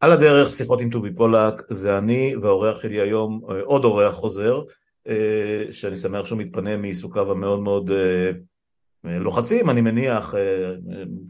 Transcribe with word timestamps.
על 0.00 0.12
הדרך, 0.12 0.48
שיחות 0.48 0.80
עם 0.80 0.90
טובי 0.90 1.14
פולק, 1.14 1.62
זה 1.68 1.98
אני 1.98 2.34
והאורח 2.42 2.82
שלי 2.82 3.00
היום, 3.00 3.40
אה, 3.50 3.60
עוד 3.60 3.84
אורח 3.84 4.14
חוזר, 4.14 4.62
אה, 5.08 5.64
שאני 5.70 5.96
שמח 5.96 6.24
שהוא 6.24 6.38
מתפנה 6.38 6.76
מעיסוקיו 6.76 7.32
המאוד 7.32 7.60
מאוד 7.60 7.90
לוחצים, 9.04 9.70
אני 9.70 9.80
מניח, 9.80 10.34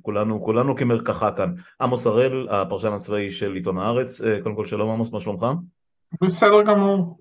כולנו, 0.03 0.41
כולנו 0.41 0.77
כמרקחה 0.77 1.31
כאן. 1.31 1.53
עמוס 1.81 2.07
הראל, 2.07 2.47
הפרשן 2.51 2.93
הצבאי 2.93 3.31
של 3.31 3.55
עיתון 3.55 3.79
הארץ, 3.79 4.21
קודם 4.43 4.55
כל 4.55 4.67
שלום 4.67 4.91
עמוס, 4.91 5.13
מה 5.13 5.21
שלומך? 5.21 5.47
בסדר 6.23 6.63
גמור. 6.63 7.19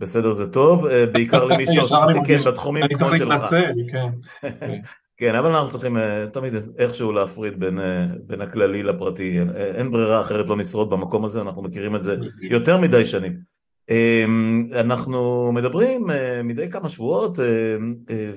בסדר 0.00 0.32
זה 0.32 0.52
טוב, 0.52 0.88
בעיקר 1.12 1.44
למי 1.44 1.66
שעושה, 1.74 1.96
כן, 2.26 2.40
בתחומים 2.46 2.84
כמו 2.88 2.98
שלך. 2.98 3.10
אני 3.10 3.18
צריך 3.18 3.30
להתנצל, 3.30 3.72
כן. 3.90 4.08
כן, 5.16 5.34
אבל 5.34 5.50
אנחנו 5.50 5.70
צריכים 5.70 5.96
uh, 5.96 6.00
תמיד 6.32 6.54
איכשהו 6.78 7.12
להפריד 7.12 7.60
בין, 7.60 7.78
uh, 7.78 7.82
בין 8.26 8.40
הכללי 8.40 8.82
לפרטי, 8.82 9.38
אין, 9.38 9.50
אין 9.56 9.90
ברירה 9.90 10.20
אחרת 10.20 10.48
לא 10.48 10.56
נשרוד 10.56 10.90
במקום 10.90 11.24
הזה, 11.24 11.40
אנחנו 11.40 11.62
מכירים 11.62 11.96
את 11.96 12.02
זה 12.02 12.16
יותר 12.40 12.76
מדי 12.76 13.06
שנים. 13.06 13.56
Um, 13.90 14.74
אנחנו 14.74 15.52
מדברים 15.52 16.06
מדי 16.44 16.70
כמה 16.70 16.88
שבועות, 16.88 17.38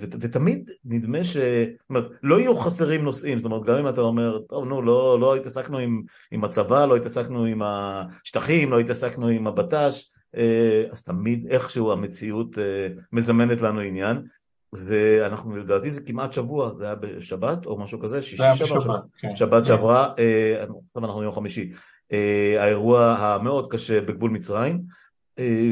ות, 0.02 0.16
ותמיד 0.20 0.72
נדמה 0.86 1.24
ש... 1.24 1.38
זאת 1.38 1.90
אומרת, 1.90 2.06
לא 2.24 2.40
יהיו 2.40 2.56
חסרים 2.56 3.04
נושאים, 3.04 3.40
זאת 3.40 3.46
אומרת, 3.46 3.64
גם 3.64 3.78
אם 3.78 3.88
אתה 3.88 4.02
אומר, 4.02 4.40
טוב, 4.40 4.66
נו, 4.66 4.82
לא, 4.82 5.18
לא 5.20 5.36
התעסקנו 5.36 5.78
עם, 5.78 6.02
עם 6.32 6.44
הצבא, 6.44 6.86
לא 6.86 6.96
התעסקנו 6.96 7.44
עם 7.44 7.62
השטחים, 7.64 8.72
לא 8.72 8.80
התעסקנו 8.80 9.28
עם 9.28 9.48
הבט"ש, 9.48 10.12
אז 10.92 11.04
תמיד 11.04 11.48
איכשהו 11.50 11.92
המציאות 11.92 12.58
מזמנת 13.14 13.62
לנו 13.62 13.80
עניין. 13.80 14.18
ואנחנו 14.74 15.58
לדעתי 15.58 15.92
זה 15.92 16.02
כמעט 16.02 16.34
שבוע, 16.34 16.74
זה 16.74 16.86
היה 16.86 16.96
בשבת 16.96 17.66
או 17.66 17.78
משהו 17.78 18.00
כזה, 18.00 18.22
שישי 18.22 18.44
שבת, 18.54 18.82
שבת, 18.82 19.02
כן. 19.20 19.36
שבת 19.36 19.62
כן. 19.62 19.66
שעברה, 19.66 20.14
אה, 20.20 20.64
עכשיו 20.86 21.06
אנחנו 21.06 21.24
יום 21.24 21.34
חמישי, 21.34 21.72
אה, 22.12 22.56
האירוע 22.60 23.06
המאוד 23.06 23.72
קשה 23.72 24.02
בגבול 24.02 24.32
מצרים, 24.32 24.82
אה, 25.40 25.72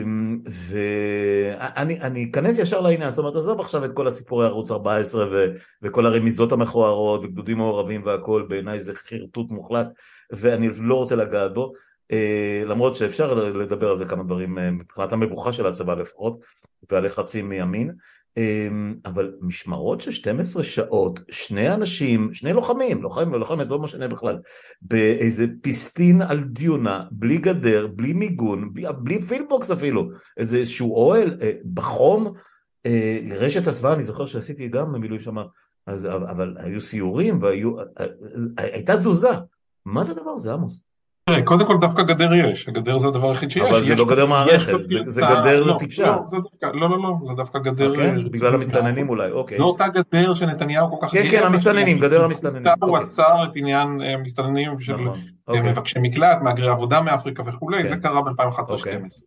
ואני 0.69 2.30
אכנס 2.31 2.59
ישר 2.59 2.81
לעניין, 2.81 3.09
זאת 3.09 3.19
אומרת 3.19 3.35
עזוב 3.35 3.59
עכשיו 3.59 3.85
את 3.85 3.94
כל 3.94 4.07
הסיפורי 4.07 4.45
ערוץ 4.45 4.72
14 4.72 5.25
ו, 5.31 5.45
וכל 5.81 6.05
הרמיזות 6.05 6.52
המכוערות 6.52 7.23
וגדודים 7.23 7.57
מעורבים 7.57 8.02
והכל, 8.05 8.45
בעיניי 8.50 8.79
זה 8.79 8.95
חרטוט 8.95 9.52
מוחלט 9.52 9.88
ואני 10.31 10.69
לא 10.79 10.95
רוצה 10.95 11.16
לגעת 11.16 11.53
בו, 11.53 11.73
למרות 12.66 12.95
שאפשר 12.95 13.33
לדבר 13.33 13.89
על 13.89 14.00
זה 14.00 14.05
כמה 14.05 14.23
דברים 14.23 14.57
מבחינת 14.77 15.13
המבוכה 15.13 15.53
של 15.53 15.66
הצבא 15.66 15.94
לפחות 15.94 16.39
והלחצים 16.91 17.50
מימין. 17.50 17.89
אמ, 17.89 17.95
אבל 19.05 19.33
משמרות 19.41 20.02
של 20.02 20.11
12 20.11 20.63
שעות, 20.63 21.19
שני 21.31 21.73
אנשים, 21.73 22.33
שני 22.33 22.53
לוחמים, 22.53 23.03
לוחמים 23.03 23.31
ולוחמת, 23.31 23.67
לא 23.69 23.79
משנה 23.79 24.07
בכלל, 24.07 24.39
באיזה 24.81 25.45
פיסטין 25.61 26.21
על 26.21 26.44
דיונה, 26.44 27.05
בלי 27.11 27.38
גדר, 27.38 27.88
בלי 27.88 28.13
מיגון, 28.13 28.73
בלי, 28.73 28.85
בלי 28.97 29.21
פילבוקס 29.21 29.71
אפילו, 29.71 30.09
איזה 30.38 30.57
איזשהו 30.57 30.95
אוהל, 30.95 31.38
אה, 31.41 31.52
בחום, 31.73 32.33
אה, 32.85 33.19
רשת 33.29 33.67
הסוואה, 33.67 33.94
אני 33.94 34.03
זוכר 34.03 34.25
שעשיתי 34.25 34.67
גם 34.67 34.94
במילואים 34.94 35.22
שם, 35.22 35.38
אבל 36.07 36.55
היו 36.57 36.81
סיורים 36.81 37.41
והיו, 37.41 37.79
אה, 37.79 37.85
הייתה 38.57 38.97
תזוזה, 38.97 39.31
מה 39.85 40.03
זה 40.03 40.11
הדבר 40.11 40.31
הזה 40.31 40.53
עמוס? 40.53 40.86
קודם 41.45 41.67
כל 41.67 41.78
דווקא 41.81 42.03
גדר 42.03 42.33
יש, 42.33 42.67
הגדר 42.67 42.97
זה 42.97 43.08
הדבר 43.08 43.30
היחיד 43.30 43.52
שיש. 43.52 43.64
אבל 43.70 43.86
זה 43.86 43.95
לא 43.95 44.06
גדר 44.06 44.25
מערכת, 44.25 44.73
זה 45.06 45.22
גדר 45.22 45.64
לא, 45.64 45.75
טיפשה. 45.80 46.17
לא, 46.64 46.72
לא, 46.73 46.89
לא, 46.89 46.97
לא, 47.03 47.16
זה 47.28 47.34
דווקא 47.34 47.59
גדר... 47.59 47.89
אוקיי, 47.89 48.11
בגלל 48.31 48.56
המסתננים 48.56 49.09
אולי, 49.09 49.31
אוקיי. 49.31 49.58
זו 49.58 49.64
אותה 49.64 49.88
גדר 49.88 50.34
שנתניהו 50.34 50.92
כל 50.92 51.08
כך... 51.08 51.14
כן, 51.14 51.28
כן, 51.31 51.44
המסתננים, 51.44 52.00
גדר 52.00 52.23
המסתננים. 52.23 52.64
הוא 52.81 52.89
אוקיי. 52.89 53.06
עצר 53.06 53.44
את 53.44 53.56
עניין 53.56 54.02
המסתננים 54.02 54.80
של 54.80 54.94
נכון, 54.94 55.19
אוקיי. 55.47 55.72
מבקשי 55.72 56.00
מקלט, 56.02 56.38
מהגרי 56.42 56.69
עבודה 56.69 57.02
מאפריקה 57.02 57.44
וכולי, 57.45 57.86
זה 57.86 57.95
כן. 57.95 58.02
קרה 58.02 58.22
ב-2011-2012. 58.22 59.23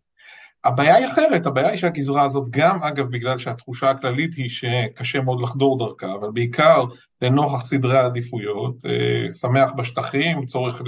הבעיה 0.63 0.95
היא 0.95 1.07
אחרת, 1.07 1.45
הבעיה 1.45 1.69
היא 1.69 1.77
שהגזרה 1.77 2.23
הזאת 2.23 2.49
גם, 2.49 2.83
אגב, 2.83 3.05
בגלל 3.11 3.37
שהתחושה 3.37 3.89
הכללית 3.89 4.33
היא 4.33 4.49
שקשה 4.49 5.21
מאוד 5.21 5.41
לחדור 5.41 5.79
דרכה, 5.79 6.13
אבל 6.19 6.27
בעיקר 6.33 6.83
לנוכח 7.21 7.65
סדרי 7.65 7.97
העדיפויות, 7.97 8.75
אה, 8.85 9.33
שמח 9.33 9.71
בשטחים, 9.77 10.45
צורך 10.45 10.81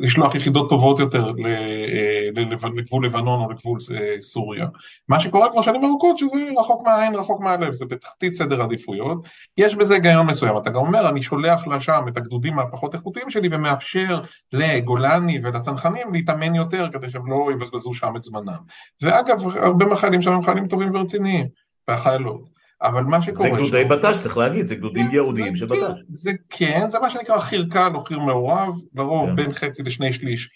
לשלוח 0.00 0.34
יחידות 0.34 0.68
טובות 0.68 0.98
יותר 0.98 1.26
אה, 1.26 2.42
לגבול 2.76 3.06
לבנון 3.06 3.40
או 3.40 3.50
לגבול 3.50 3.78
אה, 3.94 4.16
סוריה. 4.20 4.66
מה 5.08 5.20
שקורה 5.20 5.50
כבר 5.52 5.62
שנים 5.62 5.84
ארוכות 5.84 6.18
שזה 6.18 6.36
רחוק 6.58 6.82
מהעין, 6.86 7.14
רחוק 7.14 7.40
מהלב, 7.40 7.72
זה 7.72 7.86
בתחתית 7.86 8.32
סדר 8.32 8.62
עדיפויות. 8.62 9.28
יש 9.56 9.74
בזה 9.74 9.94
היגיון 9.94 10.26
מסוים, 10.26 10.56
אתה 10.56 10.70
גם 10.70 10.80
אומר, 10.80 11.08
אני 11.08 11.22
שולח 11.22 11.66
לשם 11.66 12.04
את 12.08 12.16
הגדודים 12.16 12.58
הפחות 12.58 12.94
איכותיים 12.94 13.30
שלי 13.30 13.48
ומאפשר 13.52 14.20
לגולני 14.52 15.40
ולצנחנים 15.42 16.12
להתאמן 16.12 16.54
יותר 16.54 16.88
כדי 16.92 17.10
שהם 17.10 17.30
לא 17.30 17.48
יבזבזו 17.52 17.94
שם 17.94 18.16
את 18.16 18.22
זמנם. 18.22 18.58
ואגב, 19.02 19.56
הרבה 19.56 19.86
מהחיילים 19.86 20.22
שם 20.22 20.32
הם 20.32 20.42
חיילים 20.42 20.68
טובים 20.68 20.94
ורציניים, 20.94 21.46
והחיילות. 21.88 22.61
אבל 22.82 23.02
מה 23.02 23.22
שקורה... 23.22 23.50
זה 23.50 23.56
גדודי 23.56 23.84
בט"ש, 23.84 24.18
צריך 24.22 24.36
להגיד, 24.36 24.66
זה 24.66 24.74
גדודים 24.74 25.06
כן, 25.06 25.12
ייעודיים 25.12 25.56
של 25.56 25.66
בט"ש. 25.66 26.00
זה 26.08 26.32
כן, 26.50 26.88
זה 26.88 26.98
מה 26.98 27.10
שנקרא 27.10 27.38
חירקן 27.38 27.94
או 27.94 28.04
חיר 28.04 28.18
מעורב, 28.18 28.74
לרוב 28.94 29.28
כן. 29.28 29.36
בין 29.36 29.52
חצי 29.52 29.82
לשני 29.82 30.12
שליש 30.12 30.50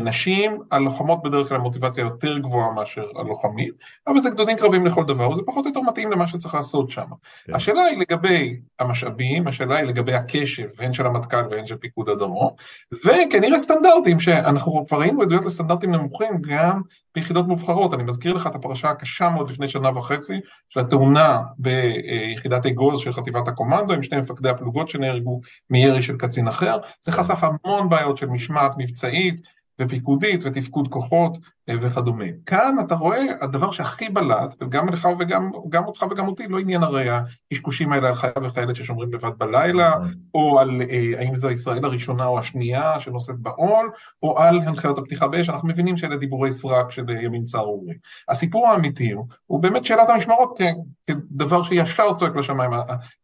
נשים, 0.00 0.58
הלוחמות 0.70 1.22
בדרך 1.22 1.48
כלל 1.48 1.58
מוטיבציה 1.58 2.02
יותר 2.02 2.38
גבוהה 2.38 2.72
מאשר 2.72 3.04
הלוחמים, 3.16 3.72
אבל 4.06 4.20
זה 4.20 4.30
גדודים 4.30 4.56
קרבים 4.56 4.86
לכל 4.86 5.04
דבר, 5.04 5.30
וזה 5.30 5.42
פחות 5.46 5.66
או 5.66 5.70
יותר 5.70 5.80
מתאים 5.80 6.12
למה 6.12 6.26
שצריך 6.26 6.54
לעשות 6.54 6.90
שם. 6.90 7.06
כן. 7.44 7.54
השאלה 7.54 7.82
היא 7.82 7.98
לגבי 7.98 8.56
המשאבים, 8.78 9.48
השאלה 9.48 9.76
היא 9.76 9.86
לגבי 9.86 10.14
הקשב, 10.14 10.68
הן 10.78 10.92
של 10.92 11.06
המטכ"ל 11.06 11.42
והן 11.50 11.66
של 11.66 11.76
פיקוד 11.76 12.08
הדרום, 12.08 12.50
וכנראה 12.92 13.58
סטנדרטים, 13.58 14.20
שאנחנו 14.20 14.86
כבר 14.88 15.00
ראינו 15.00 15.22
עדויות 15.22 15.44
לסטנדרטים 15.44 15.90
נמוכים 15.90 16.30
גם 16.40 16.80
ביחידות 17.14 17.46
מובחרות. 17.46 17.94
אני 17.94 18.02
מזכיר 18.02 18.32
לך 18.32 18.46
את 18.46 18.54
הפרשה 18.54 18.90
הקשה 18.90 19.28
מאוד 19.28 19.50
לפני 19.50 19.68
שנה 19.68 19.98
וחצי, 19.98 20.40
של 20.68 20.80
התאונה 20.80 21.40
ביחידת 21.58 22.66
אגוז 22.66 23.00
של 23.00 23.12
חטיבת 23.12 23.48
הקומנדו, 23.48 23.94
עם 23.94 24.02
שני 24.02 24.18
מפקדי 24.18 24.48
הפלוגות 24.48 24.88
שנהרגו 24.88 25.40
מירי 25.70 26.02
של 26.02 26.16
קצין 26.16 26.48
אחר, 26.48 26.78
זה 27.00 27.12
חשף 27.12 27.38
המון 27.42 27.88
בעיות 27.88 28.16
של 28.16 28.26
משמעת 28.26 28.72
מבצעית, 28.78 29.40
ופיקודית 29.80 30.40
ותפקוד 30.44 30.88
כוחות 30.88 31.38
וכדומה. 31.80 32.24
כאן 32.46 32.76
אתה 32.86 32.94
רואה 32.94 33.22
הדבר 33.40 33.70
שהכי 33.70 34.08
בלט, 34.08 34.54
וגם 34.60 34.88
לך 34.88 35.08
וגם 35.18 35.50
גם 35.68 35.84
אותך 35.84 36.04
וגם 36.10 36.28
אותי, 36.28 36.48
לא 36.48 36.58
עניין 36.58 36.82
הרי 36.82 37.06
הקשקושים 37.10 37.92
האלה 37.92 38.08
על 38.08 38.14
חייל 38.14 38.32
וחיילת 38.42 38.76
ששומרים 38.76 39.12
לבד 39.12 39.38
בלילה, 39.38 39.88
נכון. 39.88 40.14
או 40.34 40.60
על 40.60 40.82
אה, 40.90 41.12
האם 41.18 41.36
זו 41.36 41.50
ישראל 41.50 41.84
הראשונה 41.84 42.26
או 42.26 42.38
השנייה 42.38 43.00
שנושאת 43.00 43.38
בעול, 43.38 43.90
או 44.22 44.38
על 44.38 44.60
הנחיות 44.60 44.98
הפתיחה 44.98 45.28
באש, 45.28 45.48
אנחנו 45.48 45.68
מבינים 45.68 45.96
שאלה 45.96 46.16
דיבורי 46.16 46.50
סרק 46.50 46.90
של 46.90 47.10
ימין 47.10 47.44
צהרורי. 47.44 47.94
הסיפור 48.28 48.68
האמיתי 48.68 49.10
הוא, 49.10 49.26
הוא 49.46 49.62
באמת 49.62 49.84
שאלת 49.84 50.10
המשמרות 50.10 50.58
כדבר 51.06 51.62
שישר 51.62 52.14
צועק 52.14 52.36
לשמיים. 52.36 52.70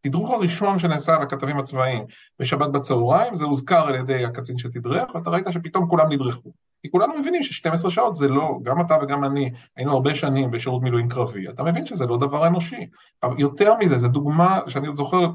התדרוך 0.04 0.30
הראשון 0.30 0.78
שנעשה 0.78 1.14
על 1.14 1.22
הכתבים 1.22 1.58
הצבאיים 1.58 2.04
בשבת 2.40 2.70
בצהריים, 2.70 3.36
זה 3.36 3.44
הוזכר 3.44 3.86
על 3.86 3.94
ידי 3.94 4.24
הקצין 4.24 4.58
שתדרך, 4.58 5.14
ואתה 5.14 5.30
ראית 5.30 5.46
שפתאום 5.50 5.88
כולם 5.88 6.12
נדרכו. 6.12 6.52
כי 6.82 6.90
כולנו 6.90 7.18
מבינים 7.18 7.42
ש-12 7.42 7.90
שעות 7.90 8.14
זה 8.14 8.28
לא, 8.28 8.58
גם 8.62 8.80
אתה 8.80 8.96
וגם 9.02 9.24
אני 9.24 9.50
היינו 9.76 9.92
הרבה 9.92 10.14
שנים 10.14 10.50
בשירות 10.50 10.82
מילואים 10.82 11.08
קרבי, 11.08 11.48
אתה 11.48 11.62
מבין 11.62 11.86
שזה 11.86 12.06
לא 12.06 12.16
דבר 12.16 12.46
אנושי. 12.46 12.86
אבל 13.22 13.40
יותר 13.40 13.74
מזה, 13.74 13.98
זו 13.98 14.08
דוגמה 14.08 14.60
שאני 14.68 14.88
זוכר 14.94 15.26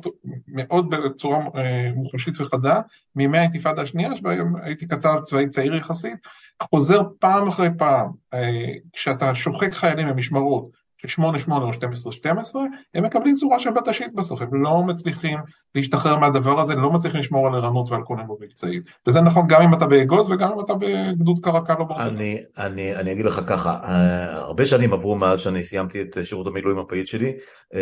מאוד 0.47 0.90
בצורה 0.90 1.38
אה, 1.38 1.91
מוחשית 1.96 2.41
וחדה, 2.41 2.81
מימי 3.16 3.38
האינתיפאדה 3.38 3.81
השנייה, 3.81 4.16
שבה 4.16 4.31
הייתי 4.63 4.88
כתב 4.88 5.16
צבאי 5.24 5.50
צעיר 5.50 5.75
יחסית, 5.75 6.19
חוזר 6.63 7.02
פעם 7.19 7.47
אחרי 7.47 7.69
פעם, 7.78 8.12
אה, 8.34 8.73
כשאתה 8.94 9.35
שוחק 9.35 9.73
חיילים 9.73 10.08
במשמרות, 10.08 10.80
של 11.07 11.22
8-8 11.22 11.51
או 11.51 11.69
12-12, 11.69 12.56
הם 12.94 13.06
מקבלים 13.06 13.35
צורה 13.35 13.59
של 13.59 13.69
בט"שית 13.69 14.16
בסוף, 14.16 14.41
הם 14.41 14.63
לא 14.63 14.84
מצליחים 14.84 15.39
להשתחרר 15.75 16.17
מהדבר 16.17 16.59
הזה, 16.59 16.75
לא 16.75 16.91
מצליחים 16.91 17.19
לשמור 17.19 17.47
על 17.47 17.56
ערנות 17.56 17.91
ועל 17.91 18.03
כוננות 18.03 18.38
מבצעית. 18.41 18.84
וזה 19.07 19.22
נכון 19.22 19.47
גם 19.47 19.61
אם 19.61 19.73
אתה 19.73 19.85
באגוז 19.85 20.29
וגם 20.29 20.51
אם 20.51 20.59
אתה 20.59 20.73
בגדוד 20.73 21.40
קרקל 21.41 21.73
או 21.79 21.85
ברטל. 21.85 22.03
אני, 22.03 22.37
אני, 22.58 22.96
אני 22.96 23.11
אגיד 23.11 23.25
לך 23.25 23.41
ככה, 23.47 23.79
אה, 23.84 24.35
הרבה 24.35 24.66
שנים 24.66 24.93
עברו 24.93 25.16
מאז 25.16 25.41
שאני 25.41 25.64
סיימתי 25.64 26.02
את 26.02 26.17
שירות 26.23 26.47
המילואים 26.47 26.79
הפעיל 26.79 27.05
שלי, 27.05 27.34
אה, 27.73 27.81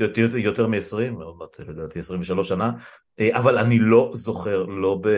יותר, 0.00 0.36
יותר 0.36 0.66
מ-20, 0.66 1.22
לדעתי 1.68 1.98
23 1.98 2.48
שנה, 2.48 2.70
אה, 3.20 3.38
אבל 3.38 3.58
אני 3.58 3.78
לא 3.78 4.10
זוכר, 4.14 4.64
לא, 4.64 4.98
ב, 5.02 5.08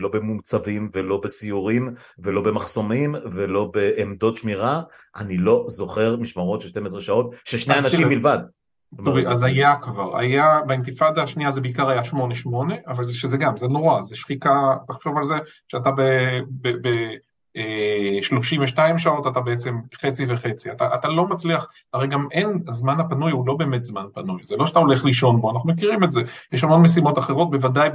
לא 0.00 0.08
במומצבים 0.08 0.90
ולא 0.94 1.20
בסיורים 1.24 1.94
ולא 2.18 2.40
במחסומים 2.40 3.14
ולא 3.32 3.70
בעמדות 3.74 4.36
שמירה, 4.36 4.82
אני 5.16 5.38
לא 5.38 5.64
זוכר 5.70 6.16
משמרות 6.16 6.60
של 6.60 6.68
12 6.68 7.00
שעות, 7.00 7.34
ששני 7.44 7.78
אנשים 7.78 8.08
מלבד. 8.08 8.38
טובי, 9.04 9.26
אז 9.26 9.42
היה 9.42 9.76
כבר, 9.82 10.18
היה, 10.18 10.60
באינתיפאדה 10.66 11.22
השנייה 11.22 11.50
זה 11.50 11.60
בעיקר 11.60 11.88
היה 11.88 12.02
8-8, 12.02 12.14
אבל 12.86 13.04
זה 13.04 13.14
שזה 13.14 13.36
גם, 13.36 13.56
זה 13.56 13.68
נורא, 13.68 14.02
זה 14.02 14.16
שחיקה, 14.16 14.74
תחשוב 14.86 15.16
על 15.16 15.24
זה, 15.24 15.34
שאתה 15.68 15.90
ב... 15.90 16.02
ב, 16.62 16.68
ב 16.68 16.88
32 18.22 18.98
שעות 18.98 19.26
אתה 19.26 19.40
בעצם 19.40 19.78
חצי 19.94 20.26
וחצי, 20.28 20.70
אתה, 20.70 20.94
אתה 20.94 21.08
לא 21.08 21.26
מצליח, 21.26 21.66
הרי 21.92 22.06
גם 22.06 22.26
אין, 22.32 22.62
הזמן 22.68 23.00
הפנוי 23.00 23.32
הוא 23.32 23.46
לא 23.46 23.54
באמת 23.54 23.84
זמן 23.84 24.04
פנוי, 24.14 24.42
זה 24.44 24.56
לא 24.56 24.66
שאתה 24.66 24.78
הולך 24.78 25.04
לישון 25.04 25.40
בו, 25.40 25.50
אנחנו 25.50 25.68
מכירים 25.68 26.04
את 26.04 26.12
זה, 26.12 26.22
יש 26.52 26.64
המון 26.64 26.82
משימות 26.82 27.18
אחרות, 27.18 27.50
בוודאי 27.50 27.88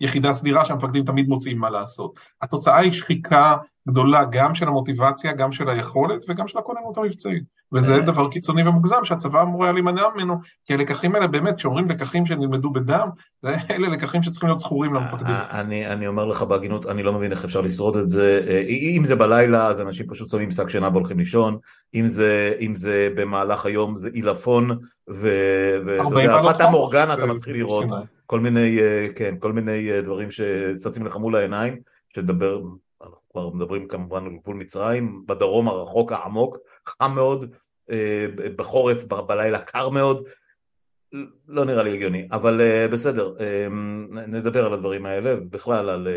ביחידה 0.00 0.32
סדירה 0.32 0.64
שהמפקדים 0.64 1.04
תמיד 1.04 1.28
מוצאים 1.28 1.58
מה 1.58 1.70
לעשות. 1.70 2.20
התוצאה 2.42 2.78
היא 2.78 2.92
שחיקה 2.92 3.56
גדולה 3.88 4.24
גם 4.30 4.54
של 4.54 4.68
המוטיבציה, 4.68 5.32
גם 5.32 5.52
של 5.52 5.68
היכולת 5.68 6.24
וגם 6.28 6.48
של 6.48 6.58
הכוננות 6.58 6.96
המבצעית. 6.96 7.62
וזה 7.72 7.94
אה. 7.94 8.00
דבר 8.00 8.30
קיצוני 8.30 8.68
ומוגזם 8.68 9.04
שהצבא 9.04 9.42
אמור 9.42 9.64
היה 9.64 9.72
להימנע 9.72 10.02
ממנו, 10.14 10.36
כי 10.64 10.74
הלקחים 10.74 11.14
האלה 11.14 11.26
באמת, 11.26 11.56
כשאומרים 11.56 11.90
לקחים 11.90 12.26
שנלמדו 12.26 12.70
בדם, 12.70 13.08
אלה 13.44 13.88
לקחים 13.88 14.22
שצריכים 14.22 14.48
להיות 14.48 14.60
זכורים 14.60 14.94
למפקדים. 14.94 15.34
אה, 15.34 15.60
אני, 15.60 15.86
אני 15.86 16.06
אומר 16.06 16.24
לך 16.24 16.42
בהגינות, 16.42 16.86
אני 16.86 17.02
לא 17.02 17.12
מבין 17.12 17.30
איך 17.30 17.44
אפשר 17.44 17.60
לשרוד 17.60 17.96
את 17.96 18.10
זה. 18.10 18.44
אה, 18.48 18.60
אם 18.68 19.04
זה 19.04 19.16
בלילה, 19.16 19.66
אז 19.66 19.80
אנשים 19.80 20.06
פשוט 20.06 20.28
שמים 20.28 20.50
שק 20.50 20.68
שינה 20.68 20.88
והולכים 20.88 21.18
לישון, 21.18 21.56
אם 21.94 22.08
זה, 22.08 22.54
אם 22.60 22.74
זה 22.74 23.08
במהלך 23.16 23.66
היום 23.66 23.96
זה 23.96 24.10
עילפון, 24.12 24.70
ואתה 25.08 26.02
יודע, 26.10 26.42
פטה 26.52 26.70
מורגנה 26.70 27.14
אתה 27.14 27.26
מתחיל 27.26 27.56
לראות 27.56 27.86
כל 28.26 28.40
מיני, 28.40 28.78
כן, 29.14 29.34
כל 29.38 29.52
מיני 29.52 30.02
דברים 30.02 30.30
שצצים 30.30 31.06
לך 31.06 31.16
מול 31.16 31.36
העיניים, 31.36 31.76
שתדבר 32.08 32.60
כבר 33.32 33.50
מדברים 33.50 33.88
כמובן 33.88 34.24
על 34.24 34.32
גבול 34.36 34.56
מצרים, 34.56 35.26
בדרום 35.26 35.68
הרחוק 35.68 36.12
העמוק, 36.12 36.56
חם 36.88 37.12
מאוד, 37.14 37.54
אה, 37.90 38.26
בחורף, 38.56 39.04
בלילה 39.04 39.58
קר 39.58 39.88
מאוד, 39.88 40.28
לא 41.48 41.64
נראה 41.64 41.82
לי 41.82 41.94
הגיוני, 41.94 42.28
אבל 42.32 42.60
אה, 42.60 42.88
בסדר, 42.88 43.34
אה, 43.40 43.66
נדבר 44.10 44.66
על 44.66 44.72
הדברים 44.72 45.06
האלה, 45.06 45.36
בכלל 45.36 45.90
על, 45.90 46.08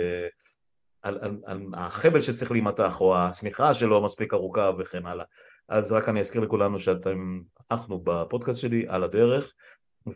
על, 1.02 1.18
על, 1.22 1.38
על 1.46 1.62
החבל 1.74 2.22
שצריך 2.22 2.52
להימתח, 2.52 3.02
או 3.02 3.18
השמיכה 3.18 3.74
שלו 3.74 4.04
מספיק 4.04 4.34
ארוכה 4.34 4.72
וכן 4.80 5.06
הלאה. 5.06 5.26
אז 5.70 5.92
רק 5.92 6.10
אני 6.10 6.20
אזכיר 6.20 6.42
לכולנו 6.42 6.80
שאתם, 6.80 7.42
אנחנו 7.72 8.02
בפודקאסט 8.04 8.60
שלי 8.60 8.86
על 8.88 9.04
הדרך, 9.04 9.54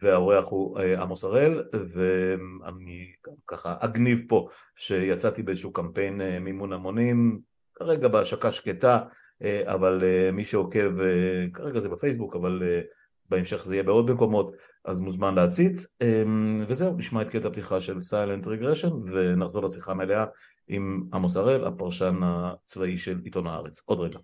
והאורח 0.01 0.45
הוא 0.45 0.79
אה, 0.79 1.01
עמוס 1.01 1.23
הראל 1.23 1.63
ואני 1.73 3.11
ככה 3.47 3.75
אגניב 3.79 4.21
פה 4.27 4.47
שיצאתי 4.75 5.43
באיזשהו 5.43 5.73
קמפיין 5.73 6.21
אה, 6.21 6.39
מימון 6.39 6.73
המונים 6.73 7.39
כרגע 7.75 8.07
בהשקה 8.07 8.51
שקטה 8.51 8.99
אה, 9.43 9.73
אבל 9.73 10.03
מי 10.33 10.45
שעוקב 10.45 10.91
כרגע 11.53 11.79
זה 11.79 11.89
בפייסבוק 11.89 12.35
אבל 12.35 12.63
בהמשך 13.29 13.65
זה 13.65 13.75
יהיה 13.75 13.83
בעוד 13.83 14.11
מקומות 14.11 14.55
אז 14.85 14.99
מוזמן 14.99 15.35
להציץ. 15.35 15.87
וזהו 16.67 16.97
נשמע 16.97 17.21
את 17.21 17.29
קטע 17.29 17.49
פתיחה 17.49 17.81
של 17.81 18.01
סיילנט 18.01 18.47
רגרשן 18.47 18.89
ונחזור 18.89 19.63
לשיחה 19.63 19.93
מלאה 19.93 20.25
עם 20.67 21.03
עמוס 21.13 21.37
הראל 21.37 21.65
הפרשן 21.67 22.19
הצבאי 22.23 22.97
של 22.97 23.19
עיתון 23.23 23.47
הארץ. 23.47 23.81
עוד 23.85 23.99
רגע 23.99 24.19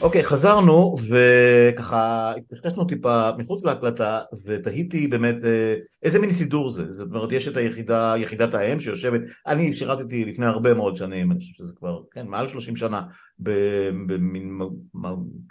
אוקיי, 0.00 0.24
חזרנו, 0.24 0.94
וככה 1.08 2.32
התקשקשנו 2.36 2.84
טיפה 2.84 3.30
מחוץ 3.38 3.64
להקלטה, 3.64 4.20
ותהיתי 4.44 5.08
באמת 5.08 5.44
אה, 5.44 5.74
איזה 6.02 6.18
מין 6.18 6.30
סידור 6.30 6.70
זה. 6.70 6.92
זאת 6.92 7.08
אומרת, 7.14 7.32
יש 7.32 7.48
את 7.48 7.56
היחידה, 7.56 8.14
יחידת 8.18 8.54
האם 8.54 8.80
שיושבת, 8.80 9.20
אני 9.46 9.74
שירתתי 9.74 10.24
לפני 10.24 10.46
הרבה 10.46 10.74
מאוד 10.74 10.96
שנים, 10.96 11.32
אני 11.32 11.40
חושב 11.40 11.52
שזה 11.58 11.72
כבר, 11.76 12.00
כן, 12.10 12.26
מעל 12.26 12.48
30 12.48 12.76
שנה, 12.76 13.02
במין, 13.38 14.58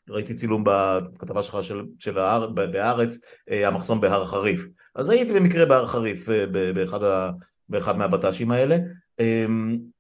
ראיתי 0.10 0.34
צילום 0.34 0.64
בכתבה 0.66 1.44
שלך 1.44 1.64
של, 1.64 1.82
של 2.00 2.18
האר, 2.18 2.50
בהארץ, 2.50 3.18
אה, 3.52 3.68
המחסום 3.68 4.02
בהר 4.02 4.22
החריף. 4.22 4.68
אז 4.96 5.10
הייתי 5.10 5.34
במקרה 5.34 5.66
בהר 5.66 5.84
החריף, 5.84 6.30
אה, 6.30 6.46
באחד, 6.74 7.00
באחד 7.70 7.98
מהבט"שים 7.98 8.52
האלה, 8.52 8.78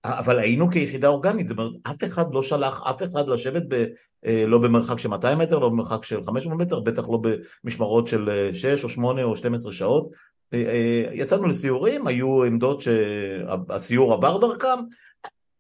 אבל 0.06 0.40
היינו 0.40 0.70
כיחידה 0.70 1.08
אורגנית, 1.08 1.48
זאת 1.48 1.58
אומרת, 1.58 1.72
אף 1.84 2.04
אחד 2.04 2.34
לא 2.34 2.44
שלח 2.44 2.84
אף 2.90 3.04
אחד 3.04 3.28
לשבת 3.28 3.64
ב, 3.68 3.86
אה, 4.26 4.44
לא 4.48 4.58
במרחק 4.58 5.00
של 5.00 5.10
200 5.10 5.38
מטר, 5.38 5.60
לא 5.60 5.70
במרחק 5.70 6.04
של 6.04 6.24
500 6.24 6.60
מטר, 6.60 6.80
בטח 6.80 7.10
לא 7.10 7.20
במשמרות 7.64 8.08
של 8.08 8.50
6 8.54 8.66
אה, 8.66 8.84
או 8.84 8.90
8 8.90 9.24
או 9.24 9.36
12 9.36 9.74
שעות. 9.74 10.10
אה, 10.54 11.06
יצאנו 11.14 11.48
לסיורים, 11.48 12.08
היו 12.08 12.44
עמדות 12.44 12.82
שהסיור 12.82 14.14
עבר 14.14 14.38
דרכם, 14.38 14.80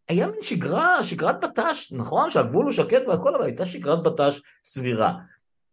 היה 0.09 0.27
מין 0.27 0.41
שגרה, 0.41 1.03
שגרת 1.03 1.43
בט"ש, 1.43 1.93
נכון 1.93 2.29
שהגבול 2.29 2.65
הוא 2.65 2.73
שקט 2.73 3.03
והכל, 3.07 3.35
אבל 3.35 3.43
הייתה 3.43 3.65
שגרת 3.65 4.03
בט"ש 4.03 4.41
סבירה. 4.63 5.13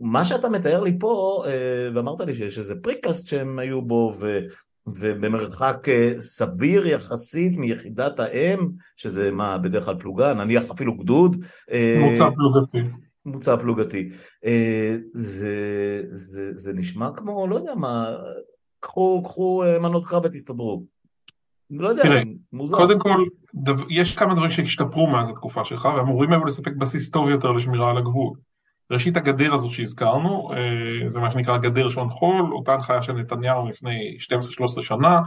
מה 0.00 0.24
שאתה 0.24 0.48
מתאר 0.48 0.80
לי 0.80 0.98
פה, 1.00 1.44
ואמרת 1.94 2.20
לי 2.20 2.34
שיש 2.34 2.58
איזה 2.58 2.74
פריקאסט 2.82 3.28
שהם 3.28 3.58
היו 3.58 3.82
בו, 3.82 4.14
ובמרחק 4.86 5.88
אה, 5.88 6.12
סביר 6.18 6.86
יחסית 6.86 7.56
מיחידת 7.56 8.20
האם, 8.20 8.68
שזה 8.96 9.30
מה, 9.30 9.58
בדרך 9.58 9.84
כלל 9.84 9.98
פלוגה, 9.98 10.34
נניח 10.34 10.70
אפילו 10.70 10.94
גדוד. 10.94 11.44
אה, 11.70 12.10
מוצא 12.10 12.28
פלוגתי. 12.34 12.78
מוצא 13.26 13.56
פלוגתי. 13.56 14.10
אה, 14.44 14.96
זה, 15.14 16.00
זה, 16.08 16.56
זה 16.56 16.72
נשמע 16.72 17.08
כמו, 17.16 17.46
לא 17.46 17.56
יודע 17.56 17.74
מה, 17.74 18.16
קחו, 18.80 19.22
קחו 19.24 19.62
מנות 19.80 20.04
קרב 20.04 20.22
ותסתדרו. 20.24 20.84
לא 21.70 21.88
יודע, 21.88 22.02
תראה, 22.02 22.22
מוזר. 22.52 22.76
קודם 22.76 22.98
כל, 22.98 23.24
דו, 23.54 23.72
יש 23.90 24.16
כמה 24.16 24.34
דברים 24.34 24.50
שהשתפרו 24.50 25.06
מאז 25.06 25.30
התקופה 25.30 25.64
שלך, 25.64 25.88
ואמורים 25.96 26.32
היו 26.32 26.44
לספק 26.44 26.72
בסיס 26.78 27.10
טוב 27.10 27.28
יותר 27.28 27.52
לשמירה 27.52 27.90
על 27.90 27.98
הגבול. 27.98 28.32
ראשית 28.94 29.16
הגדר 29.16 29.54
הזאת 29.54 29.70
שהזכרנו, 29.70 30.50
אה, 30.52 31.08
זה 31.08 31.20
מה 31.20 31.30
שנקרא 31.30 31.58
גדר 31.58 31.88
שעון 31.88 32.10
חול, 32.10 32.54
אותה 32.54 32.72
הנחיה 32.72 33.02
של 33.02 33.12
נתניהו 33.12 33.68
לפני 33.68 34.16
12-13 34.78 34.82
שנה, 34.82 35.20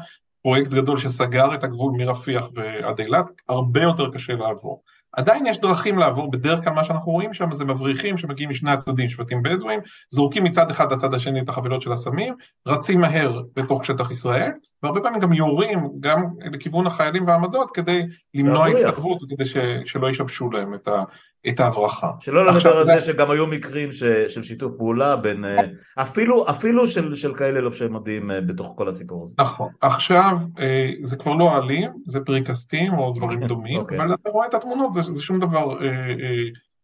פרויקט 0.43 0.71
גדול 0.71 0.97
שסגר 0.97 1.55
את 1.55 1.63
הגבול 1.63 1.93
מרפיח 1.97 2.45
ועד 2.53 2.99
אילת, 2.99 3.29
הרבה 3.49 3.81
יותר 3.81 4.11
קשה 4.13 4.33
לעבור. 4.33 4.83
עדיין 5.11 5.45
יש 5.45 5.59
דרכים 5.59 5.97
לעבור, 5.97 6.31
בדרך 6.31 6.63
כלל 6.63 6.73
מה 6.73 6.83
שאנחנו 6.83 7.11
רואים 7.11 7.33
שם 7.33 7.51
זה 7.51 7.65
מבריחים 7.65 8.17
שמגיעים 8.17 8.49
משני 8.49 8.71
הצדדים, 8.71 9.09
שבטים 9.09 9.43
בדואים, 9.43 9.79
זורקים 10.09 10.43
מצד 10.43 10.71
אחד 10.71 10.91
לצד 10.91 11.13
השני 11.13 11.41
את 11.41 11.49
החבילות 11.49 11.81
של 11.81 11.91
הסמים, 11.91 12.35
רצים 12.67 13.01
מהר 13.01 13.41
בתוך 13.55 13.85
שטח 13.85 14.11
ישראל, 14.11 14.51
והרבה 14.83 15.01
פעמים 15.01 15.19
גם 15.19 15.33
יורים 15.33 15.89
גם 15.99 16.25
לכיוון 16.51 16.87
החיילים 16.87 17.27
והעמדות 17.27 17.71
כדי 17.71 18.01
למנוע 18.33 18.67
התקרבות 18.67 19.23
וכדי 19.23 19.45
ש, 19.45 19.57
שלא 19.85 20.09
ישבשו 20.09 20.51
להם 20.51 20.73
את, 20.73 20.87
ה, 20.87 21.03
את 21.49 21.59
ההברחה. 21.59 22.11
שלא 22.19 22.45
לדבר 22.45 22.77
על 22.77 22.83
זה 22.83 23.01
שגם 23.01 23.31
היו 23.31 23.47
מקרים 23.47 23.91
ש, 23.91 24.03
של 24.03 24.43
שיתוף 24.43 24.71
פעולה 24.77 25.15
בין, 25.15 25.45
אה, 25.45 25.57
אפילו, 25.95 26.49
אפילו 26.49 26.87
של, 26.87 27.15
של 27.15 27.33
כאלה 27.35 27.61
לובשי 27.61 27.87
מדים 27.87 28.31
אה, 28.31 28.41
בתוך 28.41 28.73
כל 28.77 28.87
הסיפור 28.87 29.23
הזה. 29.23 29.35
נכון, 29.39 29.69
עכשיו 29.81 30.37
אה, 30.59 30.91
זה 31.03 31.17
כבר 31.17 31.33
לא 31.33 31.57
אלים, 31.57 31.91
זה 32.05 32.19
פריקסטים 32.19 32.93
או 32.93 33.13
דברים 33.13 33.43
דומים, 33.43 33.77
okay. 33.77 33.81
אוקיי. 33.81 33.97
אבל 33.97 34.13
אתה 34.13 34.29
רואה 34.29 34.47
את 34.47 34.53
התמונות, 34.53 34.93
זה, 34.93 35.01
זה 35.01 35.21
שום 35.21 35.39
דבר 35.39 35.77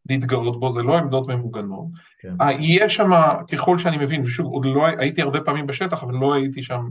להתגאות 0.09 0.59
בו, 0.59 0.69
זה 0.69 0.81
לא 0.81 0.97
עמדות 0.97 1.27
ממוגנות. 1.27 1.85
כן. 2.19 2.33
יש 2.59 2.95
שם, 2.95 3.11
ככל 3.51 3.77
שאני 3.77 3.97
מבין, 3.97 4.23
ושוב, 4.23 4.45
עוד 4.45 4.65
לא 4.65 4.85
הייתי 4.97 5.21
הרבה 5.21 5.41
פעמים 5.41 5.67
בשטח, 5.67 6.03
אבל 6.03 6.13
לא 6.13 6.33
הייתי 6.33 6.63
שם, 6.63 6.81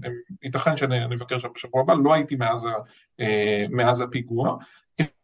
ייתכן 0.43 0.77
שאני 0.77 1.05
אבקר 1.05 1.39
שם 1.39 1.49
בשבוע 1.55 1.81
הבא, 1.81 1.95
לא 2.05 2.15
הייתי 2.15 2.37
מאז, 2.37 2.69
מאז 3.71 4.01
הפיגוע. 4.01 4.57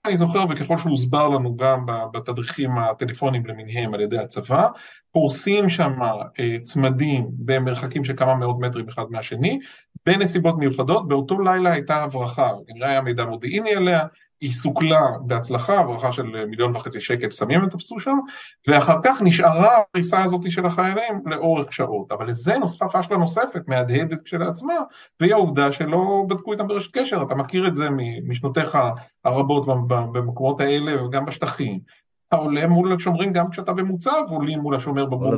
אני 0.05 0.17
זוכר 0.17 0.45
וככל 0.51 0.79
שהוסבר 0.79 1.29
לנו 1.29 1.57
גם 1.57 1.87
בתדריכים 2.13 2.79
הטלפונים 2.79 3.47
למיניהם 3.47 3.95
על 3.95 4.01
ידי 4.01 4.19
הצבא, 4.19 4.69
פורסים 5.13 5.69
שם 5.69 5.93
אה, 6.41 6.57
צמדים 6.63 7.29
במרחקים 7.39 8.05
של 8.05 8.13
כמה 8.17 8.35
מאות 8.35 8.57
מטרים 8.61 8.89
אחד 8.89 9.05
מהשני, 9.11 9.59
בנסיבות 10.07 10.59
מיוחדות, 10.59 11.09
באותו 11.09 11.41
לילה 11.41 11.73
הייתה 11.73 11.97
הברחה, 11.97 12.51
כנראה 12.67 12.89
היה 12.89 13.01
מידע 13.01 13.25
מודיעיני 13.25 13.75
עליה, 13.75 14.01
היא 14.41 14.53
סוכלה 14.53 15.07
בהצלחה, 15.21 15.81
הברכה 15.81 16.13
של 16.13 16.47
מיליון 16.47 16.77
וחצי 16.77 17.01
שקל 17.01 17.31
סמים 17.31 17.61
הם 17.61 17.69
תפסו 17.69 18.01
שם, 18.01 18.19
ואחר 18.67 18.97
כך 19.05 19.23
נשארה 19.23 19.79
הפריסה 19.79 20.23
הזאת 20.25 20.51
של 20.51 20.67
החיילים 20.67 21.23
לאורך 21.27 21.73
שעות. 21.73 22.13
אבל 22.13 22.29
לזה 22.29 22.59
נוספה 22.59 22.89
פשלה 22.89 23.17
נוספת, 23.17 23.63
מהדהדת 23.67 24.23
כשלעצמה, 24.25 24.75
והיא 25.21 25.33
העובדה 25.33 25.73
שלא 25.73 26.25
בדקו 26.29 26.53
איתם 26.53 26.69
ברשת 26.69 26.97
קשר, 26.97 27.23
אתה 27.23 27.35
מכיר 27.35 27.69
את 27.69 27.75
זה 27.75 27.89
משנותיך 28.29 28.79
הרבות 29.25 29.67
במקומות 29.89 30.61
האלה 30.61 31.05
וגם 31.05 31.25
בשטחים. 31.25 31.81
אתה 32.29 32.37
עולה 32.37 32.67
מול 32.67 32.95
השומרים 32.95 33.33
גם 33.33 33.51
כשאתה 33.51 33.73
במוצב, 33.73 34.23
עולים 34.29 34.59
מול 34.59 34.77
השומר 34.77 35.07
בבוקר, 35.07 35.37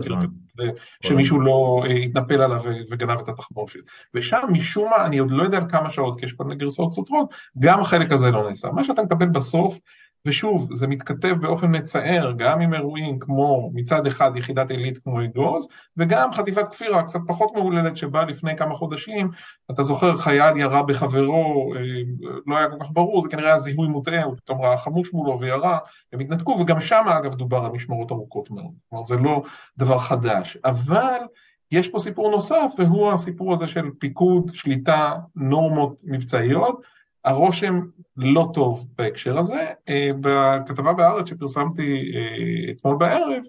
שמישהו 1.02 1.40
לא 1.40 1.82
אה, 1.87 1.92
יתנפל 1.92 2.42
עליו 2.42 2.62
וגנב 2.90 3.18
את 3.18 3.28
התחבושת. 3.28 3.80
ושם 4.14 4.40
משום 4.52 4.90
מה, 4.90 5.06
אני 5.06 5.18
עוד 5.18 5.30
לא 5.30 5.42
יודע 5.42 5.56
על 5.56 5.68
כמה 5.68 5.90
שעות, 5.90 6.20
כי 6.20 6.26
יש 6.26 6.35
מיני 6.40 6.56
גרסאות 6.56 6.92
סותרות, 6.92 7.30
גם 7.59 7.80
החלק 7.80 8.12
הזה 8.12 8.30
לא 8.30 8.49
נעשה. 8.49 8.68
מה 8.70 8.85
שאתה 8.85 9.02
מקבל 9.02 9.26
בסוף 9.26 9.78
ושוב, 10.26 10.68
זה 10.74 10.86
מתכתב 10.86 11.36
באופן 11.40 11.76
מצער 11.76 12.32
גם 12.36 12.60
עם 12.60 12.74
אירועים 12.74 13.18
כמו 13.18 13.70
מצד 13.74 14.06
אחד 14.06 14.30
יחידת 14.36 14.70
עילית 14.70 14.98
כמו 14.98 15.24
אגוז, 15.24 15.68
וגם 15.96 16.32
חטיבת 16.32 16.68
כפירה 16.68 17.02
קצת 17.02 17.20
פחות 17.26 17.50
מהוללת 17.54 17.96
שבאה 17.96 18.24
לפני 18.24 18.56
כמה 18.56 18.74
חודשים, 18.74 19.30
אתה 19.70 19.82
זוכר 19.82 20.16
חייל 20.16 20.56
ירה 20.56 20.82
בחברו, 20.82 21.74
אה, 21.76 21.80
לא 22.46 22.56
היה 22.58 22.70
כל 22.70 22.76
כך 22.80 22.90
ברור, 22.92 23.20
זה 23.20 23.28
כנראה 23.28 23.48
היה 23.48 23.58
זיהוי 23.58 23.88
מוטעה, 23.88 24.24
הוא 24.24 24.36
פתאום 24.36 24.62
ראה 24.62 24.76
חמוש 24.76 25.12
מולו 25.12 25.40
וירה, 25.40 25.78
הם 26.12 26.20
התנתקו, 26.20 26.50
וגם 26.60 26.80
שם 26.80 27.04
אגב 27.08 27.34
דובר 27.34 27.64
על 27.64 27.70
משמרות 27.70 28.10
ארוכות 28.10 28.50
מאוד, 28.50 28.74
כלומר 28.88 29.04
זה 29.04 29.16
לא 29.16 29.42
דבר 29.78 29.98
חדש, 29.98 30.56
אבל 30.64 31.18
יש 31.72 31.88
פה 31.88 31.98
סיפור 31.98 32.30
נוסף, 32.30 32.72
והוא 32.78 33.12
הסיפור 33.12 33.52
הזה 33.52 33.66
של 33.66 33.90
פיקוד, 33.98 34.50
שליטה, 34.54 35.14
נורמות 35.36 36.00
מבצעיות. 36.04 37.00
הרושם 37.24 37.80
לא 38.16 38.50
טוב 38.54 38.86
בהקשר 38.98 39.38
הזה. 39.38 39.66
אה, 39.88 40.10
בכתבה 40.20 40.92
בהארץ 40.92 41.28
שפרסמתי 41.28 42.12
אה, 42.14 42.72
אתמול 42.72 42.96
בערב, 42.96 43.42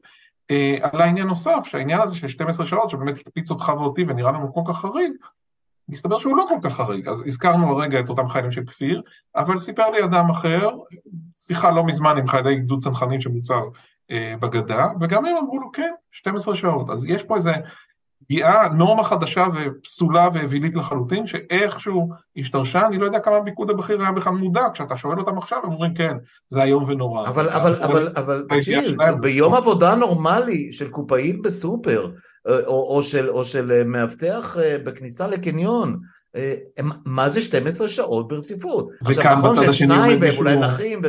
עלה 0.81 1.05
עניין 1.05 1.27
נוסף, 1.27 1.59
שהעניין 1.65 2.01
הזה 2.01 2.15
של 2.15 2.27
12 2.27 2.65
שעות, 2.65 2.89
שבאמת 2.89 3.17
הקפיץ 3.17 3.51
אותך 3.51 3.71
ואותי 3.79 4.05
ונראה 4.07 4.31
לנו 4.31 4.53
כל 4.53 4.61
כך 4.67 4.81
חריג, 4.81 5.11
מסתבר 5.89 6.19
שהוא 6.19 6.37
לא 6.37 6.45
כל 6.49 6.69
כך 6.69 6.75
חריג. 6.75 7.07
אז 7.07 7.23
הזכרנו 7.27 7.71
הרגע 7.71 7.99
את 7.99 8.09
אותם 8.09 8.29
חיילים 8.29 8.51
של 8.51 8.65
כפיר, 8.65 9.01
אבל 9.35 9.57
סיפר 9.57 9.89
לי 9.89 10.03
אדם 10.03 10.29
אחר, 10.29 10.69
שיחה 11.35 11.71
לא 11.71 11.83
מזמן 11.83 12.17
עם 12.17 12.27
חיילי 12.27 12.55
גדוד 12.55 12.79
צנחנים 12.79 13.21
שמוצר 13.21 13.61
אה, 14.11 14.33
בגדה, 14.39 14.87
וגם 15.01 15.25
הם 15.25 15.37
אמרו 15.37 15.59
לו, 15.59 15.71
כן, 15.71 15.93
12 16.11 16.55
שעות. 16.55 16.89
אז 16.89 17.05
יש 17.05 17.23
פה 17.23 17.35
איזה 17.35 17.51
פגיעה, 18.31 18.67
נורמה 18.67 19.03
חדשה 19.03 19.45
ופסולה 19.53 20.29
ואווילית 20.33 20.75
לחלוטין, 20.75 21.27
שאיכשהו 21.27 22.09
השתרשה, 22.37 22.87
אני 22.87 22.97
לא 22.97 23.05
יודע 23.05 23.19
כמה 23.19 23.37
הפיקוד 23.37 23.69
הבכיר 23.69 24.01
היה 24.01 24.11
בכלל 24.11 24.33
מודע, 24.33 24.61
כשאתה 24.73 24.97
שואל 24.97 25.19
אותם 25.19 25.37
עכשיו, 25.37 25.59
הם 25.63 25.71
אומרים 25.71 25.93
כן, 25.93 26.17
זה 26.49 26.63
איום 26.63 26.83
ונורא. 26.83 27.27
אבל, 27.27 27.49
אבל, 27.49 27.75
אבל, 27.83 28.09
אבל, 28.15 28.45
תקשיב, 28.49 28.95
ביום 29.21 29.53
עבודה 29.53 29.95
נורמלי 29.95 30.73
של 30.73 30.89
קופאית 30.89 31.41
בסופר, 31.41 32.11
אה, 32.47 32.59
או, 32.65 32.95
או, 32.95 33.03
של, 33.03 33.29
או 33.29 33.45
של 33.45 33.71
אה, 33.71 33.83
מאבטח 33.83 34.57
אה, 34.59 34.77
בכניסה 34.83 35.27
לקניון, 35.27 35.99
מה 37.05 37.29
זה 37.29 37.41
12 37.41 37.89
שעות 37.89 38.27
ברציפות? 38.27 38.89
עכשיו 39.05 39.35
נכון 39.37 39.55
שהם 39.55 39.73
שניים 39.73 40.21
והם 40.21 40.33
אולי 40.37 40.55
נחים 40.55 41.01
ו... 41.03 41.07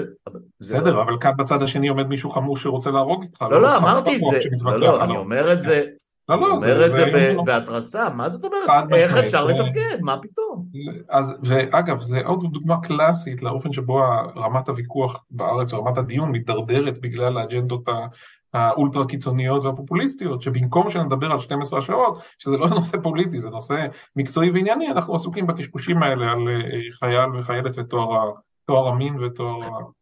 בסדר, 0.60 0.96
לא... 0.96 1.02
אבל 1.02 1.12
כאן 1.20 1.30
בצד 1.38 1.62
השני 1.62 1.88
עומד 1.88 2.06
מישהו 2.06 2.30
חמוש 2.30 2.62
שרוצה 2.62 2.90
להרוג 2.90 3.22
איתך. 3.22 3.42
לא, 3.42 3.50
לא, 3.50 3.60
לא 3.60 3.76
אמרתי 3.76 4.16
את 4.16 4.20
זה, 4.20 4.38
לא, 4.60 4.80
לא, 4.80 5.04
אני 5.04 5.16
אומר 5.16 5.52
את 5.52 5.62
זה, 5.62 5.84
לא, 6.36 6.48
לא, 6.48 6.58
זה... 6.58 6.72
אומר 6.72 6.86
את 6.86 6.94
זה 6.94 7.32
בהתרסה, 7.44 8.10
מה 8.10 8.28
זאת 8.28 8.44
אומרת? 8.44 8.92
איך 8.92 9.16
אפשר 9.16 9.44
לתפקד? 9.44 9.98
מה 10.00 10.16
פתאום? 10.16 10.66
אז, 11.10 11.34
ואגב, 11.44 12.00
זה 12.00 12.20
עוד 12.24 12.52
דוגמה 12.52 12.80
קלאסית 12.80 13.42
לאופן 13.42 13.72
שבו 13.72 14.00
רמת 14.36 14.68
הוויכוח 14.68 15.24
בארץ 15.30 15.72
ורמת 15.72 15.98
הדיון 15.98 16.30
מידרדרת 16.30 17.00
בגלל 17.00 17.38
האג'נדות 17.38 17.88
האולטרה 18.54 19.06
קיצוניות 19.06 19.64
והפופוליסטיות, 19.64 20.42
שבמקום 20.42 20.90
שנדבר 20.90 21.32
על 21.32 21.38
12 21.38 21.82
שעות, 21.82 22.18
שזה 22.38 22.56
לא 22.56 22.66
נושא 22.76 22.98
פוליטי, 23.02 23.40
זה 23.40 23.50
נושא 23.50 23.86
מקצועי 24.16 24.50
וענייני, 24.50 24.88
אנחנו 24.88 25.14
עסוקים 25.14 25.46
בקשקושים 25.46 26.02
האלה 26.02 26.32
על 26.32 26.48
אה, 26.48 26.80
חייל 26.98 27.30
וחיילת 27.38 27.78
ותואר 27.78 28.88
המין 28.88 29.24
ותואר. 29.24 29.60
כן. 29.60 30.01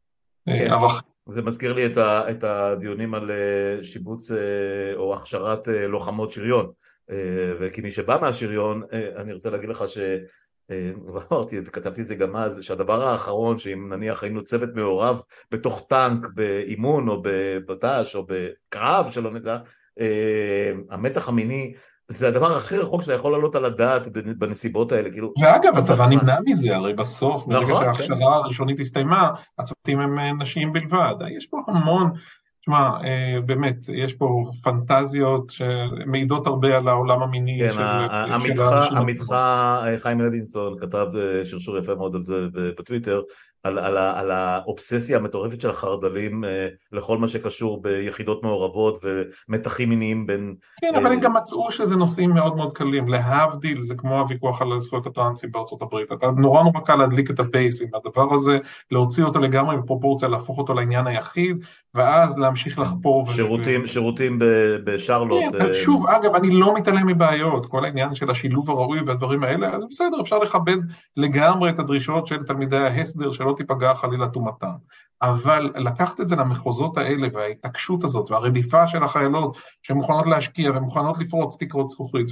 זה 1.28 1.42
מזכיר 1.42 1.72
לי 1.72 1.86
את, 1.86 1.96
ה, 1.96 2.30
את 2.30 2.44
הדיונים 2.44 3.14
על 3.14 3.30
אה, 3.30 3.84
שיבוץ 3.84 4.30
אה, 4.30 4.36
או 4.96 5.14
הכשרת 5.14 5.68
אה, 5.68 5.86
לוחמות 5.86 6.30
שריון. 6.30 6.70
וכמי 7.60 7.90
שבא 7.90 8.18
מהשריון 8.20 8.82
אני 9.16 9.32
רוצה 9.32 9.50
להגיד 9.50 9.68
לך 9.68 9.84
ש... 9.88 9.98
כתבתי 11.72 12.00
את 12.00 12.06
זה 12.06 12.14
גם 12.14 12.36
אז, 12.36 12.62
שהדבר 12.62 13.02
האחרון 13.02 13.58
שאם 13.58 13.92
נניח 13.92 14.22
היינו 14.22 14.44
צוות 14.44 14.68
מעורב 14.74 15.20
בתוך 15.50 15.86
טנק 15.88 16.26
באימון 16.34 17.08
או 17.08 17.22
בבט"ש 17.22 18.16
או 18.16 18.26
בקרב 18.28 19.10
שלא 19.10 19.30
נדע, 19.30 19.58
המתח 20.90 21.28
המיני 21.28 21.74
זה 22.10 22.28
הדבר 22.28 22.56
הכי 22.56 22.76
רחוק 22.76 23.02
שאתה 23.02 23.14
יכול 23.14 23.32
לעלות 23.32 23.54
על 23.54 23.64
הדעת 23.64 24.08
בנסיבות 24.38 24.92
האלה, 24.92 25.10
כאילו... 25.10 25.32
ואגב, 25.42 25.78
הצבא 25.78 26.06
נמנע 26.06 26.36
מזה, 26.44 26.76
הרי 26.76 26.94
בסוף, 26.94 27.48
נכון, 27.48 27.84
שההכשרה 27.84 28.16
כן. 28.16 28.22
הראשונית 28.22 28.80
הסתיימה, 28.80 29.30
הצוותים 29.58 30.00
הם 30.00 30.18
אה, 30.18 30.32
נשיים 30.32 30.72
בלבד. 30.72 31.14
יש 31.36 31.46
פה 31.46 31.58
המון, 31.66 32.10
תשמע, 32.60 32.76
אה, 32.76 33.40
באמת, 33.46 33.76
יש 33.94 34.14
פה 34.14 34.44
פנטזיות 34.62 35.50
שמעידות 35.50 36.46
הרבה 36.46 36.76
על 36.76 36.88
העולם 36.88 37.22
המיני 37.22 37.58
כן, 37.60 37.72
של... 37.72 38.96
עמיתך 38.96 39.32
אה, 39.32 39.98
חיים 39.98 40.20
לוינסון 40.20 40.76
כתב 40.80 41.06
שרשור 41.44 41.78
יפה 41.78 41.94
מאוד 41.94 42.14
על 42.14 42.22
זה 42.22 42.46
בטוויטר, 42.78 43.22
על, 43.62 43.78
על, 43.78 43.96
על 43.96 44.30
האובססיה 44.30 45.18
המטורפת 45.18 45.60
של 45.60 45.70
החרד"לים 45.70 46.44
אה, 46.44 46.68
לכל 46.92 47.18
מה 47.18 47.28
שקשור 47.28 47.82
ביחידות 47.82 48.42
מעורבות 48.42 49.04
ומתחים 49.04 49.88
מיניים 49.88 50.26
בין... 50.26 50.54
כן, 50.80 50.94
אבל 50.94 51.12
הם 51.12 51.20
גם 51.20 51.36
מצאו 51.36 51.70
שזה 51.70 51.96
נושאים 51.96 52.30
מאוד 52.30 52.56
מאוד 52.56 52.72
קלים. 52.72 53.08
להבדיל, 53.08 53.82
זה 53.82 53.94
כמו 53.94 54.18
הוויכוח 54.18 54.62
על 54.62 54.80
זכויות 54.80 55.06
הטרנסים 55.06 55.52
בארצות 55.52 55.82
הברית. 55.82 56.12
אתה 56.12 56.30
נורא 56.30 56.62
נורא 56.62 56.80
קל 56.80 56.96
להדליק 56.96 57.30
את 57.30 57.40
ה 57.40 57.49
base 57.49 57.82
עם 57.82 57.88
הדבר 57.94 58.34
הזה, 58.34 58.58
להוציא 58.90 59.24
אותו 59.24 59.38
לגמרי 59.38 59.76
בפרופורציה, 59.76 60.28
להפוך 60.28 60.58
אותו 60.58 60.74
לעניין 60.74 61.06
היחיד, 61.06 61.56
ואז 61.94 62.38
להמשיך 62.38 62.78
לחפור. 62.78 63.26
שירותים, 63.26 63.82
ו... 63.84 63.88
שירותים 63.88 64.38
בשרלוט. 64.84 65.52
כן, 65.52 65.60
אה... 65.60 65.74
שוב, 65.74 66.06
אגב, 66.06 66.34
אני 66.34 66.50
לא 66.50 66.74
מתעלם 66.74 67.06
מבעיות, 67.06 67.66
כל 67.66 67.84
העניין 67.84 68.14
של 68.14 68.30
השילוב 68.30 68.70
הראוי 68.70 69.00
והדברים 69.00 69.44
האלה, 69.44 69.70
אז 69.70 69.82
בסדר, 69.90 70.20
אפשר 70.20 70.38
לכבד 70.38 70.76
לגמרי 71.16 71.70
את 71.70 71.78
הדרישות 71.78 72.26
של 72.26 72.42
תלמידי 72.42 72.76
ההסדר, 72.76 73.32
שלא 73.32 73.49
תיפגע 73.56 73.94
חלילה 73.94 74.28
טומאתם. 74.28 74.76
אבל 75.22 75.70
לקחת 75.74 76.20
את 76.20 76.28
זה 76.28 76.36
למחוזות 76.36 76.96
האלה 76.96 77.28
וההתעקשות 77.32 78.04
הזאת 78.04 78.30
והרדיפה 78.30 78.88
של 78.88 79.02
החיילות 79.02 79.58
שמוכנות 79.82 80.26
להשקיע 80.26 80.70
ומוכנות 80.70 81.18
לפרוץ 81.18 81.56
תקרות 81.60 81.88
זכוכית 81.88 82.26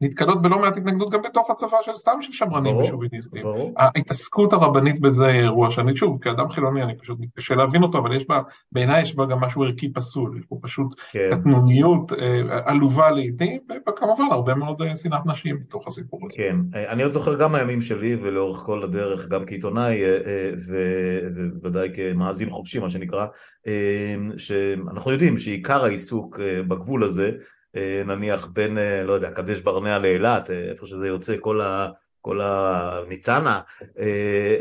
ונתקלות 0.00 0.42
בלא 0.42 0.58
מעט 0.58 0.76
התנגדות 0.76 1.10
גם 1.10 1.22
בתוך 1.22 1.50
הצבא 1.50 1.76
של 1.82 1.94
סתם 1.94 2.12
של 2.20 2.32
שמרנים 2.32 2.76
ושוביניסטים. 2.76 3.46
ההתעסקות 3.76 4.52
הרבנית 4.52 5.00
בזה 5.00 5.26
היא 5.26 5.40
אירוע 5.40 5.70
שאני 5.70 5.96
שוב 5.96 6.18
כאדם 6.20 6.50
חילוני 6.50 6.82
אני 6.82 6.98
פשוט 6.98 7.18
מתקשה 7.20 7.54
להבין 7.54 7.82
אותו 7.82 7.98
אבל 7.98 8.16
יש 8.16 8.26
בה 8.28 8.40
בעיניי 8.72 9.02
יש 9.02 9.16
בה 9.16 9.26
גם 9.26 9.40
משהו 9.40 9.62
ערכי 9.62 9.92
פסול 9.92 10.38
יש 10.38 10.44
פה 10.48 10.56
פשוט 10.62 11.00
כן. 11.12 11.28
קטנוניות 11.30 12.12
אה, 12.12 12.60
עלובה 12.64 13.10
לעיתים 13.10 13.60
וכמובן 13.88 14.24
הרבה 14.30 14.54
מאוד 14.54 14.82
אה, 14.82 14.96
שנאת 14.96 15.26
נשים 15.26 15.58
בתוך 15.60 15.86
הסיפור 15.86 16.20
הזה. 16.24 16.34
כן 16.36 16.56
אני 16.88 17.02
עוד 17.02 17.12
זוכר 17.12 17.34
גם 17.34 17.54
הימים 17.54 17.82
שלי 17.82 18.16
ולאורך 18.22 18.58
כל 18.58 18.82
הדרך 18.82 19.28
גם 19.28 19.46
כעיתונאי 19.46 20.04
אה, 20.04 20.50
ובוודאי 20.68 21.88
מאזין 22.30 22.50
חופשי 22.50 22.78
מה 22.78 22.90
שנקרא, 22.90 23.26
אמ, 23.66 24.38
שאנחנו 24.38 25.10
יודעים 25.10 25.38
שעיקר 25.38 25.84
העיסוק 25.84 26.40
אה, 26.40 26.62
בגבול 26.62 27.04
הזה, 27.04 27.32
אה, 27.76 28.02
נניח 28.06 28.46
בין, 28.46 28.78
אה, 28.78 29.04
לא 29.04 29.12
יודע, 29.12 29.30
קדש 29.30 29.60
ברנע 29.60 29.98
לאילת, 29.98 30.50
איפה 30.50 30.86
שזה 30.86 31.08
יוצא 31.08 31.36
כל 31.40 31.60
ה... 31.60 31.88
כל 32.22 32.40
הניצנה, 32.42 33.60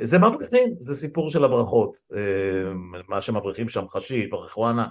זה 0.02 0.20
מבריחים, 0.20 0.76
זה 0.80 0.96
סיפור 0.96 1.30
של 1.30 1.44
הברכות, 1.44 1.98
מה 3.08 3.22
שמבריחים 3.22 3.70
שם 3.70 3.88
חשיש, 3.90 4.26
ברכואנה, 4.26 4.88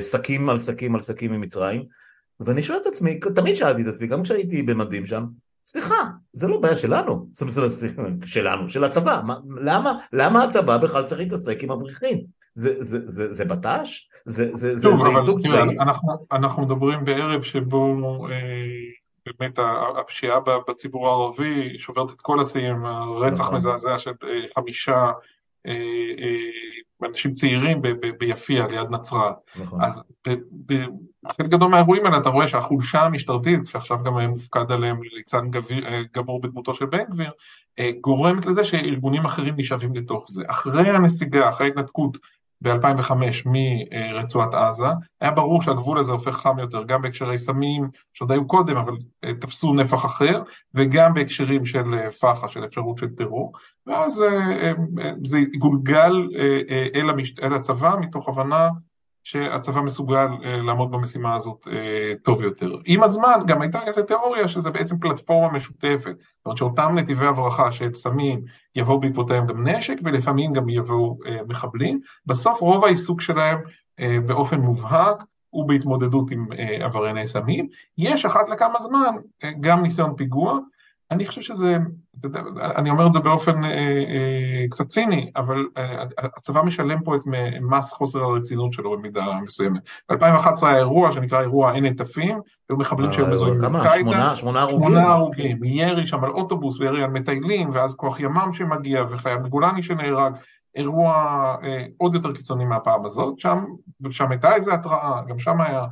שקים 0.00 0.50
על 0.50 0.58
שקים 0.58 0.94
על 0.94 1.00
שקים 1.00 1.32
ממצרים, 1.32 1.84
ואני 2.40 2.62
שואל 2.62 2.78
את 2.82 2.86
עצמי, 2.86 3.18
תמיד 3.34 3.54
שאלתי 3.54 3.82
את 3.82 3.86
עצמי, 3.86 4.06
גם 4.06 4.22
כשהייתי 4.22 4.62
במדים 4.62 5.06
שם, 5.06 5.24
סליחה, 5.70 6.04
זה 6.32 6.48
לא 6.48 6.60
בעיה 6.60 6.76
שלנו, 6.76 7.26
זאת 7.32 7.58
אומרת, 7.58 8.12
שלנו, 8.26 8.68
של 8.68 8.84
הצבא, 8.84 9.20
למה, 9.60 9.92
למה 10.12 10.44
הצבא 10.44 10.76
בכלל 10.76 11.04
צריך 11.04 11.20
להתעסק 11.20 11.62
עם 11.62 11.72
מבריחים? 11.72 12.24
זה, 12.54 12.82
זה, 12.82 12.98
זה, 13.06 13.32
זה 13.32 13.44
בט"ש? 13.44 14.08
זה, 14.24 14.48
זה, 14.52 14.76
זה, 14.76 14.90
זה 14.90 15.08
עיסוק 15.18 15.40
צבאי? 15.40 15.78
אנחנו, 15.80 16.26
אנחנו 16.32 16.62
מדברים 16.62 17.04
בערב 17.04 17.42
שבו 17.42 17.96
אה, 18.30 18.34
באמת 19.26 19.58
הפשיעה 20.00 20.40
בציבור 20.68 21.08
הערבי 21.08 21.78
שוברת 21.78 22.10
את 22.10 22.20
כל 22.20 22.40
השיאים, 22.40 22.84
הרצח 22.84 23.40
נכון. 23.40 23.54
מזעזע 23.54 23.98
של 23.98 24.10
אה, 24.24 24.28
חמישה 24.54 25.10
אה, 25.66 25.72
אה, 26.18 26.67
אנשים 27.04 27.32
צעירים 27.32 27.82
ביפיע 28.18 28.66
ליד 28.66 28.90
נצרת. 28.90 29.34
נכון. 29.56 29.82
אז 29.82 30.02
בחלק 31.24 31.48
גדול 31.48 31.70
מהאירועים 31.70 32.06
האלה 32.06 32.18
אתה 32.18 32.28
רואה 32.28 32.48
שהחולשה 32.48 33.02
המשטרתית, 33.02 33.66
שעכשיו 33.66 33.98
גם 34.04 34.18
מופקד 34.18 34.72
עליהם 34.72 35.00
ליצן 35.02 35.50
אה, 35.86 36.00
גמור 36.16 36.40
בדמותו 36.40 36.74
של 36.74 36.86
בן 36.86 37.04
גביר, 37.10 37.30
גורמת 38.00 38.46
לזה 38.46 38.64
שארגונים 38.64 39.24
אחרים 39.24 39.54
נשאבים 39.56 39.94
לתוך 39.94 40.24
זה. 40.28 40.42
אחרי 40.46 40.88
הנסיגה, 40.88 41.48
אחרי 41.48 41.66
ההתנתקות 41.66 42.18
ב-2005 42.62 43.12
מרצועת 43.46 44.54
עזה, 44.54 44.86
היה 45.20 45.30
ברור 45.30 45.62
שהגבול 45.62 45.98
הזה 45.98 46.12
הופך 46.12 46.36
חם 46.36 46.58
יותר, 46.58 46.84
גם 46.84 47.02
בהקשרי 47.02 47.38
סמים 47.38 47.88
שעוד 48.14 48.32
היו 48.32 48.46
קודם, 48.46 48.76
אבל 48.76 48.92
אה, 49.24 49.34
תפסו 49.34 49.74
נפח 49.74 50.04
אחר, 50.04 50.42
וגם 50.74 51.14
בהקשרים 51.14 51.66
של 51.66 51.94
אה, 51.94 52.10
פח"ע, 52.10 52.48
של 52.48 52.64
אפשרות 52.64 52.98
של 52.98 53.14
טרור, 53.14 53.52
ואז 53.86 54.22
אה, 54.22 54.72
זה 55.24 55.38
גולגל 55.58 56.12
אל, 56.94 57.10
המשת... 57.10 57.40
אל 57.42 57.54
הצבא 57.54 57.96
מתוך 58.00 58.28
הבנה 58.28 58.68
שהצבא 59.28 59.80
מסוגל 59.80 60.26
לעמוד 60.66 60.90
במשימה 60.90 61.34
הזאת 61.34 61.68
טוב 62.22 62.42
יותר. 62.42 62.76
עם 62.84 63.02
הזמן 63.02 63.40
גם 63.46 63.62
הייתה 63.62 63.82
איזו 63.86 64.02
תיאוריה 64.02 64.48
שזה 64.48 64.70
בעצם 64.70 64.98
פלטפורמה 64.98 65.52
משותפת, 65.52 66.14
זאת 66.36 66.46
אומרת 66.46 66.58
שאותם 66.58 66.98
נתיבי 66.98 67.26
הברחה 67.26 67.72
של 67.72 67.94
סמים 67.94 68.40
יבואו 68.76 69.00
בעקבותיהם 69.00 69.46
גם 69.46 69.68
נשק 69.68 69.94
ולפעמים 70.04 70.52
גם 70.52 70.68
יבואו 70.68 71.18
מחבלים, 71.48 72.00
בסוף 72.26 72.60
רוב 72.60 72.84
העיסוק 72.84 73.20
שלהם 73.20 73.58
באופן 74.26 74.60
מובהק 74.60 75.22
הוא 75.50 75.68
בהתמודדות 75.68 76.30
עם 76.30 76.46
עברייני 76.80 77.28
סמים, 77.28 77.68
יש 77.98 78.24
אחת 78.24 78.48
לכמה 78.48 78.80
זמן 78.80 79.14
גם 79.60 79.82
ניסיון 79.82 80.16
פיגוע. 80.16 80.58
אני 81.10 81.26
חושב 81.26 81.40
שזה, 81.40 81.76
אני 82.76 82.90
אומר 82.90 83.06
את 83.06 83.12
זה 83.12 83.20
באופן 83.20 83.64
אה, 83.64 83.70
אה, 83.70 84.68
קצת 84.70 84.86
ציני, 84.86 85.30
אבל 85.36 85.66
אה, 85.76 86.04
הצבא 86.18 86.62
משלם 86.62 87.02
פה 87.04 87.16
את 87.16 87.20
מס 87.60 87.92
חוסר 87.92 88.22
הרצינות 88.22 88.72
שלו 88.72 88.98
במידה 88.98 89.24
מסוימת. 89.42 89.82
ב-2011 90.10 90.66
היה 90.66 90.76
אירוע 90.76 91.12
שנקרא 91.12 91.40
אירוע 91.40 91.72
עין 91.72 91.84
נטפים, 91.84 92.40
היו 92.70 92.78
מחבלים 92.78 93.12
שהיו 93.12 93.26
מזוהים 93.26 93.64
עם 93.64 93.88
קאידה. 93.88 94.36
שמונה, 94.36 94.60
הרוגים. 94.60 94.82
שמונה 94.82 95.12
הרוגים, 95.12 95.64
ירי 95.64 96.06
שם 96.06 96.24
על 96.24 96.30
אוטובוס 96.30 96.80
וירי 96.80 97.04
על 97.04 97.10
מטיילים, 97.10 97.70
ואז 97.72 97.94
כוח 97.94 98.20
ימ"מ 98.20 98.52
שמגיע 98.52 99.04
וחייל 99.10 99.38
מגולני 99.38 99.82
שנהרג. 99.82 100.32
אירוע 100.74 101.56
עוד 101.96 102.14
יותר 102.14 102.32
קיצוני 102.32 102.64
מהפעם 102.64 103.04
הזאת, 103.04 103.38
שם, 103.38 103.64
שם 104.10 104.30
הייתה 104.30 104.54
איזו 104.54 104.72
התראה, 104.72 105.22
גם 105.28 105.38
שם 105.38 105.60
היה, 105.60 105.84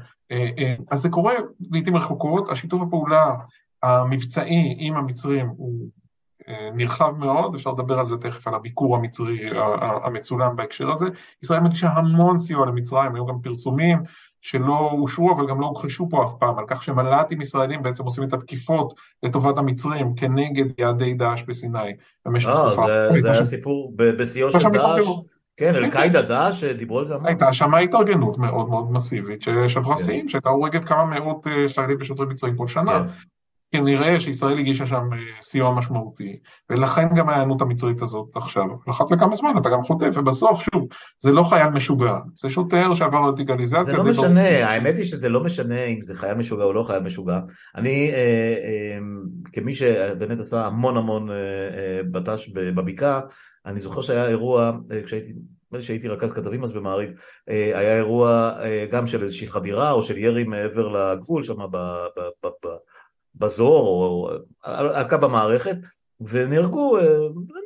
אז 0.91 1.03
זה 1.03 1.09
קורה 1.09 1.35
לעיתים 1.71 1.97
רחוקות, 1.97 2.49
השיתוף 2.49 2.83
הפעולה 2.83 3.35
המבצעי 3.83 4.75
עם 4.79 4.97
המצרים 4.97 5.47
הוא 5.57 5.89
נרחב 6.75 7.19
מאוד, 7.19 7.55
אפשר 7.55 7.71
לדבר 7.71 7.99
על 7.99 8.07
זה 8.07 8.17
תכף, 8.17 8.49
על 8.49 8.55
הביקור 8.55 8.97
המצרי 8.97 9.39
המצולם 10.05 10.57
בהקשר 10.57 10.91
הזה. 10.91 11.07
ישראל 11.43 11.61
מגישה 11.61 11.89
המון 11.89 12.39
סיוע 12.39 12.67
למצרים, 12.67 13.15
היו 13.15 13.27
גם 13.27 13.41
פרסומים 13.43 13.99
שלא 14.41 14.91
אושרו 14.93 15.33
אבל 15.33 15.49
גם 15.49 15.61
לא 15.61 15.67
הוכחשו 15.67 16.09
פה 16.11 16.25
אף 16.25 16.33
פעם, 16.39 16.59
על 16.59 16.65
כך 16.69 16.83
שמל"טים 16.83 17.41
ישראלים 17.41 17.83
בעצם 17.83 18.05
עושים 18.05 18.25
את 18.25 18.33
התקיפות 18.33 18.95
לטובת 19.23 19.59
המצרים 19.59 20.15
כנגד 20.15 20.65
יעדי 20.81 21.15
דאעש 21.15 21.43
בסיני 21.43 21.93
במשך 22.27 22.49
אה, 22.49 22.67
תקופה. 22.67 22.87
זה 23.21 23.33
היה 23.33 23.43
סיפור 23.43 23.93
בשיאו 23.97 24.51
של 24.51 24.69
דאעש. 24.73 25.05
כן, 25.57 25.75
אל-קאעידה 25.75 26.23
דאעש, 26.23 26.65
דיברו 26.65 26.99
על 26.99 27.05
זה 27.05 27.15
המון. 27.15 27.27
הייתה 27.27 27.53
שם 27.53 27.75
התארגנות 27.75 28.39
מאוד 28.39 28.69
מאוד 28.69 28.93
מסיבית 28.93 29.43
ששברה 29.43 29.97
כן. 29.97 30.03
שיאים, 30.03 30.29
שהייתה 30.29 30.49
הורגת 30.49 30.85
כמה 30.85 31.05
מאות 31.05 31.47
חיילים 31.75 31.97
ושוטרים 32.01 32.29
מצרים 32.29 32.57
כל 32.57 32.67
שנה. 32.67 33.07
כנראה 33.77 34.21
שישראל 34.21 34.59
הגישה 34.59 34.87
שם 34.87 35.03
אה, 35.13 35.19
סיוע 35.43 35.75
משמעותי, 35.75 36.39
ולכן 36.71 37.09
גם 37.15 37.29
ההיענות 37.29 37.63
המצרית 37.63 38.03
הזאת 38.03 38.29
עכשיו. 38.35 38.65
אחת 38.91 39.11
לכמה 39.11 39.37
זמן 39.37 39.51
אתה 39.61 39.69
גם 39.69 39.83
חוטף, 39.83 40.11
ובסוף, 40.15 40.63
שוב, 40.63 40.89
זה 41.23 41.31
לא 41.33 41.43
חייל 41.43 41.69
משוגע, 41.69 42.15
זה 42.35 42.51
שוטר 42.51 42.95
שעבר 42.95 43.29
רדיקליזציה. 43.29 43.85
זה 43.85 43.97
לא 43.97 44.05
משנה, 44.05 44.69
האמת 44.69 44.97
היא 44.97 45.05
שזה 45.05 45.29
לא 45.29 45.45
משנה 45.45 45.85
אם 45.85 46.03
זה 46.03 46.15
חייל 46.15 46.35
משוגע 46.35 46.65
או 46.65 46.73
לא 46.73 46.83
חייל 46.83 47.03
משוגע. 47.03 47.41
אני, 47.77 48.11
אה, 48.13 48.55
אה, 48.65 48.99
כמי 49.53 49.75
שבאמת 49.75 50.41
עשה 50.41 50.67
המון 50.67 50.97
המון 50.97 51.31
אה, 51.31 51.35
אה, 51.37 52.01
בט"ש 52.11 52.49
בבקעה, 52.49 53.21
אני 53.67 53.79
זוכר 53.79 54.01
שהיה 54.01 54.29
אירוע, 54.29 54.73
אה, 54.93 55.03
כשהייתי... 55.03 55.33
נדמה 55.67 55.79
לי 55.79 55.85
שהייתי 55.85 56.09
רכז 56.09 56.35
כתבים 56.35 56.65
אז 56.65 56.73
במעריב, 56.73 57.11
אה, 57.49 57.79
היה 57.79 57.97
אירוע 57.97 58.53
אה, 58.63 58.87
גם 58.91 59.07
של 59.07 59.23
איזושהי 59.23 59.49
חדירה 59.49 59.91
או 59.91 60.03
של 60.03 60.19
ירי 60.19 60.45
מעבר 60.45 60.89
לגבול 60.89 61.43
שם 61.43 61.61
בזור 63.37 63.87
או 63.87 64.31
על 64.63 65.09
קו 65.09 65.17
המערכת 65.23 65.77
ונהרגו 66.21 66.99
אה, 66.99 67.03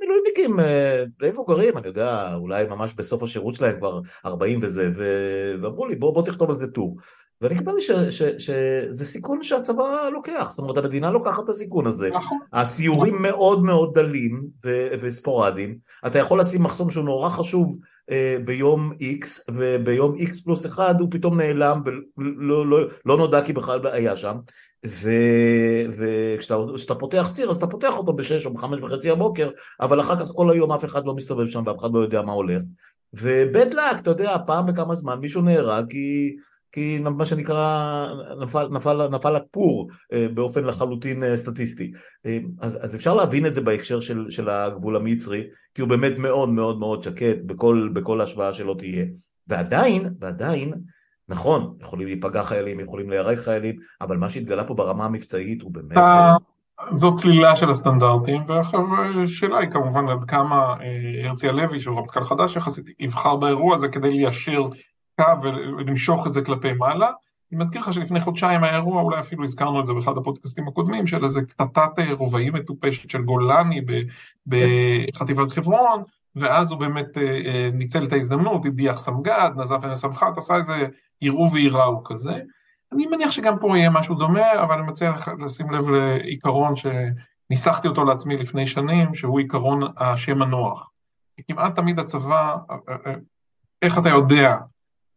מילואימניקים 0.00 0.61
אה, 0.61 1.05
די 1.19 1.31
מבוגרים, 1.31 1.79
אני 1.79 1.87
יודע, 1.87 2.35
אולי 2.35 2.67
ממש 2.67 2.95
בסוף 2.95 3.23
השירות 3.23 3.55
שלהם 3.55 3.77
כבר 3.79 4.00
40 4.27 4.59
וזה, 4.62 4.91
ואמרו 5.62 5.87
לי 5.87 5.97
בוא, 5.97 6.15
בוא 6.15 6.23
תכתוב 6.23 6.50
על 6.50 6.57
זה 6.57 6.67
טור. 6.67 6.97
ואני 7.41 7.57
כתב 7.57 7.71
לי 7.71 7.81
שזה 8.39 9.07
סיכון 9.07 9.43
שהצבא 9.43 10.09
לוקח, 10.12 10.47
זאת 10.50 10.59
אומרת 10.59 10.85
המדינה 10.85 11.11
לוקחת 11.11 11.45
את 11.45 11.49
הסיכון 11.49 11.87
הזה, 11.87 12.11
נכון. 12.11 12.39
הסיורים 12.53 13.23
מאוד 13.23 13.62
מאוד 13.62 13.99
דלים 13.99 14.47
וספורדיים, 15.00 15.79
אתה 16.07 16.19
יכול 16.19 16.41
לשים 16.41 16.62
מחסום 16.62 16.91
שהוא 16.91 17.05
נורא 17.05 17.29
חשוב 17.29 17.79
אה, 18.11 18.37
ביום 18.45 18.93
X, 18.93 19.53
וביום 19.55 20.17
X 20.17 20.45
פלוס 20.45 20.67
אחד 20.67 21.00
הוא 21.00 21.09
פתאום 21.11 21.41
נעלם 21.41 21.81
ולא 22.17 22.67
לא, 22.67 22.79
לא 23.05 23.17
נודע 23.17 23.43
כי 23.43 23.53
בכלל 23.53 23.81
היה 23.87 24.17
שם, 24.17 24.37
וכשאתה 25.97 26.95
פותח 26.95 27.31
ציר 27.33 27.51
אז 27.51 27.57
אתה 27.57 27.67
פותח 27.67 27.93
אותו 27.99 28.13
בשש 28.13 28.47
או 28.47 28.55
בחמש 28.55 28.81
וחצי 28.81 29.11
הבוקר 29.11 29.51
אבל 29.81 30.01
אחר 30.01 30.21
כך 30.21 30.29
כל 30.29 30.51
היום 30.51 30.73
אף 30.73 30.85
אחד 30.85 31.07
לא 31.07 31.15
מסתובב 31.15 31.47
שם 31.47 31.63
ואף 31.67 31.79
אחד 31.79 31.93
לא 31.93 31.99
יודע 31.99 32.23
מה 32.23 32.33
הולך. 32.33 32.63
ובד 33.15 33.75
לק, 33.75 33.99
אתה 34.03 34.11
יודע, 34.11 34.37
פעם 34.47 34.67
בכמה 34.67 34.95
זמן 34.95 35.19
מישהו 35.19 35.43
נהרג 35.43 35.85
כי, 35.91 36.37
כי 36.73 36.99
מה 36.99 37.27
שנקרא 37.27 38.07
נפל, 38.43 38.69
נפל, 38.69 39.09
נפל 39.09 39.37
הפור 39.37 39.91
אה, 40.13 40.27
באופן 40.35 40.65
לחלוטין 40.65 41.23
אה, 41.23 41.37
סטטיסטי. 41.37 41.93
אז, 42.61 42.79
אז 42.85 42.97
אפשר 42.97 43.15
להבין 43.15 43.47
את 43.47 43.55
זה 43.55 43.61
בהקשר 43.61 44.01
של, 44.01 44.27
של 44.31 44.49
הגבול 44.49 44.97
המצרי 44.97 45.45
כי 45.75 45.81
הוא 45.81 45.89
באמת 45.89 46.19
מאוד 46.19 46.49
מאוד 46.49 46.79
מאוד 46.79 47.03
שקט 47.03 47.37
בכל, 47.47 47.89
בכל 47.93 48.21
השוואה 48.21 48.55
שלא 48.55 48.75
תהיה. 48.79 49.05
ועדיין, 49.49 50.15
ועדיין 50.21 50.73
נכון, 51.31 51.75
יכולים 51.81 52.07
להיפגע 52.07 52.43
חיילים, 52.43 52.81
יכולים 52.81 53.11
להיהרג 53.11 53.37
חיילים, 53.37 53.77
אבל 54.01 54.17
מה 54.17 54.31
שהתגלה 54.31 54.65
פה 54.65 54.75
ברמה 54.75 55.05
המבצעית 55.05 55.63
הוא 55.63 55.71
באמת... 55.73 55.99
אה, 55.99 56.37
זו 56.93 57.15
צלילה 57.15 57.57
של 57.57 57.71
הסטנדרטים, 57.71 58.43
ועכשיו 58.49 58.81
השאלה 59.25 59.59
היא 59.59 59.71
כמובן 59.71 60.09
עד 60.09 60.25
כמה 60.25 60.75
אה, 60.81 61.28
הרצי 61.28 61.49
הלוי, 61.49 61.81
שהוא 61.81 61.99
רמטכ"ל 61.99 62.25
חדש 62.25 62.57
יחסית, 62.57 62.85
יבחר 63.00 63.37
באירוע 63.37 63.75
הזה 63.75 63.89
כדי 63.89 64.11
ליישר 64.11 64.69
קו 65.21 65.43
ולמשוך 65.43 66.26
את 66.26 66.33
זה 66.33 66.43
כלפי 66.43 66.73
מעלה. 66.73 67.11
אני 67.52 67.61
מזכיר 67.61 67.81
לך 67.81 67.93
שלפני 67.93 68.21
חודשיים 68.21 68.65
היה 68.65 68.76
אירוע, 68.76 69.02
אולי 69.02 69.21
אפילו 69.21 69.45
הזכרנו 69.45 69.81
את 69.81 69.87
זה 69.87 69.93
באחד 69.93 70.19
הפודקאסטים 70.19 70.69
הקודמים, 70.69 71.07
של 71.07 71.25
איזה 71.25 71.41
קטטת 71.43 71.99
אה, 71.99 72.13
רובאים 72.13 72.52
מטופשת 72.52 73.11
של 73.11 73.23
גולני 73.23 73.81
בחטיבת 74.47 75.52
חברון, 75.52 76.02
ואז 76.37 76.71
הוא 76.71 76.81
באמת 76.81 77.07
ניצל 77.73 78.04
את 78.04 78.13
ההזדמנות, 78.13 78.67
הדיח 78.67 78.99
סמג"ד, 78.99 79.50
נזף 79.57 79.76
ונסמכת, 79.83 80.33
עשה 80.37 80.57
איזה 80.57 80.87
יראו 81.23 81.52
וייראו 81.52 82.04
כזה. 82.04 82.41
אני 82.93 83.06
מניח 83.06 83.30
שגם 83.30 83.59
פה 83.59 83.78
יהיה 83.78 83.91
משהו 83.91 84.15
דומה, 84.15 84.63
אבל 84.63 84.75
אני 84.75 84.87
מציע 84.87 85.13
לשים 85.39 85.71
לב 85.71 85.89
לעיקרון 85.89 86.75
שניסחתי 86.76 87.89
אותו 87.89 88.04
לעצמי 88.04 88.37
לפני 88.37 88.67
שנים, 88.67 89.15
שהוא 89.15 89.39
עיקרון 89.39 89.80
השם 89.97 90.43
הנוח. 90.43 90.91
כמעט 91.49 91.76
תמיד 91.76 91.99
הצבא, 91.99 92.56
איך 93.83 93.99
אתה 93.99 94.09
יודע 94.09 94.56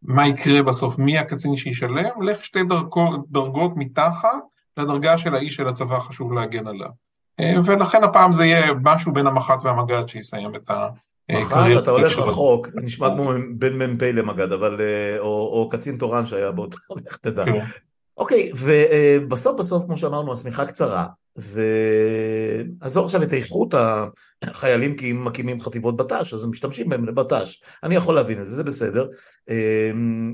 מה 0.02 0.28
יקרה 0.28 0.64
בסוף, 0.64 1.00
מי 1.00 1.18
הקצין 1.18 1.56
שישלם, 1.56 2.22
לך 2.22 2.44
שתי 2.44 2.64
דרגות, 2.64 3.30
דרגות 3.30 3.72
מתחת 3.76 4.30
לדרגה 4.78 5.18
של 5.18 5.36
האיש 5.36 5.56
של 5.56 5.68
הצבא 5.68 6.00
חשוב 6.00 6.34
להגן 6.34 6.68
עליו. 6.68 6.90
ולכן 7.66 8.04
הפעם 8.04 8.32
זה 8.32 8.46
יהיה 8.46 8.74
משהו 8.84 9.14
בין 9.14 9.28
המח"ט 9.28 9.60
והמג"ד 9.64 10.08
שיסיים 10.08 10.56
את 10.56 10.70
ה... 10.70 10.74
אה, 10.74 10.90
מחר 11.32 11.80
אתה 11.80 11.92
הולך 11.92 12.20
רחוק, 12.20 12.68
זה 12.68 12.82
נשמע 12.82 13.10
כמו 13.16 13.32
בין 13.56 13.78
מ"פ 13.78 14.02
למג"ד, 14.02 14.52
אבל, 14.52 14.82
אה, 14.82 15.20
או, 15.20 15.70
קצין 15.72 15.98
תורן 15.98 16.26
שהיה 16.26 16.52
באותו, 16.52 16.78
לך 17.08 17.18
תדע. 17.18 17.46
כן. 17.46 17.60
אוקיי, 18.18 18.52
ובסוף 18.56 19.60
בסוף, 19.60 19.86
כמו 19.86 19.98
שאמרנו, 19.98 20.34
השמיכה 20.34 20.66
קצרה, 20.66 21.06
ועזוב 21.36 23.06
עכשיו 23.06 23.24
את 23.24 23.34
איכות 23.34 23.74
החיילים 24.42 24.98
כי 24.98 25.12
אם 25.12 25.26
מקימים 25.26 25.62
חטיבות 25.62 25.98
בט"ש, 25.98 26.34
אז 26.34 26.44
הם 26.44 26.50
משתמשים 26.50 26.90
בהם 26.90 27.06
לבט"ש. 27.06 27.64
אני 27.84 27.96
יכול 27.96 28.16
להבין 28.16 28.40
את 28.40 28.46
זה, 28.46 28.56
זה 28.56 28.64
בסדר. 28.64 29.08
אמ, 29.50 30.34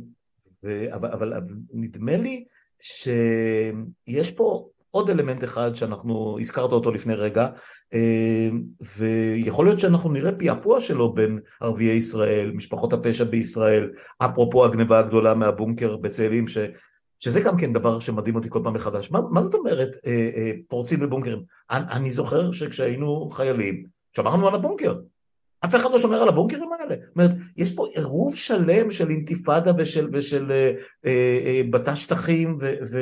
אבל, 0.91 1.13
אבל 1.13 1.33
נדמה 1.73 2.17
לי 2.17 2.45
שיש 2.79 4.31
פה 4.31 4.69
עוד 4.91 5.09
אלמנט 5.09 5.43
אחד 5.43 5.75
שאנחנו, 5.75 6.37
הזכרת 6.39 6.71
אותו 6.71 6.91
לפני 6.91 7.13
רגע, 7.13 7.47
אה, 7.93 8.49
ויכול 8.97 9.65
להיות 9.65 9.79
שאנחנו 9.79 10.11
נראה 10.11 10.31
פעפוע 10.31 10.81
שלו 10.81 11.13
בין 11.13 11.39
ערביי 11.61 11.95
ישראל, 11.95 12.51
משפחות 12.51 12.93
הפשע 12.93 13.23
בישראל, 13.23 13.89
אפרופו 14.17 14.65
הגניבה 14.65 14.99
הגדולה 14.99 15.33
מהבונקר 15.33 15.97
בצאלים, 15.97 16.47
ש, 16.47 16.57
שזה 17.19 17.41
גם 17.41 17.57
כן 17.57 17.73
דבר 17.73 17.99
שמדהים 17.99 18.35
אותי 18.35 18.49
כל 18.49 18.59
פעם 18.63 18.73
מחדש. 18.73 19.11
מה, 19.11 19.19
מה 19.31 19.41
זאת 19.41 19.53
אומרת 19.53 19.89
אה, 20.05 20.29
אה, 20.35 20.51
פורצים 20.67 21.03
לבונקרים? 21.03 21.43
אני, 21.71 21.85
אני 21.91 22.11
זוכר 22.11 22.51
שכשהיינו 22.51 23.29
חיילים, 23.29 23.83
שמרנו 24.15 24.47
על 24.47 24.55
הבונקר. 24.55 24.95
אף 25.65 25.75
אחד 25.75 25.91
לא 25.91 25.99
שומר 25.99 26.21
על 26.21 26.27
הבונקרים 26.27 26.69
האלה. 26.79 26.95
זאת 27.05 27.15
אומרת, 27.15 27.31
יש 27.57 27.71
פה 27.71 27.85
עירוב 27.95 28.35
שלם 28.35 28.91
של 28.91 29.09
אינתיפאדה 29.09 29.71
ושל, 29.77 30.09
ושל 30.13 30.51
אה, 30.51 30.71
אה, 31.05 31.39
אה, 31.45 31.61
בתא 31.69 31.95
שטחים 31.95 32.57
ו, 32.59 32.73
ו, 32.91 32.99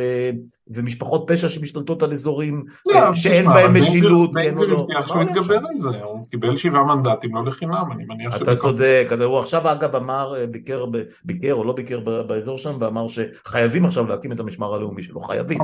ומשפחות 0.68 1.24
פשע 1.28 1.50
שמשתלטות 1.50 2.04
על 2.04 2.12
אזורים 2.12 2.66
לא, 2.86 2.96
אה, 2.96 3.16
שאין 3.16 3.46
בהם 3.46 3.78
משילות, 3.78 4.32
כן 4.42 4.58
או 4.58 4.64
לא. 4.64 4.88
בן 5.16 5.34
גביר 5.34 5.60
על 5.70 5.78
זה, 5.78 5.90
הוא 5.90 6.28
קיבל 6.32 6.58
שבעה 6.58 6.84
מנדטים, 6.84 7.36
לא 7.36 7.46
לחינם, 7.46 7.92
אני 7.92 8.06
מניח 8.06 8.42
אתה 8.42 8.56
צודק, 8.56 9.08
הוא 9.26 9.40
עכשיו 9.40 9.72
אגב 9.72 9.96
אמר, 9.96 10.34
אה, 10.38 10.48
ביקר, 10.48 10.86
ביקר 11.24 11.54
או 11.54 11.64
לא 11.64 11.74
ביקר 11.74 12.00
באזור 12.00 12.58
שם, 12.58 12.74
ואמר 12.80 13.08
שחייבים 13.08 13.86
עכשיו 13.86 14.08
להקים 14.08 14.32
את 14.32 14.40
המשמר 14.40 14.76
הלאומי 14.76 15.04
שלו, 15.04 15.20
חייבים. 15.20 15.60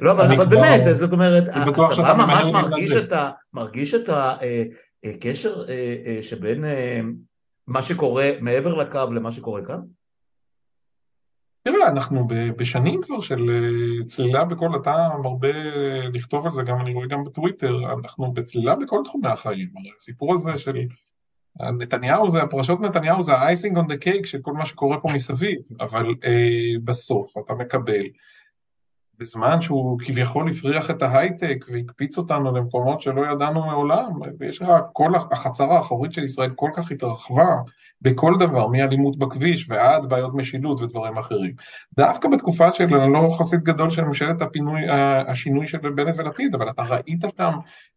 לא, 0.00 0.10
אבל 0.10 0.44
באמת, 0.44 0.96
זאת 0.96 1.12
אומרת, 1.12 1.44
הצבא 1.48 2.14
ממש 2.14 2.46
מרגיש 2.46 2.96
את 2.96 3.12
ה... 3.12 3.30
אה, 3.58 3.66
קשר 3.72 3.98
אה, 4.42 4.62
אה, 5.68 6.22
שבין 6.22 6.64
מה 7.66 7.82
שקורה 7.82 8.30
מעבר 8.40 8.74
לקו 8.74 9.12
למה 9.14 9.32
שקורה 9.32 9.64
כאן? 9.64 9.80
תראה, 11.64 11.88
אנחנו 11.88 12.28
בשנים 12.56 13.02
כבר 13.02 13.20
של 13.20 13.50
צלילה 14.06 14.44
בכל, 14.44 14.68
אתה 14.80 15.08
מרבה 15.22 15.52
לכתוב 16.12 16.46
על 16.46 16.52
זה, 16.52 16.62
גם 16.62 16.80
אני 16.80 16.94
רואה 16.94 17.06
גם 17.06 17.24
בטוויטר, 17.24 17.92
אנחנו 17.92 18.32
בצלילה 18.32 18.76
בכל 18.76 19.00
תחומי 19.04 19.28
החיים. 19.28 19.68
הסיפור 19.96 20.34
הזה 20.34 20.58
של 20.58 20.76
נתניהו 21.78 22.30
זה, 22.30 22.42
הפרשות 22.42 22.80
נתניהו 22.80 23.22
זה 23.22 23.32
ה-icing 23.32 23.76
on 23.76 23.86
the 23.88 24.04
cake 24.04 24.26
של 24.26 24.38
כל 24.42 24.52
מה 24.52 24.66
שקורה 24.66 25.00
פה 25.00 25.08
מסביב, 25.14 25.58
אבל 25.80 26.06
אה, 26.24 26.80
בסוף 26.84 27.32
אתה 27.44 27.54
מקבל 27.54 28.02
בזמן 29.18 29.60
שהוא 29.60 29.98
כביכול 30.00 30.50
הפריח 30.50 30.90
את 30.90 31.02
ההייטק 31.02 31.64
והקפיץ 31.72 32.18
אותנו 32.18 32.56
למקומות 32.56 33.00
שלא 33.00 33.32
ידענו 33.32 33.66
מעולם, 33.66 34.10
ויש 34.38 34.62
לך 34.62 34.68
כל 34.92 35.14
החצר 35.14 35.72
האחורית 35.72 36.12
של 36.12 36.24
ישראל 36.24 36.50
כל 36.54 36.70
כך 36.74 36.90
התרחבה 36.90 37.56
בכל 38.02 38.34
דבר, 38.38 38.66
מאלימות 38.66 39.18
בכביש 39.18 39.66
ועד 39.70 40.08
בעיות 40.08 40.34
משילות 40.34 40.80
ודברים 40.80 41.18
אחרים. 41.18 41.52
דווקא 41.96 42.28
בתקופה 42.28 42.72
של, 42.72 42.94
אני 42.94 43.12
לא 43.12 43.36
חסיד 43.38 43.60
גדול 43.62 43.90
של 43.90 44.04
ממשלת 44.04 44.42
הפינוי, 44.42 44.80
השינוי 45.28 45.66
של 45.66 45.78
בנט 45.78 46.14
ולפיד, 46.18 46.54
אבל 46.54 46.70
אתה 46.70 46.82
ראית 46.82 47.24
שם 47.36 47.52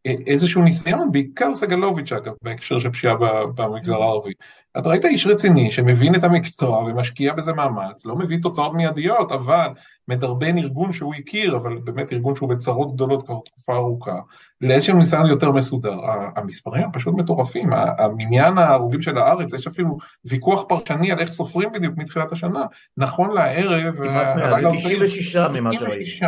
אה, 0.05 0.15
איזשהו 0.27 0.61
ניסיון, 0.61 1.11
בעיקר 1.11 1.55
סגלוביץ' 1.55 2.11
אגב, 2.11 2.33
בהקשר 2.41 2.79
של 2.79 2.89
פשיעה 2.89 3.15
במגזר 3.55 4.01
הערבי. 4.01 4.33
אתה 4.77 4.89
ראית 4.89 5.05
איש 5.05 5.27
רציני 5.27 5.71
שמבין 5.71 6.15
את 6.15 6.23
המקצוע 6.23 6.77
ומשקיע 6.77 7.33
בזה 7.33 7.53
מאמץ, 7.53 8.05
לא 8.05 8.15
מביא 8.15 8.37
תוצאות 8.41 8.73
מיידיות, 8.73 9.31
אבל 9.31 9.67
מדרבן 10.07 10.57
ארגון 10.57 10.93
שהוא 10.93 11.15
הכיר, 11.15 11.57
אבל 11.57 11.77
באמת 11.77 12.13
ארגון 12.13 12.35
שהוא 12.35 12.49
בצרות 12.49 12.93
גדולות 12.93 13.25
כבר 13.25 13.39
תקופה 13.45 13.75
ארוכה, 13.75 14.19
לאיזשהו 14.61 14.97
ניסיון 14.97 15.25
יותר 15.25 15.51
מסודר. 15.51 15.97
המספרים 16.35 16.83
הם 16.83 16.91
פשוט 16.91 17.13
מטורפים, 17.17 17.69
המניין 17.73 18.57
ההרוגים 18.57 19.01
של 19.01 19.17
הארץ, 19.17 19.53
יש 19.53 19.67
אפילו 19.67 19.97
ויכוח 20.25 20.63
פרשני 20.67 21.11
על 21.11 21.19
איך 21.19 21.31
סופרים 21.31 21.71
בדיוק 21.71 21.97
מתחילת 21.97 22.31
השנה. 22.31 22.65
נכון 22.97 23.33
לערב... 23.33 23.95
כמעט 23.95 24.35
100, 24.35 24.61
זה 24.61 24.67
96 24.69 25.35
ממה 25.35 25.75
שראיתי. 25.75 26.03
96, 26.03 26.23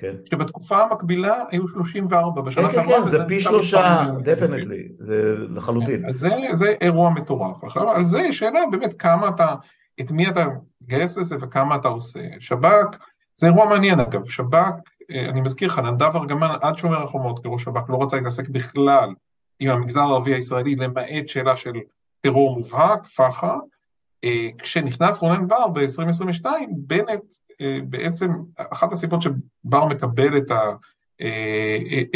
כן. 0.00 0.14
שבתקופה 0.30 0.82
המקבילה 0.82 1.36
היו 1.50 1.68
34, 1.68 2.42
בשנה 2.42 2.68
כן, 2.68 2.82
כן, 2.82 2.88
כן, 2.88 3.04
זה 3.04 3.24
פי 3.28 3.40
שלושה, 3.40 4.04
דפנטלי, 4.22 4.88
זה 4.98 5.34
לחלוטין. 5.48 6.02
כן, 6.02 6.12
זה, 6.12 6.30
זה 6.52 6.74
אירוע 6.80 7.10
מטורף. 7.10 7.64
עכשיו, 7.64 7.90
על 7.90 8.04
זה 8.04 8.20
יש 8.20 8.38
שאלה 8.38 8.60
באמת 8.70 8.94
כמה 8.98 9.28
אתה, 9.28 9.54
את 10.00 10.10
מי 10.10 10.28
אתה 10.28 10.46
מגייס 10.82 11.18
לזה 11.18 11.36
וכמה 11.40 11.76
אתה 11.76 11.88
עושה. 11.88 12.20
שב"כ, 12.38 12.96
זה 13.34 13.46
אירוע 13.46 13.68
מעניין 13.68 14.00
אגב, 14.00 14.28
שב"כ, 14.28 14.74
אני 15.10 15.40
מזכיר 15.40 15.68
לך, 15.68 15.78
נדב 15.78 16.16
ארגמן 16.16 16.48
עד 16.60 16.78
שומר 16.78 17.02
החומות 17.02 17.42
כראש 17.42 17.62
שב"כ 17.62 17.90
לא 17.90 18.02
רצה 18.02 18.16
להתעסק 18.16 18.48
בכלל 18.48 19.14
עם 19.60 19.70
המגזר 19.70 20.00
הערבי 20.00 20.34
הישראלי, 20.34 20.76
למעט 20.76 21.28
שאלה 21.28 21.56
של 21.56 21.72
טרור 22.20 22.56
מובהק, 22.56 23.06
פח"ע. 23.06 23.56
אה, 24.24 24.48
כשנכנס 24.58 25.22
רונן 25.22 25.48
בר 25.48 25.68
ב-2022, 25.68 26.46
בנט 26.70 27.22
אה, 27.60 27.78
בעצם, 27.88 28.30
אחת 28.56 28.92
הסיבות 28.92 29.22
שבר 29.22 29.84
מקבל 29.84 30.38
את, 30.38 30.50
ה, 30.50 30.70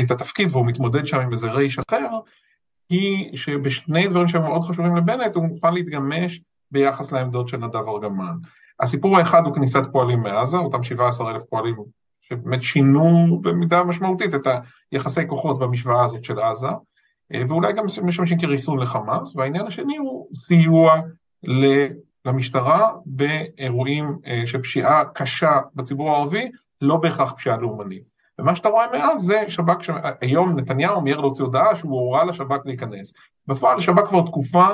את 0.01 0.11
התפקיד 0.11 0.49
והוא 0.53 0.67
מתמודד 0.67 1.07
שם 1.07 1.21
עם 1.21 1.33
איזה 1.33 1.51
רייש 1.51 1.79
אחר, 1.79 2.09
היא 2.91 3.37
שבשני 3.37 4.09
דברים 4.09 4.29
שהם 4.29 4.43
מאוד 4.43 4.63
חשובים 4.63 4.97
לבנט, 4.97 5.35
הוא 5.35 5.45
מוכן 5.45 5.75
להתגמש 5.75 6.41
ביחס 6.71 7.13
לעמדות 7.13 7.49
של 7.49 7.57
נדב 7.57 7.89
ארגמן. 7.89 8.35
הסיפור 8.81 9.19
האחד 9.19 9.43
הוא 9.45 9.55
כניסת 9.55 9.83
פועלים 9.93 10.21
מעזה, 10.21 10.57
אותם 10.57 10.83
17 10.83 11.31
אלף 11.31 11.43
פועלים 11.51 11.77
שבאמת 12.29 12.63
שינו 12.63 13.39
במידה 13.43 13.85
משמעותית 13.85 14.35
את 14.35 14.47
היחסי 14.93 15.27
כוחות 15.27 15.59
במשוואה 15.59 16.05
הזאת 16.05 16.25
של 16.25 16.41
עזה, 16.41 16.69
אה, 17.35 17.43
ואולי 17.49 17.73
גם 17.73 17.85
משמשים 18.05 18.39
כריסון 18.39 18.79
לחמאס, 18.79 19.37
והעניין 19.37 19.67
השני 19.67 19.97
הוא 19.97 20.29
סיוע 20.35 21.01
למשטרה 22.25 22.93
באירועים 23.07 24.19
אה, 24.27 24.43
של 24.47 24.63
פשיעה 24.63 25.05
קשה 25.15 25.61
בציבור 25.75 26.11
הערבי, 26.11 26.51
לא 26.81 26.97
בהכרח 26.97 27.33
פשיעה 27.33 27.57
לאומנית. 27.57 28.03
ומה 28.39 28.57
שאתה 28.57 28.69
רואה 28.69 28.87
מאז 28.93 29.23
זה 29.23 29.45
שב"כ, 29.49 29.91
היום 30.21 30.59
נתניהו 30.59 31.01
מיהר 31.01 31.21
להוציא 31.21 31.45
הודעה 31.45 31.77
שהוא 31.77 32.01
הורה 32.01 32.25
לשב"כ 32.25 32.67
להיכנס. 32.67 33.13
בפועל 33.47 33.81
שב"כ 33.81 34.09
כבר 34.09 34.23
תקופה 34.23 34.67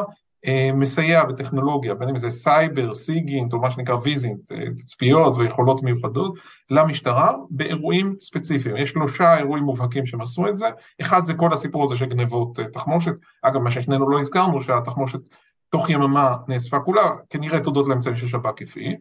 מסייע 0.75 1.25
בטכנולוגיה, 1.25 1.95
בין 1.95 2.09
אם 2.09 2.19
זה 2.19 2.31
סייבר, 2.31 2.95
SIGINT 2.95 3.53
או 3.53 3.61
מה 3.61 3.71
שנקרא 3.71 3.97
VISINT, 4.03 4.53
אה, 4.53 4.57
תצפיות 4.79 5.37
ויכולות 5.37 5.83
מיוחדות 5.83 6.35
למשטרה 6.71 7.33
באירועים 7.51 8.15
ספציפיים. 8.21 8.77
יש 8.77 8.91
שלושה 8.91 9.37
אירועים 9.39 9.65
מובהקים 9.65 10.07
שהם 10.07 10.21
עשו 10.21 10.49
את 10.49 10.57
זה, 10.57 10.67
אחד 11.01 11.25
זה 11.25 11.35
כל 11.35 11.53
הסיפור 11.53 11.85
הזה 11.85 11.97
של 11.97 12.07
גנבות 12.07 12.59
אה, 12.59 12.65
תחמושת, 12.73 13.13
אגב 13.43 13.61
מה 13.61 13.71
ששנינו 13.71 14.11
לא 14.11 14.19
הזכרנו 14.19 14.63
שהתחמושת 14.63 15.21
תוך 15.71 15.91
יממה 15.91 16.37
נאספה 16.49 16.81
כולה, 16.81 17.11
כנראה 17.31 17.61
תודות 17.61 17.89
לאמצעים 17.89 18.17
ששב"כ 18.17 18.63
הפעיל. 18.63 18.97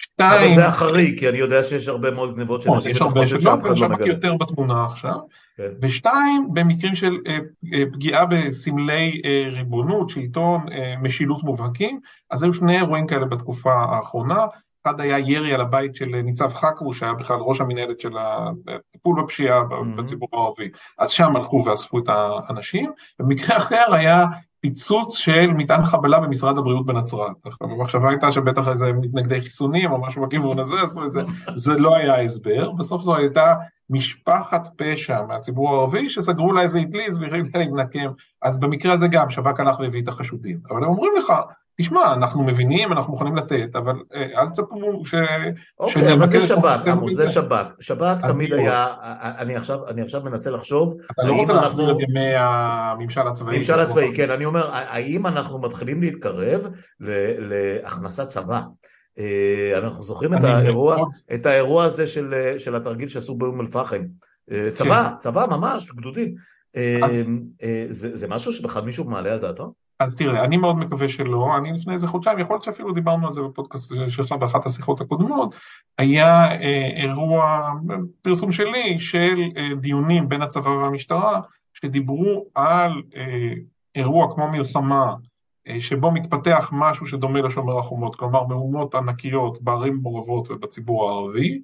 שתיים... 0.00 0.46
אבל 0.46 0.54
זה 0.54 0.66
החריג, 0.66 1.18
כי 1.18 1.28
אני 1.28 1.38
יודע 1.38 1.64
שיש 1.64 1.88
הרבה 1.88 2.10
מאוד 2.10 2.36
גנבות 2.36 2.62
של 2.62 2.70
נשק 2.70 2.90
בתחמושת 2.90 3.40
שאף 3.40 3.60
אחד 3.62 3.78
לא 3.78 3.88
מגלה. 3.88 4.06
יותר 4.06 4.34
בתמונה 4.40 4.84
עכשיו. 4.84 5.16
כן. 5.56 5.68
ושתיים, 5.82 6.48
במקרים 6.52 6.94
של 6.94 7.16
אה, 7.26 7.38
אה, 7.74 7.82
פגיעה 7.92 8.26
בסמלי 8.26 9.22
אה, 9.24 9.44
ריבונות, 9.52 10.10
שלטון, 10.10 10.66
משילות 11.02 11.42
מובהקים, 11.42 12.00
אז 12.30 12.42
היו 12.42 12.52
שני 12.52 12.76
אירועים 12.78 13.06
כאלה 13.06 13.24
בתקופה 13.24 13.72
האחרונה. 13.72 14.46
אחד 14.82 15.00
היה 15.00 15.18
ירי 15.18 15.54
על 15.54 15.60
הבית 15.60 15.94
של 15.94 16.06
ניצב 16.06 16.54
חכרוש, 16.54 16.98
שהיה 16.98 17.12
בכלל 17.12 17.36
ראש 17.36 17.60
המנהלת 17.60 18.00
של 18.00 18.12
הטיפול 18.18 19.22
בפשיעה 19.22 19.60
mm-hmm. 19.60 20.00
בציבור 20.00 20.28
הערבי. 20.32 20.68
אז 20.98 21.10
שם 21.10 21.36
הלכו 21.36 21.64
ואספו 21.66 21.98
את 21.98 22.08
האנשים. 22.08 22.92
במקרה 23.18 23.56
אחר 23.56 23.94
היה 23.94 24.24
פיצוץ 24.60 25.16
של 25.16 25.50
מטען 25.50 25.84
חבלה 25.84 26.20
במשרד 26.20 26.58
הבריאות 26.58 26.86
בנצרת. 26.86 27.36
המחשבה 27.60 28.10
הייתה 28.10 28.32
שבטח 28.32 28.68
איזה 28.68 28.92
מתנגדי 28.92 29.40
חיסונים 29.40 29.92
או 29.92 30.00
משהו 30.00 30.22
בכיוון 30.22 30.58
הזה 30.58 30.82
עשו 30.82 31.06
את 31.06 31.12
זה, 31.12 31.22
זה 31.54 31.74
לא 31.78 31.96
היה 31.96 32.14
ההסבר, 32.14 32.70
בסוף 32.70 33.02
זו 33.02 33.16
הייתה 33.16 33.54
משפחת 33.90 34.68
פשע 34.76 35.22
מהציבור 35.28 35.74
הערבי 35.74 36.08
שסגרו 36.08 36.52
לה 36.52 36.62
איזה 36.62 36.80
אטליז 36.80 37.18
והחליטה 37.18 37.58
להתנקם, 37.58 38.10
אז 38.42 38.60
במקרה 38.60 38.92
הזה 38.92 39.08
גם 39.08 39.30
שב"כ 39.30 39.60
הלך 39.60 39.80
והביא 39.80 40.02
את 40.02 40.08
החשודים, 40.08 40.58
אבל 40.70 40.84
הם 40.84 40.90
אומרים 40.90 41.12
לך, 41.18 41.32
תשמע, 41.80 42.14
אנחנו 42.14 42.44
מבינים, 42.44 42.92
אנחנו 42.92 43.12
מוכנים 43.12 43.36
לתת, 43.36 43.76
אבל 43.76 43.94
אה, 44.14 44.40
אל 44.40 44.48
תצפו 44.48 45.02
ש... 45.04 45.14
אוקיי, 45.80 46.12
אבל 46.12 46.26
זה 46.26 46.42
שב"כ, 46.42 46.86
עמוס, 46.86 47.14
זה 47.14 47.28
שב"כ. 47.28 47.66
שב"כ 47.80 48.20
תמיד 48.20 48.52
היה, 48.52 48.86
אני 49.38 49.56
עכשיו, 49.56 49.88
אני 49.88 50.02
עכשיו 50.02 50.22
מנסה 50.24 50.50
לחשוב... 50.50 50.94
אתה 51.12 51.22
לא 51.22 51.32
רוצה 51.32 51.52
להחזיר 51.52 51.90
את 51.90 51.96
ימי 52.00 52.34
הממשל 52.36 53.20
הצבאי. 53.20 53.54
הממשל 53.54 53.80
הצבאי, 53.80 54.16
כן, 54.16 54.30
אני 54.30 54.44
אומר, 54.44 54.68
האם 54.72 55.26
אנחנו 55.26 55.60
מתחילים 55.60 56.02
להתקרב 56.02 56.66
להכנסת 57.38 58.28
צבא? 58.28 58.60
אה, 59.18 59.78
אנחנו 59.78 60.02
זוכרים 60.02 60.34
את 60.34 60.44
האירוע, 60.44 60.96
את 61.34 61.46
האירוע 61.46 61.84
הזה 61.84 62.06
של, 62.06 62.54
של 62.58 62.76
התרגיל 62.76 63.08
שעשו 63.08 63.34
באום 63.34 63.60
אל-פחם. 63.60 64.02
אה, 64.50 64.68
צבא, 64.72 65.08
כן. 65.08 65.18
צבא 65.18 65.46
ממש, 65.50 65.92
גדודים. 65.92 66.34
זה, 67.90 68.16
זה 68.16 68.28
משהו 68.28 68.52
שבכלל 68.52 68.82
מישהו 68.82 69.04
מעלה 69.04 69.32
על 69.32 69.38
דעתו? 69.38 69.72
אז 70.00 70.16
תראה, 70.16 70.44
אני 70.44 70.56
מאוד 70.56 70.76
מקווה 70.76 71.08
שלא, 71.08 71.56
אני 71.56 71.72
לפני 71.72 71.92
איזה 71.92 72.06
חודשיים, 72.06 72.38
יכול 72.38 72.54
להיות 72.54 72.64
שאפילו 72.64 72.92
דיברנו 72.92 73.26
על 73.26 73.32
זה 73.32 73.42
בפודקאסט 73.42 73.92
שלך 74.08 74.32
באחת 74.32 74.66
השיחות 74.66 75.00
הקודמות, 75.00 75.54
היה 75.98 76.46
אה, 76.46 76.90
אירוע, 76.96 77.70
פרסום 78.22 78.52
שלי, 78.52 78.98
של 78.98 79.38
אה, 79.56 79.74
דיונים 79.80 80.28
בין 80.28 80.42
הצבא 80.42 80.68
והמשטרה, 80.68 81.40
שדיברו 81.74 82.46
על 82.54 83.02
אה, 83.16 83.52
אירוע 83.94 84.34
כמו 84.34 84.48
מלחמה, 84.48 85.14
אה, 85.68 85.80
שבו 85.80 86.10
מתפתח 86.10 86.68
משהו 86.72 87.06
שדומה 87.06 87.40
לשומר 87.40 87.78
החומות, 87.78 88.16
כלומר 88.16 88.46
מהומות 88.46 88.94
ענקיות 88.94 89.62
בערים 89.62 89.98
מעורבות 90.02 90.50
ובציבור 90.50 91.10
הערבי, 91.10 91.52
אה, 91.54 91.60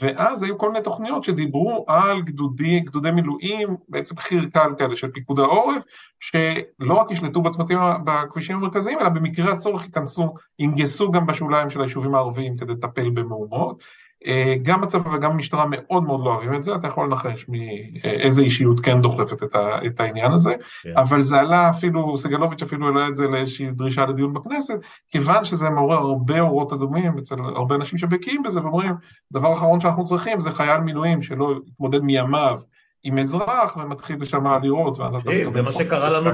ואז 0.00 0.42
היו 0.42 0.58
כל 0.58 0.72
מיני 0.72 0.84
תוכניות 0.84 1.24
שדיברו 1.24 1.84
על 1.88 2.22
גדודי, 2.22 2.80
גדודי 2.80 3.10
מילואים, 3.10 3.76
בעצם 3.88 4.16
חי"ר 4.16 4.44
קל 4.52 4.70
כאלה 4.78 4.96
של 4.96 5.10
פיקוד 5.10 5.38
העורף, 5.38 5.82
שלא 6.20 6.94
רק 6.94 7.10
ישלטו 7.10 7.42
בצמתים, 7.42 7.78
בכבישים 8.04 8.56
המרכזיים, 8.56 8.98
אלא 8.98 9.08
במקרה 9.08 9.52
הצורך 9.52 9.84
ייכנסו, 9.84 10.34
ינגסו 10.58 11.10
גם 11.10 11.26
בשוליים 11.26 11.70
של 11.70 11.80
היישובים 11.80 12.14
הערביים 12.14 12.56
כדי 12.56 12.72
לטפל 12.72 13.10
במהומות. 13.10 13.82
אה, 14.26 14.54
גם 14.62 14.82
הצבא 14.82 15.08
וגם 15.08 15.30
המשטרה 15.30 15.64
מאוד 15.70 16.02
מאוד 16.02 16.20
לא 16.24 16.30
אוהבים 16.30 16.54
את 16.54 16.64
זה, 16.64 16.74
אתה 16.74 16.86
יכול 16.86 17.06
לנחש 17.06 17.46
מאיזה 17.48 18.42
אישיות 18.42 18.80
כן 18.80 19.00
דוחפת 19.00 19.42
את, 19.42 19.54
ה, 19.54 19.86
את 19.86 20.00
העניין 20.00 20.32
הזה, 20.32 20.50
yeah. 20.50 20.82
כן. 20.82 20.92
אבל 20.96 21.22
זה 21.22 21.38
עלה 21.38 21.70
אפילו, 21.70 22.18
סגלוביץ' 22.18 22.62
אפילו 22.62 22.86
העלה 22.86 23.08
את 23.08 23.16
זה 23.16 23.26
לאיזושהי 23.26 23.70
דרישה 23.70 24.06
לדיון 24.06 24.34
בכנסת, 24.34 24.74
כיוון 25.08 25.44
שזה 25.44 25.70
מעורר 25.70 25.96
הרבה 25.96 26.40
אורות 26.40 26.72
אדומים 26.72 27.18
אצל 27.18 27.34
הרבה 27.56 27.74
אנשים 27.74 27.98
שבקיאים 27.98 28.42
בזה 28.42 28.60
ואומרים, 28.60 28.94
דבר 29.32 29.52
אחרון 29.52 29.80
שאנחנו 29.80 30.04
צריכים 30.04 30.40
זה 30.40 30.50
חייל 30.50 30.80
מילואים 30.80 31.22
שלא 31.22 31.54
יתמודד 31.66 32.00
מימיו 32.00 32.58
עם 33.02 33.18
אזרח 33.18 33.76
ומתחיל 33.76 34.24
שם 34.24 34.46
לירות. 34.62 34.98
זה 35.46 35.62
מה 35.62 35.72
שקרה 35.72 36.20
לנו 36.20 36.30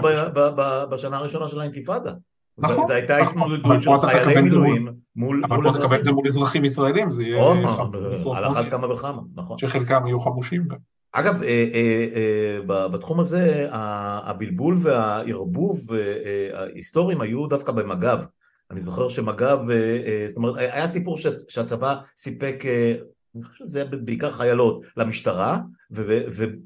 בשנה 0.91 1.17
הראשונה 1.17 1.49
של 1.49 1.61
האינתיפאדה. 1.61 2.13
נכון. 2.59 2.87
זו 2.87 2.93
הייתה 2.93 3.19
נכון. 3.19 3.43
התמודדות 3.43 3.83
של 3.83 3.97
חיילי 3.97 4.41
מילואים 4.41 5.02
מול. 5.17 5.43
אבל 5.45 5.71
פה 5.71 5.79
תקבל 5.79 5.99
את 5.99 6.05
זה 6.05 6.13
מול 6.13 6.27
אזרחים 6.27 6.65
ישראלים, 6.65 7.11
זה 7.11 7.23
יהיה... 7.23 7.53
על 8.37 8.45
אחת 8.45 8.71
כמה 8.71 8.93
וכמה, 8.93 9.23
נכון. 9.35 9.59
שחלקם 9.59 10.07
יהיו 10.07 10.21
חמושים 10.21 10.69
גם. 10.69 10.77
אגב, 11.13 11.43
אה, 11.43 11.69
אה, 11.75 12.07
אה, 12.15 12.89
בתחום 12.89 13.21
הזה 13.21 13.69
הבלבול 13.71 14.77
והערבוב 14.79 15.81
ההיסטוריים 16.55 17.21
היו 17.21 17.47
דווקא 17.47 17.73
במג"ב. 17.73 18.19
אני 18.71 18.81
זוכר 18.81 19.09
שמג"ב, 19.09 19.59
זאת 20.27 20.37
אומרת, 20.37 20.57
היה 20.57 20.87
סיפור 20.87 21.17
שהצבא 21.49 21.95
סיפק 22.17 22.65
אני 23.37 23.45
חושב 23.45 23.65
שזה 23.65 23.85
בעיקר 23.85 24.31
חיילות 24.31 24.83
למשטרה, 24.97 25.59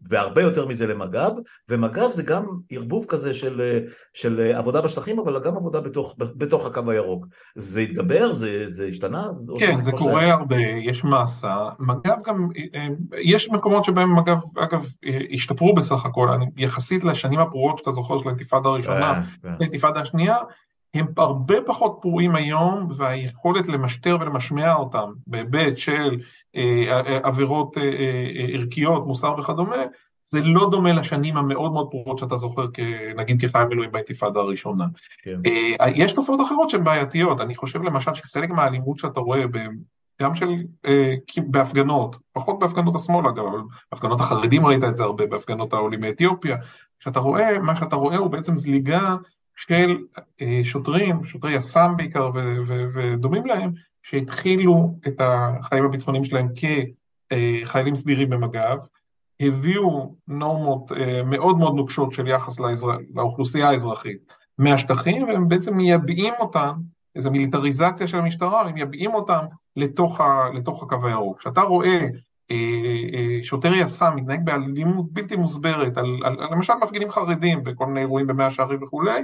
והרבה 0.09 0.43
יותר 0.43 0.67
מזה 0.67 0.87
למג"ב, 0.87 1.31
ומג"ב 1.71 2.09
זה 2.11 2.23
גם 2.23 2.45
ערבוב 2.71 3.07
כזה 3.09 3.35
של, 3.35 3.79
של 4.15 4.41
עבודה 4.41 4.83
בשטחים, 4.83 5.19
אבל 5.19 5.41
גם 5.45 5.57
עבודה 5.57 5.81
בתוך, 5.81 6.15
בתוך 6.19 6.67
הקו 6.67 6.91
הירוק. 6.91 7.27
זה 7.55 7.81
התגבר? 7.81 8.33
זה, 8.33 8.71
זה 8.71 8.87
השתנה? 8.87 9.29
כן, 9.59 9.83
זה 9.83 9.93
קורה 9.93 10.13
שהיה... 10.13 10.33
הרבה, 10.35 10.57
יש 10.85 11.05
מסה. 11.05 11.57
מג"ב 11.79 12.17
גם, 12.27 12.49
יש 13.23 13.51
מקומות 13.51 13.85
שבהם 13.85 14.19
מג"ב, 14.19 14.59
אגב, 14.59 14.87
השתפרו 15.33 15.75
בסך 15.75 16.07
הכל, 16.07 16.29
יחסית 16.57 17.05
לשנים 17.05 17.41
הפרועות 17.41 17.79
שאתה 17.79 17.91
זוכר 17.91 18.19
של 18.19 18.29
האינתיפאדה 18.29 18.69
הראשונה, 18.69 19.11
אה, 19.11 19.23
כן. 19.43 19.49
האינתיפאדה 19.61 20.01
השנייה, 20.01 20.37
הם 20.97 21.07
הרבה 21.17 21.55
פחות 21.67 21.99
פרועים 22.03 22.35
היום, 22.35 22.89
והיכולת 22.97 23.69
למשטר 23.69 24.17
ולמשמע 24.21 24.75
אותם 24.75 25.13
בהיבט 25.27 25.77
של 25.77 26.21
אה, 26.57 27.03
אה, 27.07 27.19
עבירות 27.23 27.79
אה, 27.79 27.83
אה, 27.83 28.47
ערכיות, 28.53 29.07
מוסר 29.07 29.35
וכדומה, 29.39 29.77
זה 30.29 30.41
לא 30.43 30.71
דומה 30.71 30.93
לשנים 30.93 31.37
המאוד 31.37 31.73
מאוד 31.73 31.89
פרועות 31.91 32.19
שאתה 32.19 32.37
זוכר, 32.37 32.67
נגיד 33.17 33.41
כחייל 33.41 33.69
מילואים 33.69 33.93
באינתיפאדה 33.93 34.41
הראשונה. 34.41 34.85
כן. 35.23 35.41
אה, 35.81 35.91
יש 35.95 36.13
תופעות 36.13 36.41
אחרות 36.41 36.71
שהן 36.71 36.85
בעייתיות, 36.85 37.41
אני 37.41 37.55
חושב 37.55 37.83
למשל 37.83 38.15
שחלק 38.15 38.51
מהאלימות 38.51 38.99
שאתה 38.99 39.21
רואה, 39.21 39.45
גם 40.23 40.35
של, 40.35 40.49
אה, 40.87 41.15
בהפגנות, 41.47 42.17
פחות 42.33 42.59
בהפגנות 42.59 42.95
השמאל 42.95 43.27
אגב, 43.29 43.45
אבל 43.45 43.61
בהפגנות 43.93 44.21
החרדים 44.21 44.67
ראית 44.67 44.85
את 44.85 44.97
זה 44.97 45.05
הרבה, 45.05 45.27
בהפגנות 45.27 45.73
העולים 45.73 46.01
מאתיופיה, 46.01 46.57
כשאתה 46.99 47.21
רואה, 47.21 47.59
מה 47.59 47.77
שאתה 47.77 47.97
רואה 47.97 48.17
הוא 48.17 48.31
בעצם 48.31 48.55
זליגה 48.55 49.17
של 49.57 49.97
אה, 50.43 50.61
שוטרים, 50.65 51.25
שוטרי 51.25 51.55
יס"מ 51.55 51.95
בעיקר 51.97 52.31
ודומים 52.95 53.47
להם, 53.47 53.73
שהתחילו 54.03 54.95
את 55.07 55.21
החיים 55.21 55.85
הביטחוניים 55.85 56.25
שלהם 56.25 56.49
כחיילים 56.55 57.95
סדירים 57.95 58.31
במג"ב, 58.31 58.79
הביאו 59.41 60.15
נורמות 60.29 60.93
אה, 60.93 61.23
מאוד 61.23 61.59
מאוד 61.59 61.75
נוקשות 61.75 62.13
של 62.13 62.27
יחס 62.27 62.61
לאזר... 62.61 62.89
לאוכלוסייה 63.15 63.69
האזרחית 63.69 64.19
מהשטחים, 64.59 65.29
והם 65.29 65.49
בעצם 65.49 65.77
מייבאים 65.77 66.35
אותם, 66.41 66.73
איזו 67.15 67.31
מיליטריזציה 67.31 68.07
של 68.07 68.19
המשטרה, 68.19 68.61
הם 68.61 68.75
מייבאים 68.75 69.15
אותם 69.15 69.45
לתוך, 69.77 70.21
ה... 70.21 70.51
לתוך 70.55 70.83
הקו 70.83 71.07
הירוק. 71.07 71.39
כשאתה 71.39 71.61
רואה 71.61 71.89
אה, 71.89 71.95
אה, 71.95 72.09
שוטר 73.43 73.75
יס"מ 73.75 74.13
מתנהג 74.17 74.41
באלימות 74.45 75.13
בלתי 75.13 75.37
מוסברת, 75.37 75.97
על, 75.97 76.07
על, 76.25 76.37
על 76.41 76.49
למשל 76.53 76.73
מפגינים 76.83 77.11
חרדים 77.11 77.65
בכל 77.65 77.87
מיני 77.87 78.01
אירועים 78.01 78.27
במאה 78.27 78.51
שערים 78.51 78.83
וכולי, 78.83 79.23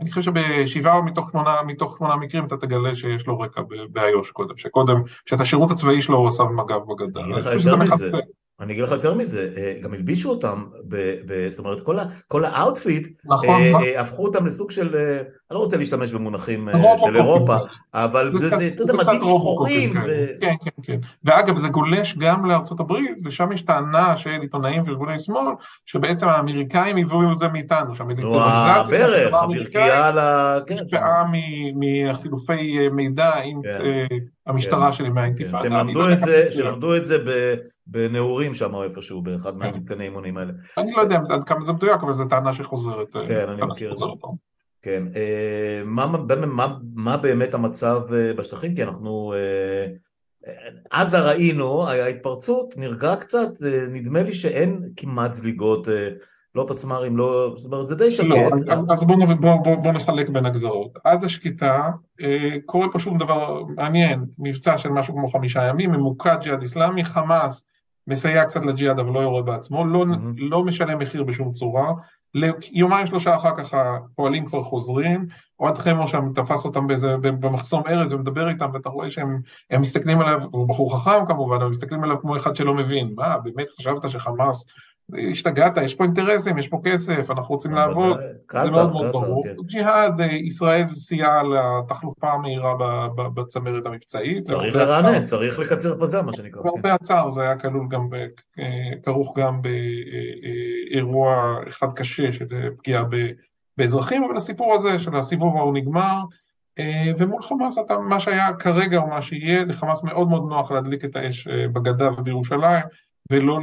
אני 0.00 0.10
חושב 0.10 0.22
שבשבעה 0.22 1.02
מתוך 1.02 1.30
שמונה, 1.30 1.62
מתוך 1.66 1.96
שמונה 1.98 2.16
מקרים 2.16 2.44
אתה 2.44 2.56
תגלה 2.56 2.96
שיש 2.96 3.26
לו 3.26 3.40
רקע 3.40 3.62
באיו"ש 3.90 4.30
קודם, 4.30 4.56
שקודם, 4.56 5.02
שאת 5.26 5.40
השירות 5.40 5.70
הצבאי 5.70 6.02
שלו 6.02 6.18
הוא 6.18 6.28
עשה 6.28 6.44
במג"ב 6.44 6.80
בגדה. 6.88 7.20
אני 8.60 8.72
אגיד 8.72 8.84
לך 8.84 8.90
יותר 8.90 9.14
מזה, 9.14 9.52
אה, 9.56 9.74
גם 9.82 9.92
הלבישו 9.92 10.30
אותם, 10.30 10.64
ב, 10.88 11.14
ב, 11.26 11.50
זאת 11.50 11.58
אומרת 11.58 11.80
כל, 11.80 11.98
ה, 11.98 12.04
כל 12.28 12.44
ה 12.44 12.52
outfit, 12.52 13.08
נכון, 13.24 13.48
אה, 13.48 13.70
נכון. 13.70 13.82
אה, 13.82 14.00
הפכו 14.00 14.26
אותם 14.26 14.46
לסוג 14.46 14.70
של, 14.70 14.96
אה, 14.96 15.16
אני 15.16 15.54
לא 15.54 15.58
רוצה 15.58 15.76
להשתמש 15.76 16.12
במונחים 16.12 16.68
של 16.96 17.16
אירופה, 17.16 17.56
אבל 17.94 18.32
זה, 18.38 18.48
זה, 18.48 18.66
אתה 18.66 18.82
יודע, 18.82 18.92
מדים 18.92 19.20
שחורים. 19.24 19.90
ו... 19.90 20.26
כן, 20.40 20.54
כן, 20.64 20.70
כן. 20.82 20.98
ואגב, 21.24 21.56
זה 21.56 21.68
גולש 21.68 22.18
גם 22.18 22.44
לארצות 22.46 22.80
הברית, 22.80 23.18
ושם 23.24 23.52
יש 23.52 23.62
טענה 23.62 24.16
של 24.16 24.30
עיתונאים 24.40 24.82
וארגוני 24.86 25.18
שמאל, 25.18 25.54
שבעצם 25.86 26.28
האמריקאים 26.28 26.96
הביאו 26.96 27.32
את 27.32 27.38
זה 27.38 27.48
מאיתנו, 27.48 27.94
שהמיליטריזציה 27.94 28.84
של 28.84 29.34
הברכייה 29.34 30.08
על 30.08 30.18
ה... 30.18 30.58
כן, 30.66 30.74
השפעה 30.74 31.24
מחילופי 31.74 32.88
מידע 32.88 33.30
עם 33.44 33.60
כן. 33.62 34.06
המשטרה 34.46 34.86
כן. 34.86 34.92
של 34.92 35.08
מהאינתיפאדה. 35.08 35.62
שהם 35.62 36.66
למדו 36.66 36.96
את 36.96 37.04
זה 37.04 37.18
בנעורים 37.88 38.54
שם 38.54 38.74
או 38.74 38.82
איפשהו, 38.84 39.22
באחד 39.22 39.50
כן. 39.50 39.58
מהמתקני 39.58 40.04
אימונים 40.04 40.36
האלה. 40.36 40.52
אני 40.78 40.92
לא 40.92 41.02
יודע 41.02 41.18
עד 41.30 41.44
כמה 41.44 41.62
זה 41.62 41.72
מדויק, 41.72 42.02
אבל 42.02 42.12
זו 42.12 42.24
טענה 42.24 42.52
שחוזרת. 42.52 43.12
כן, 43.28 43.48
אני 43.48 43.62
מכיר 43.66 43.92
את 43.92 43.98
זה. 43.98 44.04
כן, 44.82 45.02
אה, 45.16 45.82
מה, 45.84 46.06
מה, 46.46 46.66
מה 46.94 47.16
באמת 47.16 47.54
המצב 47.54 48.00
אה, 48.12 48.32
בשטחים? 48.34 48.74
כי 48.74 48.82
אנחנו, 48.82 49.32
אה, 49.36 49.86
אז 50.92 51.14
ראינו, 51.14 51.88
ההתפרצות 51.88 52.74
נרגע 52.76 53.16
קצת, 53.16 53.48
נדמה 53.92 54.22
לי 54.22 54.34
שאין 54.34 54.82
כמעט 54.96 55.32
זליגות, 55.32 55.88
לא 56.54 56.66
פצמ"רים, 56.68 57.16
לא, 57.16 57.54
זאת 57.56 57.72
אומרת 57.72 57.86
זה 57.86 57.96
די 57.96 58.10
שקט. 58.10 58.26
לא, 58.28 58.36
אז, 58.54 58.68
אז 58.90 59.04
בואו 59.04 59.18
בוא, 59.40 59.56
בוא, 59.64 59.76
בוא 59.76 59.92
נחלק 59.92 60.28
בין 60.28 60.46
הגזרות. 60.46 60.92
אז 61.04 61.24
השקיטה, 61.24 61.90
קורה 62.66 62.86
פה 62.92 62.98
שום 62.98 63.18
דבר 63.18 63.62
מעניין, 63.76 64.24
מבצע 64.38 64.78
של 64.78 64.88
משהו 64.88 65.14
כמו 65.14 65.28
חמישה 65.28 65.62
ימים, 65.62 65.90
ממוקד 65.90 66.36
ג'יהאד 66.42 66.60
איסלאמי, 66.60 67.04
חמאס 67.04 67.68
מסייע 68.08 68.44
קצת 68.44 68.64
לג'יהאד 68.64 68.98
אבל 68.98 69.12
לא 69.12 69.20
יורד 69.20 69.46
בעצמו, 69.46 69.86
לא, 69.86 70.04
mm-hmm. 70.04 70.16
לא 70.36 70.64
משלם 70.64 70.98
מחיר 70.98 71.24
בשום 71.24 71.52
צורה, 71.52 71.92
יומיים 72.72 73.06
שלושה 73.06 73.36
אחר 73.36 73.50
כך 73.56 73.74
הפועלים 73.74 74.46
כבר 74.46 74.62
חוזרים, 74.62 75.26
אוהד 75.60 75.78
חמו 75.78 76.06
שם 76.08 76.32
תפס 76.34 76.64
אותם 76.64 76.86
באיזה, 76.86 77.16
במחסום 77.16 77.82
ארז 77.88 78.12
ומדבר 78.12 78.48
איתם 78.48 78.70
ואתה 78.74 78.88
רואה 78.88 79.10
שהם 79.10 79.40
מסתכלים 79.80 80.20
עליו, 80.20 80.40
הוא 80.50 80.68
בחור 80.68 80.96
חכם 80.96 81.26
כמובן, 81.26 81.62
הם 81.62 81.70
מסתכלים 81.70 82.04
עליו 82.04 82.20
כמו 82.20 82.36
אחד 82.36 82.56
שלא 82.56 82.74
מבין, 82.74 83.12
מה 83.16 83.38
באמת 83.38 83.66
חשבת 83.78 84.10
שחמאס 84.10 84.64
השתגעת, 85.30 85.76
יש 85.82 85.94
פה 85.94 86.04
אינטרסים, 86.04 86.58
יש 86.58 86.68
פה 86.68 86.80
כסף, 86.84 87.30
אנחנו 87.30 87.54
רוצים 87.54 87.72
לעבוד, 87.72 88.20
זה 88.62 88.70
מאוד 88.70 88.92
מאוד 88.92 89.12
ברור. 89.12 89.44
כן. 89.44 89.54
ג'יהאד, 89.66 90.20
אה, 90.20 90.26
ישראל 90.26 90.84
סייעה 90.94 91.42
לתחלופה 91.42 92.32
המהירה 92.32 92.74
בצמרת 93.34 93.86
המבצעית. 93.86 94.44
צריך 94.44 94.76
לרענן, 94.76 95.24
צריך 95.24 95.58
לקצר 95.58 95.98
בזה 95.98 96.22
מה 96.22 96.34
שנקרא. 96.34 96.62
והרבה 96.62 96.88
כן. 96.88 96.94
הצער, 96.94 97.30
זה 97.30 97.42
היה 97.42 97.58
כלול 97.58 97.86
גם, 97.90 98.08
אה, 98.58 99.00
כרוך 99.02 99.38
גם 99.38 99.60
באירוע 99.62 101.58
אחד 101.68 101.92
קשה 101.92 102.32
של 102.32 102.46
פגיעה 102.78 103.04
באזרחים, 103.76 104.24
אבל 104.24 104.36
הסיפור 104.36 104.74
הזה 104.74 104.98
של 104.98 105.16
הסיבוב 105.16 105.56
ההוא 105.56 105.74
נגמר. 105.74 106.16
אה, 106.78 107.12
ומול 107.18 107.42
חמאס 107.42 107.78
אתה, 107.78 107.98
מה 107.98 108.20
שהיה 108.20 108.52
כרגע 108.58 108.98
או 108.98 109.06
מה 109.06 109.22
שיהיה, 109.22 109.64
לחמאס 109.64 110.02
מאוד 110.02 110.28
מאוד 110.28 110.48
נוח 110.48 110.70
להדליק 110.70 111.04
את 111.04 111.16
האש 111.16 111.48
בגדה 111.48 112.10
ובירושלים, 112.12 112.84
ולא 113.30 113.58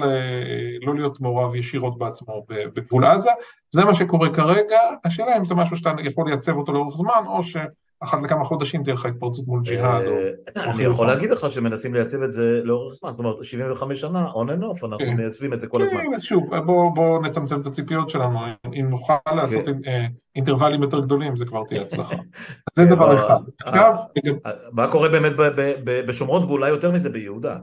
לא 0.81 0.95
להיות 0.95 1.21
מעורב 1.21 1.55
ישירות 1.55 1.97
בעצמו 1.97 2.45
בגבול 2.49 3.05
עזה. 3.05 3.31
זה 3.71 3.85
מה 3.85 3.95
שקורה 3.95 4.33
כרגע, 4.33 4.79
השאלה 5.05 5.37
אם 5.37 5.45
זה 5.45 5.55
משהו 5.55 5.77
שאתה 5.77 5.91
יכול 6.03 6.29
לייצב 6.29 6.57
אותו 6.57 6.73
לאורך 6.73 6.95
זמן, 6.97 7.23
או 7.27 7.43
שאחת 7.43 8.21
לכמה 8.23 8.43
חודשים 8.43 8.83
תהיה 8.83 8.93
לך 8.93 9.05
התפרצות 9.05 9.47
מול 9.47 9.61
ג'יהאד. 9.63 10.03
אה, 10.57 10.71
אני 10.71 10.83
יכול 10.83 11.07
להגיד 11.07 11.29
לך 11.29 11.51
שמנסים 11.51 11.93
לייצב 11.93 12.21
את 12.21 12.31
זה 12.31 12.61
לאורך 12.63 12.93
זמן, 12.93 13.11
זאת 13.11 13.19
אומרת 13.19 13.45
75 13.45 14.01
שנה, 14.01 14.27
on 14.31 14.47
and 14.49 14.61
off, 14.61 14.85
אנחנו 14.85 14.97
כן. 14.97 15.15
מייצבים 15.17 15.53
את 15.53 15.61
זה 15.61 15.67
כל 15.67 15.81
הזמן. 15.81 16.01
כן, 16.11 16.19
שוב, 16.19 16.55
בואו 16.65 17.21
נצמצם 17.21 17.61
את 17.61 17.67
הציפיות 17.67 18.09
שלנו, 18.09 18.39
אם 18.79 18.89
נוכל 18.89 19.13
לעשות 19.35 19.67
אה, 19.87 20.05
אינטרוולים 20.35 20.83
יותר 20.83 20.99
גדולים 20.99 21.35
זה 21.35 21.45
כבר 21.45 21.63
תהיה 21.67 21.81
הצלחה. 21.81 22.15
זה 22.75 22.83
כן, 22.83 22.89
דבר 22.89 23.15
אחד. 23.15 23.39
מה 24.71 24.87
קורה 24.87 25.09
באמת 25.09 25.33
בשומרון 25.85 26.43
ואולי 26.43 26.69
יותר 26.69 26.91
מזה 26.91 27.09
ביהודה? 27.09 27.57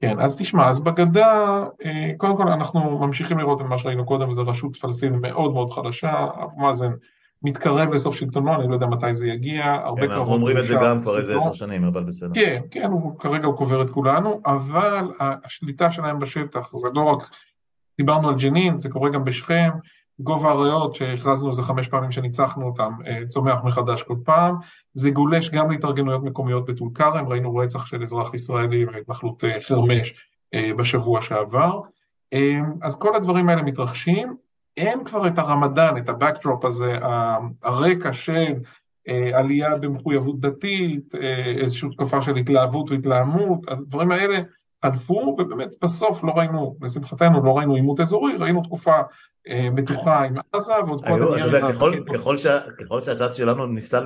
כן, 0.00 0.20
אז 0.20 0.36
תשמע, 0.36 0.68
אז 0.68 0.80
בגדה, 0.80 1.64
אה, 1.84 2.10
קודם 2.16 2.36
כל 2.36 2.48
אנחנו 2.48 2.98
ממשיכים 2.98 3.38
לראות 3.38 3.60
את 3.60 3.66
מה 3.66 3.78
שראינו 3.78 4.06
קודם, 4.06 4.32
זו 4.32 4.42
רשות 4.46 4.76
פלסטינית 4.76 5.20
מאוד 5.20 5.52
מאוד 5.52 5.70
חדשה, 5.70 6.26
אבו 6.42 6.60
מאזן 6.60 6.92
מתקרב 7.42 7.92
לסוף 7.92 8.16
שלטונו, 8.16 8.54
אני 8.54 8.68
לא 8.68 8.74
יודע 8.74 8.86
מתי 8.86 9.14
זה 9.14 9.28
יגיע, 9.28 9.64
הרבה 9.64 10.06
כן, 10.06 10.12
אנחנו 10.12 10.32
אומרים 10.32 10.58
את 10.58 10.66
זה 10.66 10.74
גם 10.82 11.00
כבר 11.02 11.18
איזה 11.18 11.36
עשר 11.36 11.54
שנים, 11.54 11.84
אבל 11.84 12.04
בסדר. 12.04 12.34
כן, 12.34 12.62
כן, 12.70 12.90
הוא, 12.90 13.18
כרגע 13.18 13.46
הוא 13.46 13.56
קובר 13.56 13.82
את 13.82 13.90
כולנו, 13.90 14.40
אבל 14.46 15.10
השליטה 15.20 15.90
שלהם 15.90 16.18
בשטח, 16.18 16.76
זה 16.76 16.88
לא 16.94 17.02
רק, 17.02 17.30
דיברנו 17.98 18.28
על 18.28 18.34
ג'נין, 18.34 18.78
זה 18.78 18.88
קורה 18.88 19.10
גם 19.10 19.24
בשכם, 19.24 19.70
גובה 20.20 20.50
הריאות, 20.50 20.94
שהכרזנו 20.94 21.48
איזה 21.50 21.62
חמש 21.62 21.88
פעמים 21.88 22.12
שניצחנו 22.12 22.66
אותם, 22.66 22.92
אה, 23.06 23.26
צומח 23.28 23.64
מחדש 23.64 24.02
כל 24.02 24.16
פעם. 24.24 24.56
זה 24.94 25.10
גולש 25.10 25.50
גם 25.50 25.70
להתארגנויות 25.70 26.22
מקומיות 26.22 26.66
בטול 26.66 26.88
כרם, 26.94 27.28
ראינו 27.28 27.56
רצח 27.56 27.86
של 27.86 28.02
אזרח 28.02 28.34
ישראלי 28.34 28.86
בהתנחלות 28.86 29.44
אה, 29.44 29.60
חרמש 29.60 30.14
אה, 30.54 30.70
בשבוע 30.76 31.20
שעבר. 31.20 31.80
אז 32.82 32.98
כל 32.98 33.16
הדברים 33.16 33.48
האלה 33.48 33.62
מתרחשים. 33.62 34.36
אין 34.76 35.04
כבר 35.04 35.26
את 35.26 35.38
הרמדאן, 35.38 35.96
את 35.96 36.08
ה-backdrop 36.08 36.66
הזה, 36.66 36.98
הרקע 37.62 38.12
של 38.12 38.54
עלייה 39.34 39.76
במחויבות 39.78 40.40
דתית, 40.40 41.14
איזושהי 41.60 41.90
תקופה 41.90 42.22
של 42.22 42.36
התלהבות 42.36 42.90
והתלהמות, 42.90 43.60
הדברים 43.68 44.10
האלה 44.10 44.38
חלפו, 44.90 45.36
ובאמת 45.38 45.74
בסוף 45.82 46.24
לא 46.24 46.32
ראינו, 46.32 46.76
לשמחתנו 46.82 47.44
לא 47.44 47.58
ראינו 47.58 47.74
עימות 47.74 48.00
אזורי, 48.00 48.36
ראינו 48.36 48.62
תקופה 48.62 48.94
אה, 49.48 49.70
מתוחה 49.70 50.24
עם 50.24 50.34
עזה 50.52 50.72
ועוד. 50.86 51.04
אתה 51.04 51.12
יודע, 51.12 51.68
ככל 52.78 53.02
שהצד 53.02 53.34
שלנו 53.34 53.66
ניסה 53.66 54.00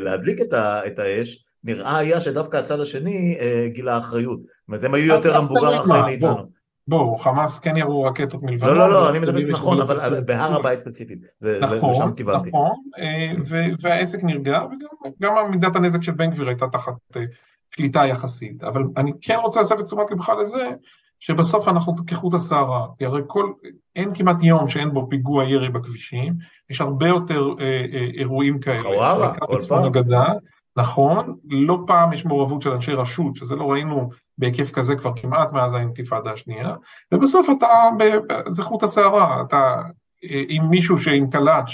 להדליק 0.00 0.40
את 0.86 0.98
האש, 0.98 1.44
נראה 1.64 1.98
היה 1.98 2.20
שדווקא 2.20 2.56
הצד 2.56 2.80
השני 2.80 3.36
אה, 3.40 3.66
גילה 3.72 3.98
אחריות. 3.98 4.40
זאת 4.42 4.68
אומרת, 4.68 4.84
הם 4.84 4.94
היו 4.94 5.14
יותר 5.14 5.36
המבוגר 5.36 5.80
אחראי 5.80 6.02
מאיתנו. 6.02 6.58
בואו, 6.88 7.16
חמאס 7.16 7.58
כן 7.58 7.76
ירו 7.76 8.04
רקטות 8.04 8.42
מלבנון. 8.42 8.76
לא, 8.76 8.90
לא, 8.90 8.92
לא, 8.92 9.10
אני 9.10 9.18
מדבר 9.18 9.40
נכון, 9.50 9.80
אבל 9.80 10.20
בהר 10.20 10.54
הבית 10.54 10.78
ספציפית. 10.78 11.18
נכון. 11.60 12.12
נכון, 12.48 12.74
אה, 12.98 13.32
והעסק 13.80 14.24
נרגע, 14.24 14.60
וגם 15.20 15.50
מידת 15.50 15.76
הנזק 15.76 16.02
של 16.02 16.12
בן 16.12 16.30
גביר 16.30 16.48
הייתה 16.48 16.66
תחת 16.68 16.92
שליטה 17.74 18.06
יחסית. 18.06 18.64
אבל 18.64 18.82
אני 18.96 19.12
כן 19.20 19.36
רוצה 19.42 19.60
להסב 19.60 19.78
את 19.78 19.84
תשומת 19.84 20.10
לבך 20.10 20.28
לזה, 20.40 20.70
שבסוף 21.20 21.68
אנחנו 21.68 21.94
כחוט 22.06 22.34
השערה, 22.34 22.86
כי 22.98 23.04
הרי 23.04 23.22
כל, 23.26 23.52
אין 23.96 24.14
כמעט 24.14 24.42
יום 24.42 24.68
שאין 24.68 24.90
בו 24.90 25.06
פיגוע 25.10 25.44
ירי 25.44 25.68
בכבישים, 25.68 26.34
יש 26.70 26.80
הרבה 26.80 27.08
יותר 27.08 27.48
אה, 27.60 27.64
אה, 27.64 28.06
אירועים 28.14 28.60
כאלה. 28.60 28.82
חווארה, 28.82 29.34
כל 29.38 29.58
פעם. 29.68 29.84
הגדה, 29.84 30.24
נכון, 30.76 31.36
לא 31.50 31.78
פעם 31.86 32.12
יש 32.12 32.26
מעורבות 32.26 32.62
של 32.62 32.70
אנשי 32.70 32.92
רשות, 32.92 33.36
שזה 33.36 33.56
לא 33.56 33.72
ראינו 33.72 34.10
בהיקף 34.38 34.70
כזה 34.70 34.96
כבר 34.96 35.12
כמעט 35.16 35.52
מאז 35.52 35.74
האינתיפאדה 35.74 36.30
השנייה, 36.30 36.74
ובסוף 37.14 37.46
אתה, 37.58 37.68
זה 38.48 38.62
חוט 38.62 38.82
השערה, 38.82 39.42
אתה, 39.42 39.82
אה, 40.24 40.42
עם 40.48 40.70
מישהו 40.70 40.98
שעם 40.98 41.30
קלאץ' 41.30 41.70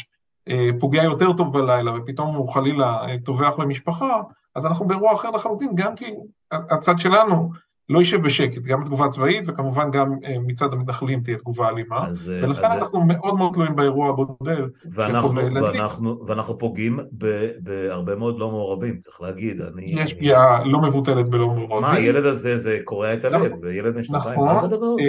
אה, 0.49 0.69
פוגע 0.81 1.03
יותר 1.03 1.33
טוב 1.33 1.59
בלילה 1.59 1.93
ופתאום 1.97 2.37
הוא 2.37 2.53
חלילה 2.53 3.09
אה, 3.09 3.17
טובח 3.25 3.53
במשפחה, 3.59 4.21
אז 4.55 4.67
אנחנו 4.67 4.87
באירוע 4.87 5.14
אחר 5.14 5.31
לחלוטין, 5.31 5.71
גם 5.75 5.97
כי 5.97 6.07
הצד 6.51 6.99
שלנו 6.99 7.51
לא 7.88 7.99
יישב 7.99 8.23
בשקט, 8.23 8.62
גם 8.62 8.85
תגובה 8.85 9.09
צבאית 9.09 9.45
וכמובן 9.47 9.90
גם 9.90 10.12
אה, 10.25 10.37
מצד 10.47 10.73
המתנחלים 10.73 11.21
תהיה 11.21 11.38
תגובה 11.38 11.69
אלימה, 11.69 12.07
אז, 12.07 12.33
אה, 12.35 12.49
ולכן 12.49 12.64
אז... 12.64 12.73
אנחנו 12.73 13.05
מאוד 13.05 13.35
מאוד 13.35 13.53
תלויים 13.55 13.77
באירוע 13.77 14.09
הבודד. 14.09 14.62
ואנחנו, 14.93 15.35
ואנחנו, 15.35 16.27
ואנחנו 16.27 16.59
פוגעים 16.59 16.99
ב, 17.19 17.49
בהרבה 17.61 18.17
מאוד 18.17 18.38
לא 18.38 18.51
מעורבים, 18.51 18.99
צריך 18.99 19.21
להגיד. 19.21 19.61
אני, 19.61 19.85
יש 19.85 20.14
פגיעה 20.14 20.62
אני... 20.62 20.73
לא 20.73 20.83
מבוטלת 20.83 21.29
בלא 21.29 21.47
מעורבים. 21.47 21.81
מה, 21.81 21.93
הילד 21.93 22.25
הזה 22.25 22.57
זה 22.57 22.79
קורע 22.85 23.14
את 23.14 23.25
הלב, 23.25 23.45
נכון, 23.45 23.59
ילד 23.73 23.97
משנתיים, 23.97 24.33
נכון, 24.35 24.49
מה 24.49 24.57
זה 24.57 24.67
הדבר 24.67 24.87
הזה? 24.87 25.03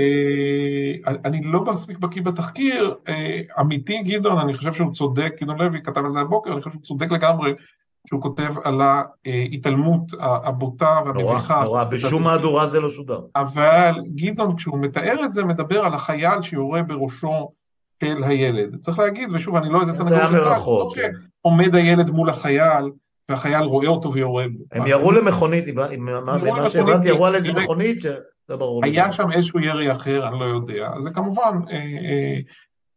אה, 1.08 1.14
אני 1.26 1.42
לא 1.44 1.64
מספיק 1.66 1.98
בקיא 1.98 2.22
בתחקיר, 2.22 2.96
אה, 3.08 3.42
אמיתי 3.60 4.04
גדעון, 4.04 4.40
אני 4.40 4.54
חושב 4.54 4.74
שהוא 4.74 4.94
צודק, 4.94 5.34
גדעון 5.42 5.62
לוי 5.62 5.82
כתב 5.84 6.06
על 6.06 6.12
זה 6.12 6.20
הבוקר, 6.20 6.52
אני 6.52 6.62
חושב 6.62 6.72
שהוא 6.72 6.84
צודק 6.84 7.12
לגמרי. 7.12 7.54
שהוא 8.08 8.22
כותב 8.22 8.54
על 8.64 8.82
ההתעלמות 9.26 10.02
הבוטה 10.20 11.00
והמביכה. 11.06 11.54
נורא, 11.54 11.66
נורא, 11.66 11.84
בשום 11.84 12.24
מהדורה 12.24 12.66
זה 12.68 12.80
לא 12.80 12.90
שודר. 12.90 13.20
אבל 13.36 13.92
גדעון, 14.16 14.56
כשהוא 14.56 14.80
מתאר 14.80 15.26
את 15.26 15.34
זה, 15.34 15.44
מדבר 15.44 15.80
על 15.86 15.94
החייל 15.94 16.42
שיורה 16.42 16.84
בראשו 16.84 17.52
של 18.04 18.24
הילד. 18.24 18.80
צריך 18.80 19.00
להגיד, 19.00 19.30
ושוב, 19.34 19.56
אני 19.56 19.70
לא 19.70 19.82
איזה 19.82 19.94
סנגור 19.94 20.10
זה 20.10 20.22
היה 20.22 20.30
מרחוק. 20.30 20.96
כן. 20.96 21.12
עומד 21.42 21.76
הילד 21.76 22.10
מול 22.10 22.30
החייל, 22.30 22.92
והחייל 23.30 23.64
רואה 23.64 23.88
אותו 23.88 24.14
ויורה 24.14 24.46
בו. 24.48 24.64
הם 24.72 24.88
ירו 24.88 25.12
למכונית, 25.12 25.66
ממה 25.98 26.70
שהבנתי, 26.70 27.08
ירו 27.08 27.26
על 27.26 27.36
איזה 27.36 27.54
מכונית, 27.54 27.98
ברור. 28.50 28.86
היה 28.86 29.12
שם 29.12 29.32
איזשהו 29.32 29.60
ירי 29.60 29.92
אחר, 29.92 30.28
אני 30.28 30.40
לא 30.40 30.46
יודע. 30.46 30.92
זה 31.00 31.10
כמובן... 31.10 31.60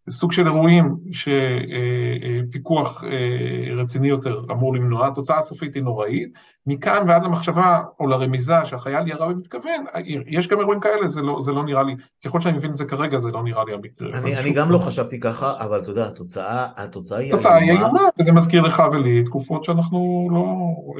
אה, 0.09 0.11
אה, 0.11 0.11
סוג 0.11 0.33
של 0.33 0.47
אירועים 0.47 0.97
שפיקוח 1.13 3.05
אה, 3.05 3.83
רציני 3.83 4.09
יותר 4.09 4.41
אמור 4.51 4.75
למנוע, 4.75 5.07
התוצאה 5.07 5.39
הסופית 5.39 5.75
היא 5.75 5.83
נוראית, 5.83 6.33
מכאן 6.67 7.05
ועד 7.09 7.23
למחשבה 7.23 7.83
או 8.01 8.07
לרמיזה 8.07 8.55
שהחייל 8.65 9.09
ירה 9.09 9.29
במתכוון, 9.29 9.85
יש 10.27 10.49
גם 10.49 10.61
אירועים 10.61 10.81
כאלה, 10.81 11.09
זה 11.09 11.23
לא, 11.23 11.37
זה 11.41 11.53
לא 11.53 11.65
נראה 11.65 11.83
לי, 11.83 11.95
ככל 12.25 12.41
שאני 12.41 12.57
מבין 12.57 12.71
את 12.71 12.77
זה 12.77 12.85
כרגע, 12.85 13.19
זה 13.19 13.31
לא 13.31 13.43
נראה 13.43 13.65
לי 13.65 13.75
המקרה. 13.75 14.09
אני, 14.19 14.37
אני 14.37 14.53
גם 14.53 14.71
לא 14.71 14.79
חשבתי 14.79 15.21
ככה, 15.21 15.53
אבל 15.61 15.81
אתה 15.81 15.91
יודע, 15.91 16.07
התוצאה, 16.07 16.67
התוצאה 16.77 17.19
היא 17.19 17.33
התוצאה 17.35 17.57
היא 17.57 17.71
איומה, 17.71 18.03
וזה 18.21 18.33
מזכיר 18.33 18.63
לך 18.63 18.83
ולי 18.93 19.25
תקופות 19.25 19.65
שאנחנו 19.65 20.29
לא... 20.33 20.45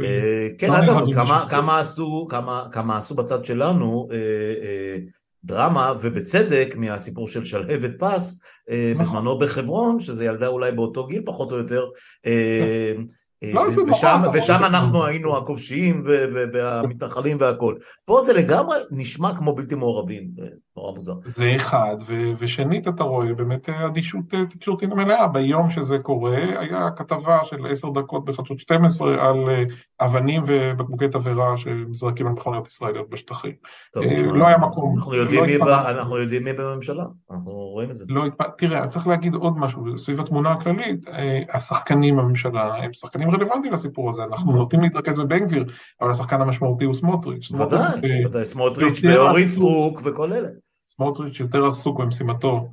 אה, 0.05 0.49
כן, 0.59 0.73
לא 0.73 0.79
אגב, 0.79 1.15
כמה, 1.15 1.45
כמה, 1.51 1.81
עשו, 1.81 2.27
כמה, 2.31 2.65
כמה 2.73 2.99
עשו 2.99 3.15
בצד 3.15 3.45
שלנו, 3.45 4.09
אה, 4.13 4.97
דרמה, 5.45 5.93
ובצדק, 6.01 6.75
מהסיפור 6.77 7.29
של 7.29 7.45
שלהבת 7.45 7.91
פס, 7.99 8.43
אה. 8.43 8.49
בזמנו 8.99 9.39
בחברון, 9.39 10.01
שזה 10.01 10.25
ילדה 10.25 10.47
אולי 10.47 10.73
באותו 10.73 11.07
גיל 11.07 11.23
פחות 11.25 11.53
או 11.53 11.57
יותר, 11.57 11.85
אה, 12.27 12.93
אה, 13.43 13.53
לא, 13.53 13.63
ושם, 13.91 14.23
ושם 14.33 14.65
אנחנו 14.65 15.05
היינו 15.05 15.37
הכובשים 15.37 16.03
והמתנחלים 16.53 17.37
והכל. 17.41 17.75
פה 18.05 18.23
זה 18.23 18.33
לגמרי 18.33 18.79
נשמע 18.91 19.37
כמו 19.37 19.55
בלתי 19.55 19.75
מעורבים, 19.75 20.31
נורא 20.79 20.95
מוזר. 20.95 21.13
זה 21.25 21.57
אחד, 21.57 21.97
ושנית 22.39 22.89
אתה 22.89 23.03
רואה 23.03 23.35
באמת 23.35 23.69
אדישות 23.69 24.25
תקשורתית 24.51 24.91
מלאה. 24.91 25.27
ביום 25.27 25.71
שזה 25.71 25.99
קורה, 25.99 26.37
היה 26.37 26.91
כתבה 26.97 27.39
של 27.45 27.67
עשר 27.71 27.89
דקות 27.91 28.25
בחדשות 28.25 28.59
12 28.59 29.29
על 29.29 29.37
אבנים 30.01 30.43
ובקבוקי 30.47 31.09
תבערה 31.09 31.57
שנזרקים 31.57 32.27
על 32.27 32.33
מכוניות 32.33 32.67
ישראליות 32.67 33.11
בשטחים. 33.11 33.53
טוב, 33.93 34.05
לא 34.35 34.47
היה 34.47 34.59
מקום. 34.59 34.95
אנחנו 34.97 35.15
יודעים, 35.15 35.41
לא 35.41 35.47
מי, 35.47 35.59
בה, 35.59 35.91
אנחנו 35.91 36.17
יודעים 36.19 36.45
מי 36.45 36.53
בממשלה, 36.53 37.05
אנחנו 37.31 37.51
רואים 37.53 37.91
את 37.91 37.97
זה. 37.97 38.05
לא, 38.09 38.23
תראה, 38.59 38.87
צריך 38.87 39.07
להגיד 39.07 39.35
עוד 39.35 39.59
משהו, 39.59 39.99
סביב 39.99 40.21
התמונה 40.21 40.53
הכללית, 40.53 41.07
השחקנים 41.53 42.17
בממשלה 42.17 42.75
הם 42.75 42.93
שחקנים 42.93 43.31
רלוונטיים 43.31 43.73
לסיפור 43.73 44.09
הזה, 44.11 44.23
אנחנו 44.25 44.53
נוטים 44.53 44.81
להתרכז 44.81 45.19
בבן 45.19 45.47
גביר, 45.47 45.65
אבל 46.01 46.11
השחקן 46.11 46.41
המשמעותי 46.41 46.85
הוא 46.85 46.95
סמוטריץ'. 46.95 47.53
ודאי, 48.25 48.45
סמוטריץ' 48.45 49.01
ואורית 49.05 49.49
סטרוק 49.49 50.01
וכל 50.05 50.33
אלה. 50.33 50.49
סמוטריץ' 50.89 51.41
יותר 51.41 51.67
עסוק 51.67 52.01
במשימתו 52.01 52.69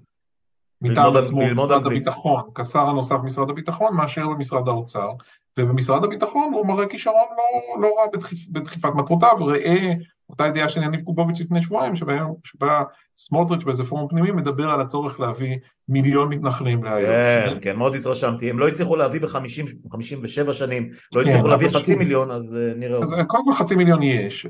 מטעם 0.81 1.15
עצמו 1.15 1.41
במשרד 1.49 1.85
הביטחון, 1.85 2.41
כשר 2.55 2.79
הנוסף 2.79 3.15
במשרד 3.15 3.49
הביטחון, 3.49 3.95
מאשר 3.95 4.27
במשרד 4.27 4.67
האוצר, 4.67 5.09
ובמשרד 5.57 6.03
הביטחון 6.03 6.53
הוא 6.53 6.65
מראה 6.65 6.89
כישרון 6.89 7.27
לא, 7.37 7.81
לא 7.81 7.95
רע 7.97 8.07
בדחיפ, 8.13 8.47
בדחיפת 8.49 8.89
מטרותיו, 8.95 9.35
ראה 9.39 9.93
אותה 10.29 10.47
ידיעה 10.47 10.69
של 10.69 10.83
יניב 10.83 11.01
קובוביץ' 11.01 11.39
לפני 11.39 11.61
שבועיים, 11.61 11.95
שבה 11.95 12.83
סמוטריץ' 13.17 13.63
באיזה 13.63 13.83
פורום 13.85 14.07
פנימי 14.09 14.31
מדבר 14.31 14.69
על 14.69 14.81
הצורך 14.81 15.19
להביא 15.19 15.57
מיליון 15.89 16.29
מתנחלים 16.29 16.83
להיום. 16.83 17.09
כן, 17.09 17.57
כן, 17.61 17.75
מאוד 17.75 17.95
התרשמתי. 17.95 18.49
הם 18.49 18.59
לא 18.59 18.67
הצליחו 18.67 18.95
להביא 18.95 19.21
ב-57 19.21 20.53
שנים, 20.53 20.89
לא 21.15 21.23
כן, 21.23 21.29
הצליחו 21.29 21.47
להביא 21.47 21.69
חצי 21.69 21.95
מיליון, 21.95 22.31
אז 22.31 22.57
אה, 22.61 22.73
נראה. 22.77 23.03
אז 23.03 23.15
קודם 23.27 23.45
כל 23.45 23.53
חצי 23.53 23.75
מיליון 23.75 24.03
יש. 24.03 24.47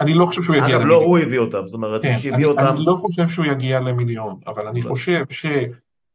אני 0.00 0.14
לא 0.14 0.26
חושב 0.26 0.42
שהוא 0.42 0.56
יגיע 0.56 0.78
למיליון. 0.78 0.82
אגב, 0.82 0.90
לא 0.90 1.04
הוא 1.04 1.18
הביא 1.18 1.38
אותם, 1.38 1.66
זאת 1.66 1.74
אומרת, 1.74 2.04
מי 2.04 2.16
שהביא 2.16 2.46
אותם... 2.46 2.66
אני 2.66 2.84
לא 2.84 2.96
חושב 3.00 3.28
שהוא 3.28 3.46
יגיע 3.46 3.80
למיליון, 3.80 4.36
אבל 4.46 4.66
אני 4.68 4.82
חושב 4.82 5.24
ש... 5.30 5.46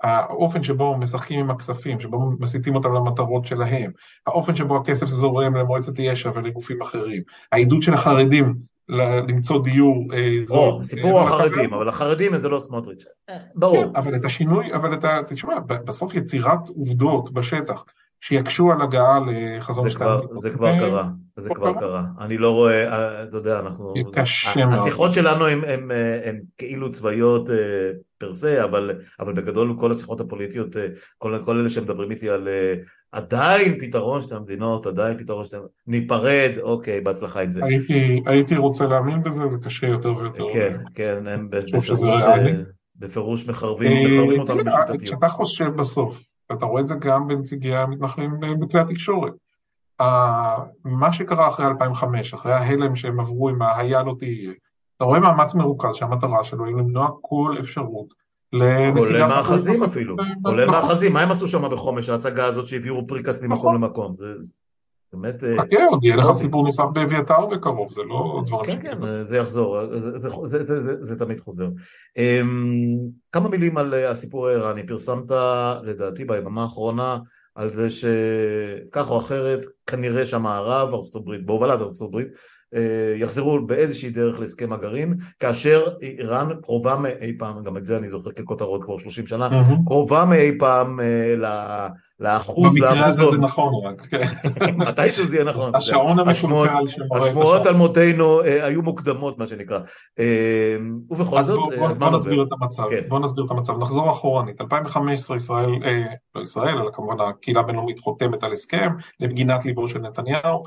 האופן 0.04 0.64
שבו 0.64 0.98
משחקים 0.98 1.40
עם 1.40 1.52
הכספים, 1.52 2.00
שבו 2.00 2.32
מסיטים 2.40 2.76
אותם 2.76 2.94
למטרות 2.94 3.46
שלהם, 3.46 3.92
האופן 4.28 4.56
שבו 4.56 4.78
הכסף 4.78 5.08
זורם 5.08 5.56
למועצת 5.56 6.00
יש"ע 6.00 6.32
ולגופים 6.36 6.82
אחרים, 6.82 7.22
העידוד 7.52 7.82
של 7.82 7.94
החרדים 7.94 8.56
למצוא 9.28 9.64
דיור 9.64 10.14
אה, 10.14 10.46
זול. 10.46 10.84
סיפור 10.84 11.22
החרדים, 11.22 11.74
אבל 11.74 11.90
החרדים 11.90 12.38
זה 12.38 12.50
לא 12.50 12.60
סמוטריץ'. 12.60 13.04
אה, 13.30 13.36
ברור. 13.56 13.84
כן, 13.84 13.90
אבל 13.96 14.16
את 14.16 14.26
השינוי, 14.26 14.74
אבל 14.74 14.94
אתה, 14.94 15.20
תשמע, 15.28 15.60
בסוף 15.60 16.14
יצירת 16.14 16.70
עובדות 16.70 17.34
בשטח 17.34 17.84
שיקשו 18.22 18.72
על 18.72 18.82
הגעה 18.82 19.20
לחזון 19.20 19.90
שתיים. 19.90 20.20
זה 20.30 20.50
כבר 20.50 20.80
קרה, 20.80 21.10
זה 21.36 21.50
כבר 21.54 21.74
קרה. 21.74 22.04
אני 22.20 22.38
לא 22.38 22.50
רואה, 22.50 22.94
אה, 22.94 23.24
אתה 23.24 23.38
יודע, 23.38 23.60
אנחנו... 23.60 23.94
קשה 24.14 24.66
מאוד. 24.66 24.74
השיחות 24.74 25.14
שלנו 25.14 25.48
הן 25.48 26.42
כאילו 26.58 26.92
צבאיות 26.92 27.50
פר 28.18 28.32
אבל 29.20 29.34
בגדול 29.34 29.76
כל 29.80 29.92
השיחות 29.92 30.22
הפוליטיות, 30.22 30.76
כל 31.18 31.58
אלה 31.60 31.70
שמדברים 31.70 32.12
איתי 32.12 32.30
על 32.30 32.48
עדיין 33.12 33.80
פתרון 33.80 34.22
שתי 34.22 34.36
המדינות, 34.36 34.86
עדיין 34.86 35.18
פתרון 35.18 35.46
שתי 35.46 35.56
המדינות, 35.56 35.72
ניפרד, 35.88 36.52
אוקיי, 36.62 37.02
בהצלחה 37.02 37.42
עם 37.42 37.52
זה. 37.52 37.66
הייתי, 37.66 38.22
הייתי 38.26 38.58
רוצה 38.58 38.86
להאמין 38.86 39.24
בזה, 39.24 39.48
זה 39.48 39.58
קשה 39.64 39.88
יותר 39.88 40.18
ויותר. 40.18 40.44
כן, 40.54 40.78
כן, 40.96 41.28
הם 41.28 41.50
בפירוש, 41.50 42.04
אה, 42.04 42.36
בפירוש 42.96 43.50
מחרבים, 43.50 43.92
אה, 43.92 44.04
מחרבים 44.04 44.40
אותנו 44.40 44.64
בשיטתיות. 44.64 45.02
כשאתה 45.02 45.30
חושב 45.30 45.76
בסוף, 45.76 46.24
ואתה 46.50 46.66
רואה 46.66 46.82
את 46.82 46.88
זה 46.88 46.96
גם 46.96 47.28
בנציגי 47.28 47.76
המתנחלים 47.76 48.32
בכלי 48.60 48.82
התקשורת, 48.82 49.34
מה 50.86 51.14
שקרה 51.14 51.50
אחרי 51.50 51.66
2005, 51.66 52.34
אחרי 52.34 52.54
ההלם 52.54 52.96
שהם 52.96 53.20
עברו 53.20 53.50
עם 53.50 53.62
ההיה 53.62 54.04
לא 54.04 54.16
תהיה, 54.20 54.52
אתה 54.98 55.06
רואה 55.06 55.20
מאמץ 55.20 55.56
מרוכז 55.56 55.96
שהמטרה 55.96 56.44
שלו 56.44 56.66
היא 56.66 56.76
למנוע 56.76 57.10
כל 57.22 57.56
אפשרות 57.60 58.14
כולל 58.98 59.28
מאחזים 59.28 59.84
אפילו, 59.84 60.16
כולל. 60.44 60.66
מאחזים, 60.66 61.14
מה 61.14 61.22
הם 61.22 61.32
עשו 61.32 61.48
שם 61.48 61.70
בחומש, 61.72 62.10
ההצגה 62.10 62.46
הזאת 62.46 62.68
שהעבירו 62.68 63.08
פריקס 63.08 63.42
ממקום 63.42 63.58
נכון. 63.58 63.76
למקום, 63.76 64.16
זה 64.18 64.54
באמת... 65.14 65.44
אה, 65.44 65.56
חכה, 65.58 65.86
עוד 65.86 66.06
יהיה 66.06 66.16
לך 66.16 66.26
סיפור 66.36 66.64
נוסף 66.64 66.84
באביתר 66.94 67.46
בקרוב, 67.46 67.92
זה 67.92 68.02
לא 68.04 68.44
דברים 68.46 68.80
כן, 68.82 69.02
כן, 69.02 69.24
זה 69.24 69.38
יחזור, 69.38 69.80
זה 71.02 71.20
תמיד 71.20 71.40
חוזר. 71.40 71.68
אמ, 72.18 72.98
כמה 73.32 73.50
מילים 73.50 73.78
על 73.78 73.94
אה, 73.94 74.10
הסיפור 74.10 74.48
האיראני, 74.48 74.88
פרסמת 74.88 75.32
לדעתי 75.84 76.26
ביממה 76.26 76.62
האחרונה 76.62 77.18
על 77.56 77.70
זה 77.70 77.90
שכך 77.90 79.10
או 79.10 79.18
אחרת, 79.18 79.66
כנראה 79.88 80.26
שהמערב, 80.26 80.90
הברית, 81.16 81.46
בהובלת 81.46 81.82
אה, 81.82 81.86
יחזרו 83.16 83.60
באיזושהי 83.66 84.10
דרך 84.10 84.40
להסכם 84.40 84.74
הגרעין, 84.74 85.18
כאשר 85.40 85.84
איראן 86.02 86.48
קרובה 86.62 86.96
מאי 86.96 87.38
פעם, 87.38 87.64
גם 87.64 87.78
את 87.78 87.86
זה 87.86 87.98
אני 87.98 88.08
זוכר 88.08 88.32
ככותרות 88.32 88.84
כבר 88.84 88.98
30 88.98 89.28
שנה, 89.28 89.50
קרובה 89.86 90.26
מאי 90.26 90.58
פעם 90.60 91.00
אה, 91.00 91.36
לאחוז, 92.20 92.80
במקרה 92.80 93.06
הזה 93.06 93.24
זה 93.26 93.38
נכון 93.38 93.74
רק, 93.86 94.02
כן. 94.02 94.26
מתישהו 94.88 95.26
זה 95.26 95.36
יהיה 95.36 95.46
נכון. 95.46 95.76
השעון 95.76 96.20
המקולקל 96.20 96.72
השמועות 97.16 97.66
על 97.66 97.76
מותינו 97.76 98.42
אה, 98.42 98.66
היו 98.66 98.82
מוקדמות 98.82 99.38
מה 99.38 99.48
שנקרא. 99.48 99.80
ובכל 101.10 101.44
זאת, 101.44 101.60
בוא 102.00 102.10
נסביר 102.10 102.44
את 102.44 102.48
המצב, 102.52 102.84
כן. 102.90 103.02
בוא 103.08 103.20
נסביר 103.20 103.46
את 103.46 103.52
המצב, 103.52 103.78
נחזור 103.78 104.12
אחורנית, 104.12 104.62
2015 104.62 105.38
ישראל, 105.38 105.70
לא 106.36 106.42
ישראל, 106.42 106.78
אלא 106.78 106.92
כמובן 106.94 107.16
הקהילה 107.20 107.60
הבינלאומית 107.60 108.00
חותמת 108.00 108.44
על 108.44 108.52
הסכם 108.52 108.90
למגינת 109.20 109.66
ליבו 109.66 109.88
של 109.88 110.00
נתניהו, 110.00 110.64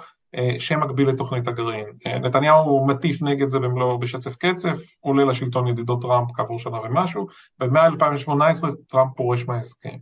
שמקביל 0.59 1.09
לתוכנית 1.09 1.49
הגרעין. 1.49 1.87
נתניהו 2.23 2.87
מטיף 2.87 3.23
נגד 3.23 3.49
זה 3.49 3.59
במלוא 3.59 3.97
בשצף 3.97 4.37
קצף, 4.37 4.79
עולה 5.01 5.25
לשלטון 5.25 5.67
ידידות 5.67 6.03
טראמפ 6.03 6.29
כעבור 6.35 6.59
שנה 6.59 6.81
ומשהו, 6.81 7.27
במאי 7.59 7.87
2018 7.87 8.71
טראמפ 8.89 9.17
פורש 9.17 9.49
מההסכם. 9.49 9.97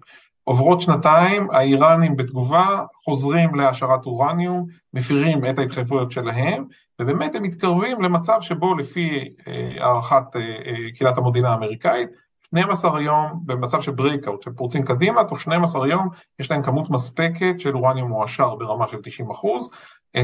עוברות 0.44 0.80
שנתיים, 0.80 1.50
האיראנים 1.50 2.16
בתגובה 2.16 2.84
חוזרים 3.04 3.54
להעשרת 3.54 4.06
אורניום, 4.06 4.66
מפירים 4.94 5.46
את 5.46 5.58
ההתחייבויות 5.58 6.10
שלהם, 6.10 6.64
ובאמת 7.00 7.34
הם 7.34 7.42
מתקרבים 7.42 8.02
למצב 8.02 8.38
שבו 8.40 8.74
לפי 8.74 9.34
אה, 9.48 9.84
הערכת 9.84 10.36
אה, 10.36 10.40
אה, 10.40 10.92
קהילת 10.94 11.18
המודיעין 11.18 11.46
האמריקאית, 11.46 12.08
12 12.42 13.02
יום 13.02 13.40
במצב 13.46 13.80
של 13.80 13.92
breakout, 13.92 14.42
שפורצים 14.42 14.82
קדימה, 14.84 15.24
תוך 15.24 15.40
12 15.40 15.88
יום 15.88 16.08
יש 16.38 16.50
להם 16.50 16.62
כמות 16.62 16.90
מספקת 16.90 17.60
של 17.60 17.76
אורניום 17.76 18.08
מועשר 18.08 18.54
ברמה 18.54 18.88
של 18.88 18.96
90 19.02 19.30
אחוז, 19.30 19.70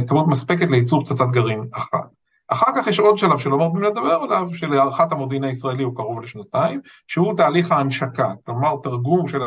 כמות 0.07 0.27
מספקת 0.29 0.71
לייצור 0.71 1.05
פצצת 1.05 1.27
גרעין 1.31 1.65
אחת. 1.73 2.17
אחר 2.49 2.67
כך 2.77 2.87
יש 2.87 3.01
עוד 3.01 3.19
שלב 3.19 3.39
שלא 3.39 3.59
מרבים 3.59 3.83
לדבר 3.83 4.19
עליו, 4.23 4.49
שלהערכת 4.55 5.13
המודיעין 5.13 5.45
הישראלי 5.45 5.83
הוא 5.83 5.97
קרוב 5.97 6.21
לשנתיים, 6.21 6.81
שהוא 7.07 7.37
תהליך 7.37 7.73
ההנשקה, 7.73 8.33
כלומר 8.47 8.77
תרגום 8.83 9.29
של 9.29 9.41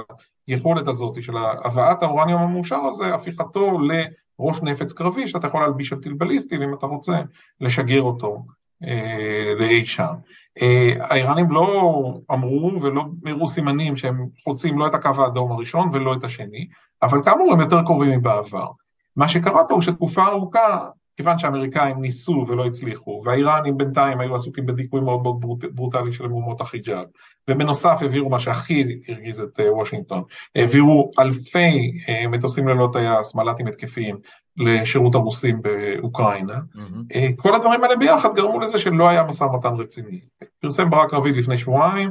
היכולת 0.47 0.87
הזאת 0.87 1.23
של 1.23 1.33
הבאת 1.37 2.03
האורניום 2.03 2.41
המועשר 2.41 2.79
הזה, 2.79 3.13
הפיכתו 3.15 3.77
לראש 3.79 4.61
נפץ 4.61 4.93
קרבי 4.93 5.27
שאתה 5.27 5.47
יכול 5.47 5.61
להלביש 5.61 5.93
על 5.93 5.99
טיל 5.99 6.13
בליסטי 6.13 6.57
ואם 6.57 6.73
אתה 6.73 6.85
רוצה 6.85 7.21
לשגר 7.61 8.01
אותו 8.01 8.43
אה, 8.83 9.53
לאי 9.59 9.85
שם. 9.85 10.13
אה, 10.61 10.93
האיראנים 10.99 11.51
לא 11.51 12.19
אמרו 12.31 12.81
ולא 12.81 13.05
הראו 13.25 13.47
סימנים 13.47 13.97
שהם 13.97 14.25
חוצים 14.43 14.79
לא 14.79 14.87
את 14.87 14.93
הקו 14.93 15.23
האדום 15.23 15.51
הראשון 15.51 15.89
ולא 15.93 16.13
את 16.13 16.23
השני, 16.23 16.67
אבל 17.01 17.23
כאמור 17.23 17.53
הם 17.53 17.61
יותר 17.61 17.81
קרובים 17.85 18.19
מבעבר. 18.19 18.67
מה 19.15 19.27
שקרה 19.27 19.63
פה 19.67 19.73
הוא 19.73 19.81
שתקופה 19.81 20.27
ארוכה 20.27 20.89
כיוון 21.19 21.37
שהאמריקאים 21.37 22.01
ניסו 22.01 22.45
ולא 22.47 22.65
הצליחו, 22.65 23.21
והאיראנים 23.25 23.77
בינתיים 23.77 24.19
היו 24.19 24.35
עסוקים 24.35 24.65
בדיכוי 24.65 25.01
מאוד 25.01 25.23
מאוד 25.23 25.65
ברוטלי 25.71 26.13
של 26.13 26.27
מהומות 26.27 26.61
החיג'אב, 26.61 27.05
ובנוסף 27.49 27.97
העבירו 28.01 28.29
מה 28.29 28.39
שהכי 28.39 28.99
הרגיז 29.07 29.41
את 29.41 29.59
אה, 29.59 29.73
וושינגטון, 29.73 30.23
העבירו 30.55 31.11
אלפי 31.19 31.91
אה, 32.09 32.27
מטוסים 32.27 32.67
ללא 32.67 32.89
טייס, 32.93 33.35
מל"טים 33.35 33.67
התקפיים, 33.67 34.17
לשירות 34.57 35.15
הרוסים 35.15 35.61
באוקראינה. 35.61 36.55
Mm-hmm. 36.75 37.35
כל 37.35 37.55
הדברים 37.55 37.83
האלה 37.83 37.95
ביחד 37.95 38.35
גרמו 38.35 38.59
לזה 38.59 38.79
שלא 38.79 39.09
היה 39.09 39.23
משא 39.23 39.43
ומתן 39.43 39.73
רציני. 39.73 40.19
פרסם 40.59 40.89
ברק 40.89 41.13
רביד 41.13 41.35
לפני 41.35 41.57
שבועיים, 41.57 42.09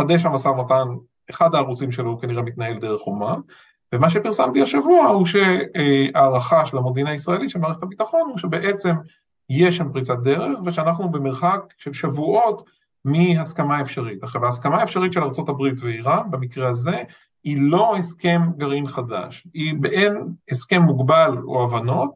חדש 0.00 0.24
המשא 0.24 0.48
ומתן, 0.48 0.84
אחד 1.30 1.54
הערוצים 1.54 1.92
שלו 1.92 2.18
כנראה 2.18 2.42
מתנהל 2.42 2.78
דרך 2.78 3.00
אומה, 3.06 3.34
ומה 3.94 4.10
שפרסמתי 4.10 4.62
השבוע 4.62 5.06
הוא 5.06 5.26
שהערכה 5.26 6.66
של 6.66 6.78
המודיעין 6.78 7.06
הישראלי 7.06 7.48
של 7.48 7.58
מערכת 7.58 7.82
הביטחון 7.82 8.30
הוא 8.30 8.38
שבעצם 8.38 8.94
יש 9.50 9.76
שם 9.76 9.92
פריצת 9.92 10.18
דרך 10.18 10.58
ושאנחנו 10.64 11.08
במרחק 11.08 11.60
של 11.78 11.92
שבועות 11.92 12.64
מהסכמה 13.04 13.80
אפשרית. 13.80 14.22
עכשיו 14.22 14.44
ההסכמה 14.44 14.80
האפשרית 14.80 15.12
של 15.12 15.22
ארה"ב 15.22 15.60
ואיראן 15.82 16.30
במקרה 16.30 16.68
הזה 16.68 17.02
היא 17.44 17.58
לא 17.60 17.96
הסכם 17.96 18.42
גרעין 18.56 18.86
חדש, 18.86 19.46
היא 19.54 19.74
באין 19.80 20.24
הסכם 20.50 20.82
מוגבל 20.82 21.38
או 21.44 21.64
הבנות 21.64 22.10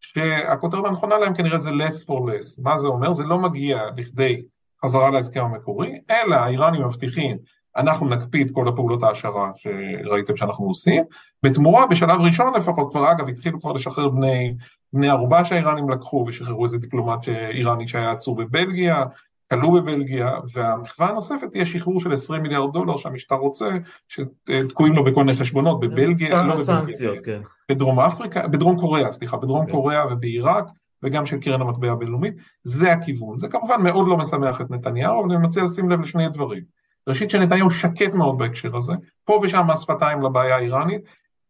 שהכותרת 0.00 0.84
הנכונה 0.84 1.18
להם 1.18 1.34
כנראה 1.34 1.58
זה 1.58 1.70
less 1.70 2.06
for 2.06 2.12
less. 2.12 2.62
מה 2.62 2.78
זה 2.78 2.88
אומר? 2.88 3.12
זה 3.12 3.24
לא 3.24 3.38
מגיע 3.38 3.78
לכדי 3.96 4.42
חזרה 4.84 5.10
להסכם 5.10 5.44
המקורי, 5.44 6.00
אלא 6.10 6.36
האיראנים 6.36 6.86
מבטיחים 6.86 7.36
אנחנו 7.76 8.08
נקפיא 8.08 8.44
את 8.44 8.50
כל 8.50 8.68
הפעולות 8.68 9.02
ההשערה 9.02 9.50
שראיתם 9.56 10.36
שאנחנו 10.36 10.66
עושים. 10.66 11.04
בתמורה, 11.42 11.86
בשלב 11.86 12.20
ראשון 12.20 12.54
לפחות, 12.56 12.90
כבר 12.90 13.12
אגב, 13.12 13.28
התחילו 13.28 13.60
כבר 13.60 13.72
לשחרר 13.72 14.08
בני, 14.08 14.54
בני 14.92 15.08
ערובה 15.08 15.44
שהאיראנים 15.44 15.90
לקחו 15.90 16.24
ושחררו 16.28 16.64
איזה 16.64 16.78
דיפלומט 16.78 17.28
איראני 17.28 17.88
שהיה 17.88 18.10
עצור 18.10 18.36
בבלגיה, 18.36 19.04
כלוא 19.50 19.80
בבלגיה, 19.80 20.30
והמחווה 20.52 21.08
הנוספת 21.08 21.50
תהיה 21.50 21.64
שחרור 21.64 22.00
של 22.00 22.12
20 22.12 22.42
מיליארד 22.42 22.72
דולר 22.72 22.96
שהמשטר 22.96 23.34
רוצה, 23.34 23.68
שתקועים 24.08 24.94
לו 24.94 25.04
בכל 25.04 25.24
מיני 25.24 25.38
חשבונות 25.38 25.80
בבלגיה, 25.80 26.44
לא 26.44 26.56
סנקציות, 26.56 27.18
כן. 27.24 27.40
בדרום 27.70 28.00
אפריקה, 28.00 28.48
בדרום 28.48 28.80
קוריאה, 28.80 29.12
סליחה, 29.12 29.36
בדרום 29.36 29.66
כן. 29.66 29.72
קוריאה 29.72 30.12
ובעיראק, 30.12 30.64
וגם 31.02 31.26
של 31.26 31.38
קרן 31.38 31.60
המטבע 31.60 31.92
הבינלאומית, 31.92 32.34
זה 32.64 32.92
הכיוון. 32.92 33.38
זה 33.38 33.48
כמובן 33.48 33.82
מאוד 33.82 34.08
לא 34.08 34.16
משמח 34.16 34.60
את 34.60 34.70
נתניהו, 34.70 35.24
אבל 35.24 35.34
אני 35.34 35.46
מציע 35.46 35.62
לשים 35.62 35.90
לב 35.90 36.00
לשני 36.00 36.28
דברים. 36.28 36.62
ראשית 37.08 37.30
שנתניהו 37.30 37.70
שקט 37.70 38.14
מאוד 38.14 38.38
בהקשר 38.38 38.76
הזה, 38.76 38.92
פה 39.24 39.40
ושם 39.42 39.66
מס 39.66 39.80
שפתיים 39.82 40.22
לבעיה 40.22 40.56
האיראנית, 40.56 41.02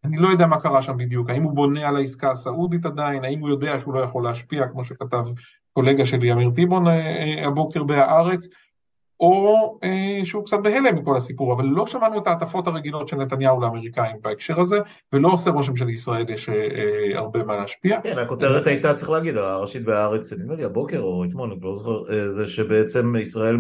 אני 0.05 0.17
לא 0.17 0.29
יודע 0.29 0.47
מה 0.47 0.61
קרה 0.61 0.83
שם 0.83 0.97
בדיוק, 0.97 1.31
האם 1.31 1.43
הוא 1.43 1.53
בונה 1.53 1.89
על 1.89 1.97
העסקה 1.97 2.31
הסעודית 2.31 2.87
עדיין, 2.87 3.25
האם 3.25 3.41
הוא 3.41 3.49
יודע 3.49 3.79
שהוא 3.79 3.95
לא 3.95 4.01
יכול 4.01 4.25
להשפיע, 4.25 4.69
כמו 4.69 4.85
שכתב 4.85 5.25
קולגה 5.73 6.07
שלי 6.07 6.33
אמיר 6.33 6.51
טיבון 6.51 6.89
אה, 6.89 6.93
אה, 6.93 7.47
הבוקר 7.47 7.83
בהארץ, 7.83 8.49
או 9.23 9.79
אה, 9.85 10.21
שהוא 10.25 10.45
קצת 10.45 10.59
בהלם 10.63 10.95
מכל 10.95 11.17
הסיפור, 11.17 11.53
אבל 11.53 11.65
לא 11.65 11.87
שמענו 11.87 12.19
את 12.19 12.27
העטפות 12.27 12.67
הרגילות 12.67 13.09
של 13.09 13.17
נתניהו 13.17 13.61
לאמריקאים 13.61 14.17
בהקשר 14.23 14.61
הזה, 14.61 14.79
ולא 15.13 15.29
עושה 15.29 15.51
רושם 15.51 15.77
שלישראל 15.77 16.31
יש 16.31 16.49
אה, 16.49 16.55
אה, 16.55 17.19
הרבה 17.19 17.45
מה 17.45 17.57
להשפיע. 17.57 18.01
כן, 18.03 18.19
הכותרת 18.19 18.67
הייתה, 18.67 18.95
צריך 18.95 19.11
להגיד, 19.11 19.37
הראשית 19.37 19.85
בהארץ, 19.85 20.33
נדמה 20.33 20.55
לי 20.55 20.65
הבוקר 20.65 21.01
או 21.01 21.25
אתמול, 21.25 21.53
אני 21.53 21.61
לא 21.63 21.75
זוכר, 21.75 22.29
זה 22.29 22.47
שבעצם 22.47 23.17
ישראל 23.17 23.57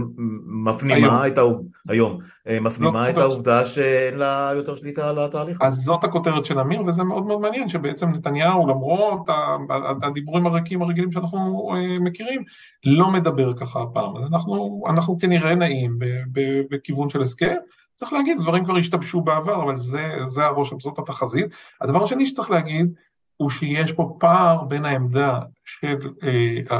מפנימה 0.64 1.26
את 1.26 1.38
העובדה, 1.38 1.68
היום, 1.88 2.18
מפנימה 2.60 3.04
לא, 3.04 3.10
את 3.10 3.16
העובדה 3.16 3.66
שאין 3.66 4.14
לה 4.14 4.50
יותר 4.54 4.74
שליטה 4.74 5.08
על 5.08 5.18
התהליך 5.18 5.58
אז 5.60 5.74
זאת 5.74 6.04
הכותרת 6.04 6.44
של 6.44 6.58
אמיר, 6.58 6.82
וזה 6.86 7.04
מאוד 7.04 7.26
מאוד 7.26 7.40
מעניין, 7.40 7.68
שבעצם 7.68 8.10
נתניהו, 8.10 8.66
למרות 8.66 9.20
הדיבורים 10.02 10.46
הריקים 10.46 10.82
הרגילים 10.82 11.12
שאנחנו 11.12 11.70
אה, 11.74 11.98
מכירים, 11.98 12.44
לא 12.84 13.10
מדבר 13.10 13.54
ככה 13.56 13.82
הפעם. 13.82 14.16
אנחנו, 14.16 14.84
אנחנו 14.88 15.18
כנראה 15.18 15.54
נעים 15.54 15.98
בכיוון 16.70 17.10
של 17.10 17.22
הסכם. 17.22 17.56
צריך 17.94 18.12
להגיד, 18.12 18.38
דברים 18.38 18.64
כבר 18.64 18.76
השתבשו 18.76 19.20
בעבר, 19.20 19.62
אבל 19.62 19.76
זה, 19.76 20.16
זה 20.24 20.44
הרושם, 20.44 20.80
זאת 20.80 20.98
התחזית. 20.98 21.46
הדבר 21.80 22.04
השני 22.04 22.26
שצריך 22.26 22.50
להגיד, 22.50 22.86
הוא 23.36 23.50
שיש 23.50 23.92
פה 23.92 24.16
פער 24.20 24.64
בין 24.64 24.84
העמדה 24.84 25.40
של 25.64 25.96
אה, 26.22 26.78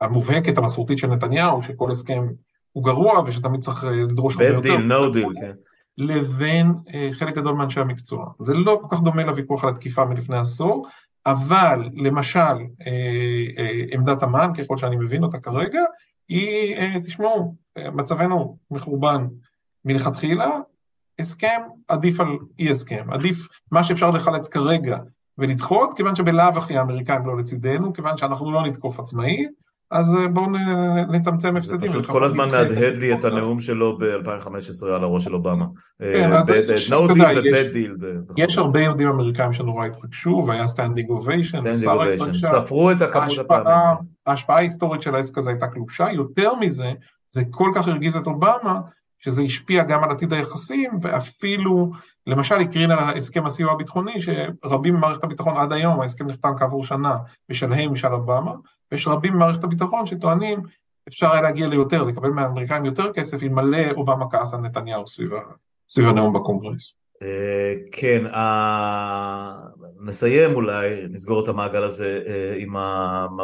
המובהקת, 0.00 0.58
המסורתית 0.58 0.98
של 0.98 1.06
נתניהו, 1.06 1.62
שכל 1.62 1.90
הסכם 1.90 2.26
הוא 2.72 2.84
גרוע 2.84 3.22
ושתמיד 3.26 3.60
צריך 3.60 3.84
אה, 3.84 3.90
לדרוש 3.90 4.34
הרבה 4.34 4.46
יותר. 4.46 4.60
deal, 4.60 4.86
no 4.86 5.10
deal, 5.10 5.28
כן. 5.40 5.52
לבין 5.98 6.74
אה, 6.94 7.08
חלק 7.12 7.34
גדול 7.34 7.54
מאנשי 7.54 7.80
המקצוע. 7.80 8.26
זה 8.38 8.54
לא 8.54 8.78
כל 8.82 8.96
כך 8.96 9.02
דומה 9.02 9.24
לוויכוח 9.24 9.64
על 9.64 9.70
התקיפה 9.70 10.04
מלפני 10.04 10.38
עשור, 10.38 10.86
אבל 11.26 11.88
למשל 11.94 12.38
אה, 12.86 13.84
עמדת 13.92 14.22
אמ"ן, 14.22 14.50
ככל 14.58 14.76
שאני 14.76 14.96
מבין 14.96 15.22
אותה 15.22 15.38
כרגע, 15.38 15.80
היא, 16.28 16.76
תשמעו, 17.02 17.54
מצבנו 17.92 18.58
מחורבן 18.70 19.26
מלכתחילה, 19.84 20.50
הסכם 21.18 21.60
עדיף 21.88 22.20
על 22.20 22.28
אי 22.58 22.70
הסכם, 22.70 23.06
עדיף 23.12 23.48
מה 23.70 23.84
שאפשר 23.84 24.10
לחלץ 24.10 24.48
כרגע 24.48 24.98
ולדחות, 25.38 25.96
כיוון 25.96 26.16
שבלאו 26.16 26.44
הכי 26.56 26.78
האמריקאים 26.78 27.26
לא 27.26 27.38
לצידנו, 27.38 27.92
כיוון 27.92 28.16
שאנחנו 28.16 28.52
לא 28.52 28.66
נתקוף 28.66 29.00
עצמאית, 29.00 29.50
אז 29.92 30.14
אה, 30.14 30.28
בואו 30.28 30.46
נצמצם 31.08 31.56
הפסדים. 31.56 31.80
זה 31.80 31.86
פשוט 31.86 32.06
כל 32.06 32.24
הזמן 32.24 32.50
מהדהד 32.50 32.94
לי 32.94 33.12
את 33.14 33.24
הנאום 33.24 33.60
שלו 33.60 33.98
ב-2015 33.98 34.86
על 34.86 35.04
הראש 35.04 35.24
של 35.24 35.34
אובמה. 35.34 35.66
כן, 35.98 36.32
אה, 36.32 36.42
no 36.88 37.10
deal 37.10 37.18
ו-bad 37.18 37.74
deal. 37.74 38.06
יש 38.36 38.58
הרבה 38.58 38.80
יהודים 38.80 39.08
אמריקאים 39.08 39.52
שנורא 39.52 39.86
התרגשו, 39.86 40.44
והיה 40.46 40.66
standing 40.66 41.10
ovation, 41.10 41.74
ספרו 42.34 42.90
את 42.90 43.00
הכמות 43.00 43.38
הפעמים. 43.38 43.72
ההשפעה 44.26 44.56
ההיסטורית 44.56 45.02
של 45.02 45.14
העסק 45.14 45.38
הזה 45.38 45.50
הייתה 45.50 45.66
קלושה, 45.66 46.06
יותר 46.12 46.54
מזה, 46.54 46.92
זה 47.28 47.42
כל 47.50 47.70
כך 47.74 47.88
הרגיז 47.88 48.16
את 48.16 48.26
אובמה, 48.26 48.80
שזה 49.18 49.42
השפיע 49.42 49.84
גם 49.84 50.04
על 50.04 50.10
עתיד 50.10 50.32
היחסים, 50.32 50.90
ואפילו, 51.02 51.90
למשל 52.26 52.60
הקרין 52.60 52.90
על 52.90 53.16
הסכם 53.16 53.46
הסיוע 53.46 53.72
הביטחוני, 53.72 54.20
שרבים 54.20 54.94
ממערכת 54.94 55.24
הביטחון 55.24 55.56
עד 55.56 55.72
היום, 55.72 56.00
ההסכם 56.00 56.26
נחתם 56.26 56.52
כעבור 56.58 56.84
שנה, 56.84 57.16
בשלהי 57.48 57.86
ממשל 57.86 58.08
אובמה, 58.08 58.52
ויש 58.92 59.06
רבים 59.06 59.32
במערכת 59.32 59.64
הביטחון 59.64 60.06
שטוענים 60.06 60.62
אפשר 61.08 61.32
היה 61.32 61.42
להגיע 61.42 61.68
ליותר, 61.68 62.02
לקבל 62.02 62.30
מהאמריקאים 62.30 62.84
יותר 62.84 63.12
כסף 63.12 63.42
אלמלא 63.42 63.90
אובמה 63.96 64.30
כעס 64.30 64.54
על 64.54 64.60
נתניהו 64.60 65.08
סביב, 65.08 65.30
הנאום 65.96 66.32
בקונגרס. 66.32 66.94
אה, 67.22 67.74
כן, 67.92 68.24
נסיים 70.00 70.54
אולי, 70.54 71.06
נסגור 71.10 71.42
את 71.42 71.48
המעגל 71.48 71.82
הזה 71.82 72.20
אה, 72.26 72.54
עם 72.58 72.72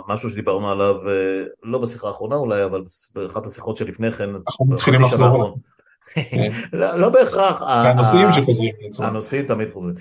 משהו 0.09 0.31
שדיברנו 0.31 0.71
עליו, 0.71 1.09
אה, 1.09 1.45
לא 1.63 1.79
בשיחה 1.79 2.09
האחרונה 2.09 2.35
אולי, 2.35 2.65
אבל 2.65 2.83
באחת 3.15 3.47
השיחות 3.47 3.77
שלפני 3.77 4.11
כן, 4.11 4.31
אנחנו 4.35 4.67
מתחילים 4.67 5.01
לחזור. 5.03 5.59
כן. 6.15 6.51
לא, 6.73 6.97
לא 6.97 7.09
בהכרח. 7.09 7.63
הנושאים 7.63 8.33
שחוזרים. 8.33 8.73
הנושאים 8.99 9.47
תמיד 9.47 9.71
חוזרים. 9.71 9.95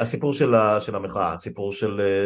הסיפור 0.00 0.34
של 0.34 0.94
המחאה, 0.94 1.32
הסיפור 1.32 1.72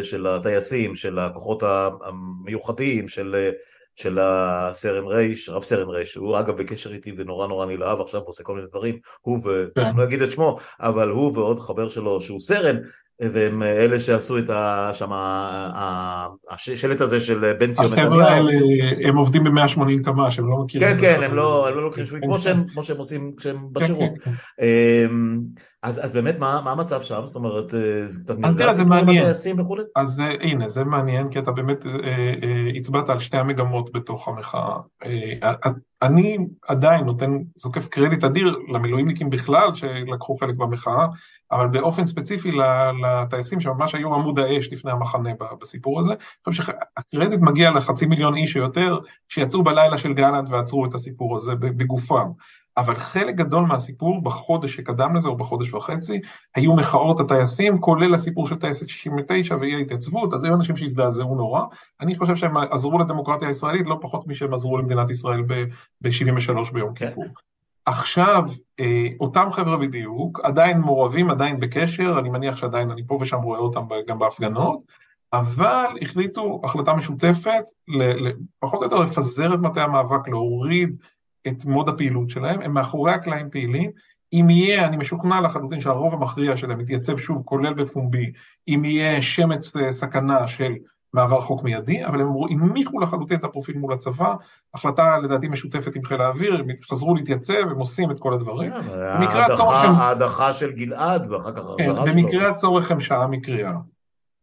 של 0.03 0.27
הטייסים, 0.27 0.95
של 0.95 1.19
הכוחות 1.19 1.63
המיוחדים, 2.07 3.09
של 3.09 3.51
של 3.99 4.19
הסרן 4.21 5.07
רייש, 5.07 5.49
רב 5.49 5.63
סרן 5.63 5.89
רייש, 5.89 6.15
הוא 6.15 6.39
אגב 6.39 6.57
בקשר 6.57 6.93
איתי 6.93 7.13
ונורא 7.17 7.47
נורא 7.47 7.67
נלהב 7.67 8.01
עכשיו 8.01 8.21
עושה 8.21 8.43
כל 8.43 8.55
מיני 8.55 8.67
דברים, 8.67 8.99
הוא 9.21 9.39
ו... 9.45 9.67
כן. 9.75 9.81
אני 9.81 9.99
לא 9.99 10.05
אגיד 10.05 10.23
את 10.23 10.31
שמו, 10.31 10.59
אבל 10.81 11.11
הוא 11.11 11.33
ועוד 11.35 11.59
חבר 11.59 11.89
שלו 11.89 12.21
שהוא 12.21 12.41
סרן, 12.41 12.77
והם 13.21 13.63
אלה 13.63 14.01
שעשו 14.01 14.39
את 14.39 14.51
שם, 14.93 15.11
השלט 16.51 17.01
הזה 17.01 17.21
של 17.21 17.53
בן 17.53 17.73
ציון 17.73 17.87
נתניהו. 17.87 18.09
החבר'ה 18.09 18.29
האלה, 18.29 18.53
הם 19.09 19.17
עובדים 19.17 19.45
ב-180 19.45 20.05
קמ"ש, 20.05 20.39
הם 20.39 20.51
לא 20.51 20.57
מכירים. 20.65 20.89
כן, 20.89 20.97
כן, 21.01 21.23
הם 21.23 21.35
לא 21.35 21.83
לוקחים 21.83 22.07
שווים, 22.07 22.23
כמו 22.73 22.83
שהם 22.83 22.99
עושים 22.99 23.33
כשהם 23.37 23.59
כן, 23.59 23.65
בשירות. 23.73 24.11
אז, 25.89 26.05
אז 26.05 26.13
באמת 26.13 26.39
מה, 26.39 26.61
מה 26.65 26.73
המצב 26.73 27.03
שם? 27.03 27.21
זאת 27.25 27.37
אומרת, 27.37 27.75
אה, 27.75 28.07
זה 28.07 28.21
קצת 28.21 28.39
נרגע 28.39 28.73
סיפור 28.73 28.95
הטייסים 28.95 29.61
וכולי? 29.61 29.83
אז 29.97 30.21
אה, 30.21 30.35
הנה, 30.41 30.69
זה 30.69 30.85
מעניין 30.85 31.31
כי 31.31 31.39
אתה 31.39 31.51
באמת 31.51 31.87
אה, 31.87 31.93
הצבעת 32.77 33.09
על 33.09 33.21
שתי 33.21 33.37
המגמות 33.37 33.93
בתוך 33.93 34.29
המחאה. 34.29 34.77
אה, 35.05 35.53
אני 36.03 36.39
עדיין 36.69 37.05
נותן, 37.05 37.39
זוקף 37.57 37.87
קרדיט 37.87 38.25
אדיר 38.25 38.59
למילואימניקים 38.73 39.31
בכלל 39.31 39.75
שלקחו 39.75 40.37
חלק 40.37 40.55
במחאה, 40.55 41.07
אבל 41.53 41.67
באופן 41.67 42.05
ספציפי 42.05 42.51
לטייסים 43.03 43.61
שממש 43.61 43.95
היו 43.95 44.15
עמוד 44.15 44.39
האש 44.39 44.73
לפני 44.73 44.91
המחנה 44.91 45.31
בסיפור 45.61 45.99
הזה. 45.99 46.11
אני 46.11 46.55
חושב 46.55 46.63
שהקרדיט 46.63 47.41
מגיע 47.41 47.71
לחצי 47.71 48.07
מיליון 48.07 48.37
איש 48.37 48.57
או 48.57 48.63
יותר 48.63 48.99
שיצאו 49.29 49.63
בלילה 49.63 49.99
של 49.99 50.13
גלנט 50.13 50.49
ועצרו 50.51 50.87
את 50.87 50.95
הסיפור 50.95 51.37
הזה 51.37 51.55
בגופם. 51.55 52.29
אבל 52.79 52.97
חלק 52.97 53.35
גדול 53.35 53.65
מהסיפור 53.65 54.23
בחודש 54.23 54.77
שקדם 54.77 55.17
לזה, 55.17 55.29
או 55.29 55.37
בחודש 55.37 55.75
וחצי, 55.75 56.21
היו 56.55 56.77
מחאות 56.77 57.21
הטייסים, 57.21 57.81
כולל 57.81 58.15
הסיפור 58.15 58.47
של 58.47 58.57
טייסת 58.57 58.89
69 58.89 59.57
ואי 59.61 59.75
ההתייצבות, 59.75 60.35
אז 60.35 60.45
היו 60.45 60.55
אנשים 60.55 60.77
שהזדעזעו 60.77 61.35
נורא. 61.35 61.63
אני 62.01 62.17
חושב 62.17 62.37
שהם 62.37 62.57
עזרו 62.57 62.99
לדמוקרטיה 62.99 63.49
הישראלית 63.49 63.87
לא 63.87 63.99
פחות 64.01 64.27
משהם 64.27 64.55
עזרו 64.55 64.79
למדינת 64.79 65.11
ישראל 65.11 65.43
ב-73 66.03 66.73
ביום 66.73 66.95
כן. 66.95 67.09
כיפור. 67.09 67.25
עכשיו, 67.87 68.43
אה, 68.81 69.07
אותם 69.21 69.49
חבר'ה 69.53 69.77
בדיוק, 69.77 70.41
עדיין 70.43 70.79
מעורבים, 70.79 71.31
עדיין 71.31 71.61
בקשר, 71.61 72.17
אני 72.19 72.29
מניח 72.29 72.57
שעדיין 72.57 72.91
אני 72.91 73.03
פה 73.07 73.19
ושם 73.21 73.43
רואה 73.43 73.59
אותם 73.59 73.81
גם 74.09 74.19
בהפגנות, 74.19 74.81
אבל 75.33 75.87
החליטו 76.03 76.61
החלטה 76.65 76.95
משותפת, 76.95 77.65
פחות 78.61 78.81
או 78.81 78.85
יותר 78.85 78.97
לפזר 78.97 79.55
את 79.55 79.59
מטה 79.59 79.83
המאבק, 79.83 80.29
להוריד 80.29 80.97
את 81.47 81.65
מוד 81.65 81.89
הפעילות 81.89 82.31
שלהם, 82.31 82.61
הם 82.61 82.73
מאחורי 82.73 83.13
הקלעים 83.13 83.51
פעילים, 83.51 83.91
אם 84.33 84.51
יהיה, 84.51 84.87
אני 84.87 84.97
משוכנע 84.97 85.41
לחלוטין 85.41 85.81
שהרוב 85.81 86.15
המכריע 86.15 86.57
שלהם 86.57 86.81
יתייצב 86.81 87.17
שוב, 87.17 87.43
כולל 87.45 87.75
בפומבי, 87.75 88.33
אם 88.69 88.85
יהיה 88.85 89.23
שמץ 89.23 89.77
אה, 89.77 89.93
סכנה 89.93 90.47
של 90.47 90.73
מעבר 91.15 91.41
חוק 91.41 91.63
מיידי, 91.63 92.05
אבל 92.07 92.21
הם 92.21 92.29
הנמיכו 92.51 93.01
לחלוטין 93.01 93.39
את 93.39 93.45
הפרופיל 93.45 93.79
מול 93.79 93.93
הצבא, 93.93 94.35
החלטה 94.75 95.19
לדעתי 95.19 95.49
משותפת 95.49 95.97
עם 95.97 96.05
חיל 96.05 96.21
האוויר, 96.21 96.55
הם 96.55 96.67
חזרו 96.91 97.15
להתייצב, 97.15 97.53
הם 97.55 97.79
עושים 97.79 98.11
את 98.11 98.19
כל 98.19 98.35
הדברים. 98.35 98.73
כן, 98.73 98.81
במקרה 99.15 99.47
הצורך 99.47 99.85
הם... 99.85 99.93
ההדחה 99.93 100.55
של 100.55 100.73
גלעד 100.73 101.31
ואחר 101.31 101.53
כך 101.53 101.63
כן, 101.79 101.91
החזרה 101.91 102.11
שלו. 102.11 102.23
במקרה 102.23 102.49
הצורך 102.49 102.91
הם 102.91 103.01
שעה 103.01 103.27
מקריאה. 103.27 103.73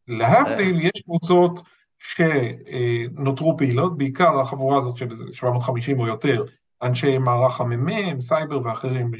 להבדיל, 0.07 0.79
יש 0.81 1.01
קבוצות 1.05 1.61
שנותרו 1.97 3.57
פעילות, 3.57 3.97
בעיקר 3.97 4.39
החבורה 4.39 4.77
הזאת 4.77 4.97
של 4.97 5.07
750 5.33 5.99
או 5.99 6.07
יותר, 6.07 6.43
אנשי 6.85 7.17
מערך 7.17 7.61
המ"מ, 7.61 8.21
סייבר 8.21 8.59
ואחרים, 8.63 9.11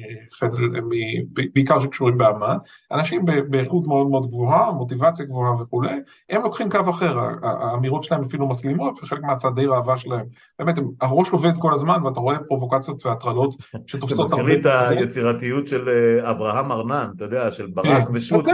בעיקר 1.53 1.79
שקשורים 1.79 2.17
באמ"ן, 2.17 2.57
אנשים 2.91 3.25
באיכות 3.49 3.87
מאוד 3.87 4.07
מאוד 4.07 4.27
גבוהה, 4.27 4.71
מוטיבציה 4.71 5.25
גבוהה 5.25 5.61
וכולי, 5.61 5.95
הם 6.29 6.41
לוקחים 6.41 6.69
קו 6.69 6.89
אחר, 6.89 7.17
האמירות 7.41 8.03
שלהם 8.03 8.23
אפילו 8.23 8.47
מסלימות, 8.47 8.99
וחלק 9.03 9.23
מהצעדי 9.23 9.65
ראווה 9.65 9.97
שלהם, 9.97 10.25
באמת, 10.59 10.79
הראש 11.01 11.29
עובד 11.29 11.57
כל 11.59 11.73
הזמן, 11.73 12.03
ואתה 12.05 12.19
רואה 12.19 12.37
פרובוקציות 12.47 13.05
והטרלות 13.05 13.55
שתופסות 13.87 14.31
הרבה... 14.31 14.43
זה 14.43 14.43
מזכיר 14.43 14.45
לי 14.45 14.59
את 14.59 14.97
היצירתיות 14.97 15.67
של 15.67 15.89
אה, 15.89 16.31
אברהם 16.31 16.71
ארנן, 16.71 17.07
אתה 17.15 17.23
יודע, 17.23 17.51
של 17.51 17.67
ברק 17.67 18.07
כן. 18.07 18.13
ושות' 18.13 18.45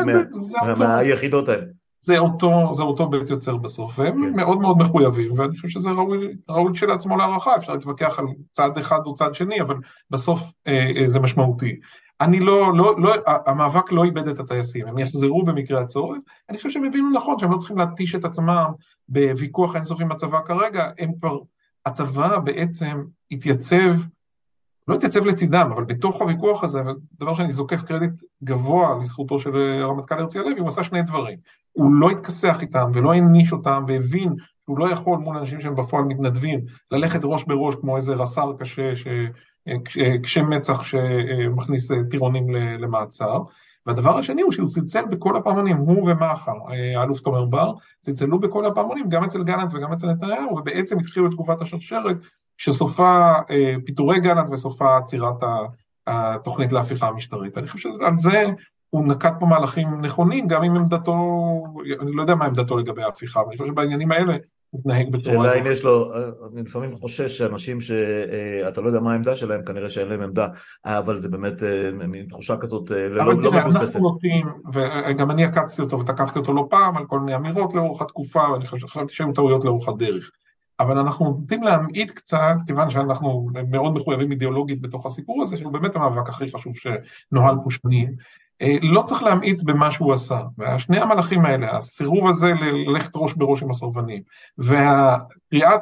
מהיחידות 0.78 1.50
האלה. 1.50 1.81
זה 2.04 2.18
אותו, 2.18 2.74
זה 2.74 2.84
אותו 2.84 3.10
בית 3.10 3.30
יוצר 3.30 3.58
בסוף, 3.58 4.00
והם 4.00 4.16
כן. 4.16 4.36
מאוד 4.36 4.62
מאוד 4.62 4.78
מחויבים, 4.78 5.40
ואני 5.40 5.56
חושב 5.56 5.70
שזה 5.70 5.90
ראוי, 5.90 6.28
ראוי 6.50 6.74
כשלעצמו 6.74 7.18
להערכה, 7.18 7.56
אפשר 7.56 7.74
להתווכח 7.74 8.20
על 8.20 8.26
צד 8.52 8.78
אחד 8.78 9.00
או 9.06 9.14
צד 9.14 9.36
שני, 9.36 9.62
אבל 9.62 9.76
בסוף 10.10 10.42
אה, 10.68 10.92
אה, 10.98 11.08
זה 11.08 11.20
משמעותי. 11.20 11.80
אני 12.22 12.40
לא, 12.40 12.78
לא, 12.78 12.96
לא, 13.00 13.14
המאבק 13.46 13.92
לא 13.92 14.04
איבד 14.04 14.28
את 14.28 14.40
הטייסים, 14.40 14.88
הם 14.88 14.98
יחזרו 14.98 15.46
במקרה 15.46 15.82
הצורך, 15.82 16.18
אני 16.50 16.58
חושב 16.58 16.70
שהם 16.70 16.86
הבינו 16.86 17.10
נכון 17.12 17.40
שהם 17.40 17.52
לא 17.52 17.58
צריכים 17.58 17.78
להתיש 17.78 18.16
את 18.16 18.26
עצמם 18.26 18.72
בוויכוח 19.10 19.76
אינסופי 19.76 20.04
עם 20.04 20.12
הצבא 20.12 20.40
כרגע, 20.46 20.90
הם 21.00 21.12
כבר, 21.20 21.38
הצבא 21.86 22.40
בעצם 22.40 23.04
התייצב 23.32 23.94
לא 24.88 24.96
התייצב 24.96 25.26
לצידם, 25.26 25.70
אבל 25.74 25.84
בתוך 25.84 26.22
הוויכוח 26.22 26.64
הזה, 26.64 26.82
דבר 27.20 27.34
שאני 27.34 27.52
זוקף 27.52 27.82
קרדיט 27.82 28.12
גבוה 28.44 28.98
לזכותו 29.02 29.40
של 29.40 29.82
הרמטכ"ל 29.82 30.20
הרצי 30.20 30.40
הלוי, 30.40 30.60
הוא 30.60 30.68
עשה 30.68 30.84
שני 30.84 31.02
דברים. 31.02 31.38
הוא 31.72 31.94
לא 31.94 32.10
התכסח 32.10 32.58
איתם 32.62 32.92
ולא 32.94 33.14
העניש 33.14 33.54
אותם 33.54 33.84
והבין 33.88 34.36
שהוא 34.62 34.80
לא 34.80 34.92
יכול 34.92 35.20
מול 35.20 35.38
אנשים 35.38 35.62
שהם 35.62 35.76
בפועל 35.76 36.04
מתנדבים 36.04 36.60
ללכת 36.92 37.20
ראש 37.24 37.44
בראש 37.44 37.76
כמו 37.76 37.96
איזה 37.96 38.14
רס"ר 38.14 38.54
קשה, 38.60 38.92
קשה 40.24 40.44
מצח 40.44 40.84
שמכניס 40.84 41.92
טירונים 42.10 42.50
למעצר. 42.56 43.42
והדבר 43.86 44.18
השני 44.18 44.42
הוא 44.42 44.52
שהוא 44.52 44.70
צלצל 44.70 45.06
בכל 45.06 45.38
הפעמונים, 45.38 45.78
הוא 45.78 46.12
ומח"ר, 46.12 46.52
האלוף 46.98 47.20
תומר 47.20 47.46
בר, 47.46 47.74
צלצלו 48.00 48.40
בכל 48.40 48.66
הפעמונים, 48.66 49.10
גם 49.10 49.24
אצל 49.24 49.44
גלנט 49.44 49.74
וגם 49.74 49.94
אצל 49.94 50.08
נתניהו, 50.08 50.58
ובעצם 50.58 51.00
התחילו 51.00 51.28
את 51.28 51.32
תקופת 51.32 51.62
השרשרת 51.62 52.18
שסופה 52.62 53.34
אה, 53.50 53.74
פיטורי 53.86 54.20
גלנט 54.20 54.48
וסופה 54.52 54.98
עצירת 54.98 55.36
התוכנית 56.08 56.72
להפיכה 56.72 57.08
המשטרית. 57.08 57.58
אני 57.58 57.68
חושב 57.68 57.90
שעל 57.90 58.16
זה 58.16 58.46
הוא 58.90 59.08
נקט 59.08 59.34
פה 59.40 59.46
מהלכים 59.46 60.02
נכונים, 60.02 60.48
גם 60.48 60.64
אם 60.64 60.76
עמדתו, 60.76 61.14
אני 62.02 62.12
לא 62.12 62.22
יודע 62.22 62.36
מה 62.36 62.46
עמדתו 62.46 62.78
לגבי 62.78 63.04
ההפיכה, 63.04 63.40
אבל 63.40 63.50
אני 63.50 63.58
חושב 63.58 63.72
שבעניינים 63.72 64.12
האלה 64.12 64.38
מתנהג 64.74 65.12
בצורה 65.12 65.46
הזאת. 65.46 65.58
אם 65.58 65.72
יש 65.72 65.84
לו, 65.84 66.12
אני 66.54 66.62
לפעמים 66.62 66.96
חושש 66.96 67.38
שאנשים 67.38 67.82
שאתה 67.82 68.82
לא 68.82 68.88
יודע 68.88 69.00
מה 69.00 69.12
העמדה 69.12 69.36
שלהם, 69.36 69.66
כנראה 69.66 69.90
שאין 69.90 70.08
להם 70.08 70.22
עמדה, 70.22 70.48
אבל 70.86 71.18
זה 71.18 71.30
באמת 71.30 71.64
אה, 71.64 71.92
מין 72.08 72.26
תחושה 72.26 72.58
כזאת 72.58 72.92
אה, 72.92 73.10
לא, 73.10 73.26
לא 73.26 73.52
מבוססת. 73.52 73.56
אבל 73.56 73.86
אנחנו 73.86 74.00
נוטים, 74.00 74.48
וגם 74.74 75.32
אני 75.32 75.44
עקצתי 75.44 75.82
אותו 75.82 76.00
ותקפתי 76.00 76.40
אותו 76.40 76.54
לא 76.54 76.68
פעם 76.70 76.98
על 76.98 77.06
כל 77.06 77.20
מיני 77.20 77.36
אמירות 77.36 77.74
לאורך 77.74 78.02
התקופה, 78.02 78.52
ואני 78.52 78.68
חשבתי 78.68 79.14
שהיו 79.14 79.34
טעויות 79.34 79.66
לאורך 79.66 79.88
הדרך. 79.88 80.32
אבל 80.82 80.98
אנחנו 80.98 81.26
נוטים 81.26 81.64
להמעיט 81.64 82.12
קצת, 82.12 82.56
כיוון 82.66 82.90
שאנחנו 82.90 83.50
מאוד 83.70 83.94
מחויבים 83.94 84.32
אידיאולוגית 84.32 84.82
בתוך 84.82 85.06
הסיפור 85.06 85.42
הזה, 85.42 85.58
שהוא 85.58 85.74
באמת 85.74 85.96
המאבק 85.96 86.30
הכי 86.30 86.52
חשוב 86.52 86.74
שנוהל 86.76 87.56
פה 87.64 87.72
שנים. 87.72 88.16
אה, 88.62 88.78
לא 88.82 89.02
צריך 89.02 89.24
להמעיט 89.24 89.64
במה 89.64 89.92
שהוא 89.92 90.14
עשה. 90.14 90.42
והשני 90.58 91.00
המלאכים 91.00 91.46
האלה, 91.46 91.78
הסירוב 91.78 92.28
הזה 92.28 92.54
ללכת 92.88 93.12
ראש 93.16 93.34
בראש 93.34 93.64
עם 93.64 93.70
הסרבנים, 93.70 94.22
והקריאת 94.58 95.82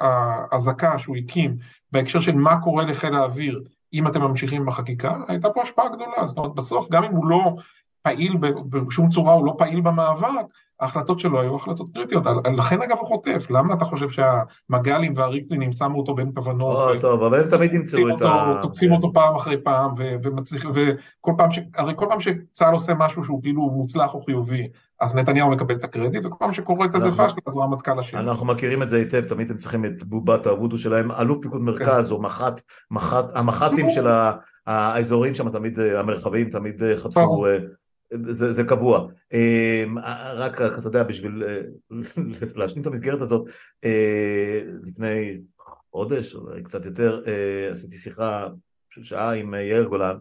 האזעקה 0.00 0.98
שהוא 0.98 1.16
הקים 1.16 1.56
בהקשר 1.92 2.20
של 2.20 2.34
מה 2.34 2.60
קורה 2.60 2.84
לחיל 2.84 3.14
האוויר 3.14 3.62
אם 3.92 4.06
אתם 4.06 4.20
ממשיכים 4.20 4.66
בחקיקה, 4.66 5.16
הייתה 5.28 5.50
פה 5.50 5.62
השפעה 5.62 5.88
גדולה. 5.88 6.26
זאת 6.26 6.38
אומרת, 6.38 6.54
בסוף, 6.54 6.90
גם 6.90 7.04
אם 7.04 7.10
הוא 7.10 7.26
לא 7.26 7.56
פעיל, 8.02 8.36
בשום 8.70 9.08
צורה 9.08 9.32
הוא 9.32 9.46
לא 9.46 9.54
פעיל 9.58 9.80
במאבק, 9.80 10.46
ההחלטות 10.80 11.20
שלו 11.20 11.40
היו 11.40 11.56
החלטות 11.56 11.86
קריטיות, 11.94 12.26
לכן 12.56 12.82
אגב 12.82 12.96
הוא 12.98 13.08
חוטף, 13.08 13.46
למה 13.50 13.74
אתה 13.74 13.84
חושב 13.84 14.06
שהמג"לים 14.08 15.12
והריקלינים 15.16 15.72
שמו 15.72 15.98
אותו 15.98 16.14
בין 16.14 16.32
כוונות? 16.34 16.76
או, 16.76 17.00
טוב, 17.00 17.22
אבל 17.22 17.40
הם 17.40 17.48
תמיד 17.48 17.74
ימצאו 17.74 18.08
את 18.08 18.22
ה... 18.22 18.58
תוקפים 18.62 18.92
אותו 18.92 19.12
פעם 19.12 19.36
אחרי 19.36 19.62
פעם, 19.62 19.94
ומצליחים, 20.22 20.70
וכל 20.74 21.32
פעם 21.38 21.52
ש... 21.52 21.58
הרי 21.76 21.92
כל 21.96 22.06
פעם 22.08 22.20
שצה"ל 22.20 22.72
עושה 22.72 22.94
משהו 22.94 23.24
שהוא 23.24 23.42
כאילו 23.42 23.62
מוצלח 23.62 24.14
או 24.14 24.20
חיובי, 24.20 24.68
אז 25.00 25.14
נתניהו 25.14 25.50
מקבל 25.50 25.74
את 25.74 25.84
הקרדיט, 25.84 26.26
וכל 26.26 26.36
פעם 26.38 26.52
שקורה 26.52 26.86
את 26.86 26.94
איזה 26.94 27.10
פאשלה, 27.10 27.40
אז 27.46 27.56
רמטכ"ל 27.56 27.98
השני. 27.98 28.20
אנחנו 28.20 28.46
מכירים 28.46 28.82
את 28.82 28.90
זה 28.90 28.96
היטב, 28.96 29.20
תמיד 29.20 29.50
הם 29.50 29.56
צריכים 29.56 29.84
את 29.84 30.04
בובת 30.04 30.46
הוודו 30.46 30.78
שלהם, 30.78 31.12
אלוף 31.12 31.38
פיקוד 31.42 31.62
מרכז 31.62 32.08
כן. 32.08 32.14
או 32.14 32.22
מח"ט, 32.22 32.60
המח"טים 33.34 33.90
של 33.90 34.06
האזורים 34.66 35.34
שם 35.34 35.48
תמיד, 35.48 35.78
המרחביים 35.80 36.50
תמיד 36.50 36.82
חטפו 36.96 37.46
זה, 38.26 38.52
זה 38.52 38.64
קבוע. 38.64 39.08
אמ, 39.32 39.98
רק, 40.34 40.60
רק, 40.60 40.78
אתה 40.78 40.88
יודע, 40.88 41.02
בשביל 41.02 41.42
אה, 41.46 41.60
להשלים 42.56 42.82
את 42.82 42.86
המסגרת 42.86 43.20
הזאת, 43.20 43.48
אה, 43.84 44.60
לפני 44.82 45.40
חודש, 45.90 46.34
אולי 46.34 46.62
קצת 46.62 46.84
יותר, 46.84 47.22
אה, 47.26 47.68
עשיתי 47.70 47.98
שיחה 47.98 48.46
של 48.90 49.02
שעה 49.02 49.34
עם 49.34 49.54
יאיר 49.54 49.84
גולן, 49.84 50.16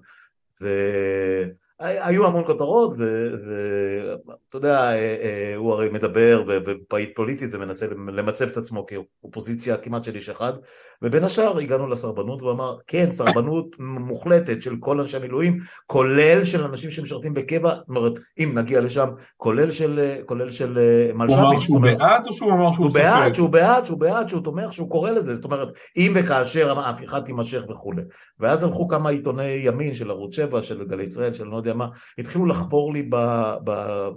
היו 1.80 2.28
המון 2.28 2.44
כותרות, 2.46 2.94
ואתה 2.98 4.58
יודע, 4.58 4.80
אה, 4.80 4.96
אה, 4.96 5.56
הוא 5.56 5.74
הרי 5.74 5.90
מדבר 5.90 6.44
ופעיל 6.48 7.12
פוליטית 7.16 7.50
ומנסה 7.54 7.88
למצב 7.88 8.48
את 8.48 8.58
עצמו 8.58 8.86
כאופוזיציה 8.86 9.78
כמעט 9.78 10.04
של 10.04 10.16
איש 10.16 10.30
אחד, 10.30 10.54
ובין 11.02 11.24
השאר 11.24 11.58
הגענו 11.58 11.90
לסרבנות 11.90 12.42
והוא 12.42 12.52
אמר, 12.52 12.78
כן, 12.88 13.12
סרבנות 13.12 13.76
מוחלטת 13.80 14.62
של 14.62 14.76
כל 14.80 15.00
אנשי 15.00 15.18
המילואים, 15.18 15.58
כולל 15.86 16.44
של 16.44 16.64
אנשים 16.64 16.92
שמשרתים 16.92 17.34
בקבע, 17.34 17.76
זאת 17.76 17.90
אומרת, 17.90 18.14
אם 18.40 18.52
נגיע 18.56 18.82
לשם, 18.82 19.10
כולל 19.38 19.72
של, 19.72 20.16
כולל 20.26 20.52
של 20.52 20.78
מלש"בים. 21.14 21.40
הוא 21.40 21.52
אמר 21.52 21.60
שהוא 21.60 21.82
בעד 21.82 22.28
או 22.28 22.34
שהוא 22.34 22.52
אמר 22.52 22.72
שהוא 22.74 22.86
הוא 22.86 22.94
בעד, 22.94 23.34
שהוא 23.34 23.50
בעד, 23.50 23.86
שהוא 23.86 24.00
בעד, 24.00 24.30
שהוא 24.30 24.44
תומך, 24.44 24.74
שהוא 24.74 24.90
קורא 24.90 25.12
לזה, 25.12 25.36
זאת 25.36 25.46
אומרת, 25.46 25.68
אם 25.98 26.14
וכאשר 26.16 26.80
ההפיכה 26.80 27.22
תימשך 27.22 27.62
וכולי. 27.70 28.02
ואז 28.40 28.64
הלכו 28.64 28.88
כמה 28.88 29.10
עיתוני 29.10 29.52
ימין 29.52 29.94
של 29.94 30.12
ערוץ 30.12 30.36
7, 30.36 30.64
של 30.64 30.86
גלי 30.86 31.04
ישראל, 31.04 31.34
של 31.34 31.44
לא 31.44 31.58
יודע 31.58 31.74
מה, 31.74 31.88
התחילו 32.18 32.46
לחפור 32.46 32.94
לי 32.94 33.08
ב, 33.10 33.16
ב, 33.64 34.08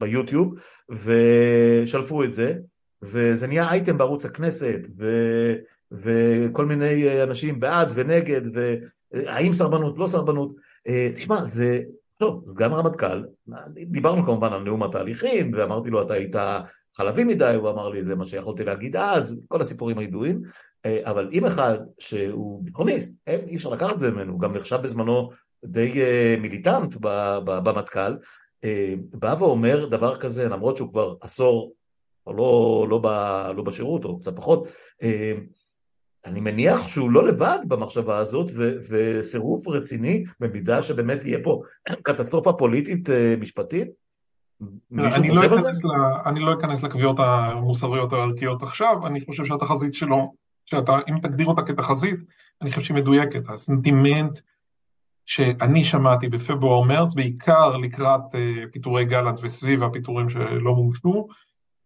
ביוטיוב 0.00 0.54
ושלפו 0.90 2.24
את 2.24 2.32
זה, 2.32 2.54
וזה 3.02 3.46
נהיה 3.46 3.70
אייטם 3.70 3.98
בערוץ 3.98 4.26
הכנסת, 4.26 4.80
ו, 4.98 5.06
וכל 5.92 6.66
מיני 6.66 7.22
אנשים 7.22 7.60
בעד 7.60 7.92
ונגד, 7.94 8.40
והאם 8.54 9.52
סרבנות, 9.52 9.98
לא 9.98 10.06
סרבנות. 10.06 10.54
אה, 10.88 11.08
תשמע, 11.14 11.44
זה, 11.44 11.82
טוב, 12.16 12.42
סגן 12.46 12.72
רמטכ"ל, 12.72 13.24
דיברנו 13.86 14.24
כמובן 14.24 14.52
על 14.52 14.62
נאום 14.62 14.82
התהליכים, 14.82 15.52
ואמרתי 15.54 15.90
לו, 15.90 16.02
אתה 16.02 16.14
היית 16.14 16.36
חלבי 16.96 17.24
מדי, 17.24 17.54
הוא 17.56 17.70
אמר 17.70 17.88
לי, 17.88 18.04
זה 18.04 18.14
מה 18.14 18.26
שיכולתי 18.26 18.64
להגיד 18.64 18.96
אז, 18.96 19.42
כל 19.48 19.60
הסיפורים 19.60 19.98
הידועים, 19.98 20.42
אה, 20.86 21.00
אבל 21.04 21.30
אם 21.32 21.44
אחד 21.44 21.78
שהוא 21.98 22.64
ביטחוניסט, 22.64 23.12
אי 23.26 23.56
אפשר 23.56 23.70
לקחת 23.70 23.94
את 23.94 23.98
זה 23.98 24.10
ממנו, 24.10 24.38
גם 24.38 24.54
נחשב 24.54 24.78
בזמנו 24.82 25.30
די 25.64 26.02
אה, 26.02 26.34
מיליטנט 26.40 26.96
במטכ"ל, 27.44 28.16
אה, 28.64 28.94
בא 29.12 29.34
ואומר 29.38 29.86
דבר 29.86 30.16
כזה, 30.16 30.48
למרות 30.48 30.76
שהוא 30.76 30.90
כבר 30.90 31.14
עשור, 31.20 31.72
או 32.26 32.32
לא, 32.32 32.86
לא, 32.90 33.00
לא 33.56 33.62
בשירות, 33.62 34.04
או 34.04 34.20
קצת 34.20 34.36
פחות, 34.36 34.68
אה, 35.02 35.32
אני 36.24 36.40
מניח 36.40 36.88
שהוא 36.88 37.10
לא 37.10 37.28
לבד 37.28 37.58
במחשבה 37.68 38.16
הזאת, 38.16 38.50
ו, 38.56 38.72
וסירוף 38.88 39.68
רציני, 39.68 40.24
במידה 40.40 40.82
שבאמת 40.82 41.20
תהיה 41.20 41.38
פה 41.44 41.62
קטסטרופה 42.02 42.52
פוליטית 42.52 43.08
משפטית. 43.40 43.88
אני 44.92 45.28
לא, 45.28 45.46
אכנס 45.46 45.84
ל, 45.84 45.88
אני 46.26 46.40
לא 46.40 46.54
אכנס 46.54 46.82
לקביעות 46.82 47.16
המוסריות 47.20 48.12
הערכיות 48.12 48.62
עכשיו, 48.62 49.06
אני 49.06 49.20
חושב 49.20 49.44
שהתחזית 49.44 49.94
שלו, 49.94 50.34
שאתה, 50.64 50.98
אם 51.08 51.18
תגדיר 51.18 51.46
אותה 51.46 51.62
כתחזית, 51.62 52.20
אני 52.62 52.70
חושב 52.70 52.82
שהיא 52.82 52.96
מדויקת. 52.96 53.48
הסנטימנט 53.48 54.38
שאני 55.26 55.84
שמעתי 55.84 56.28
בפברואר-מרץ, 56.28 57.14
בעיקר 57.14 57.76
לקראת 57.76 58.20
uh, 58.20 58.72
פיטורי 58.72 59.04
גלנט 59.04 59.38
וסביב 59.42 59.82
הפיטורים 59.82 60.28
שלא 60.28 60.74
מומשו, 60.74 61.26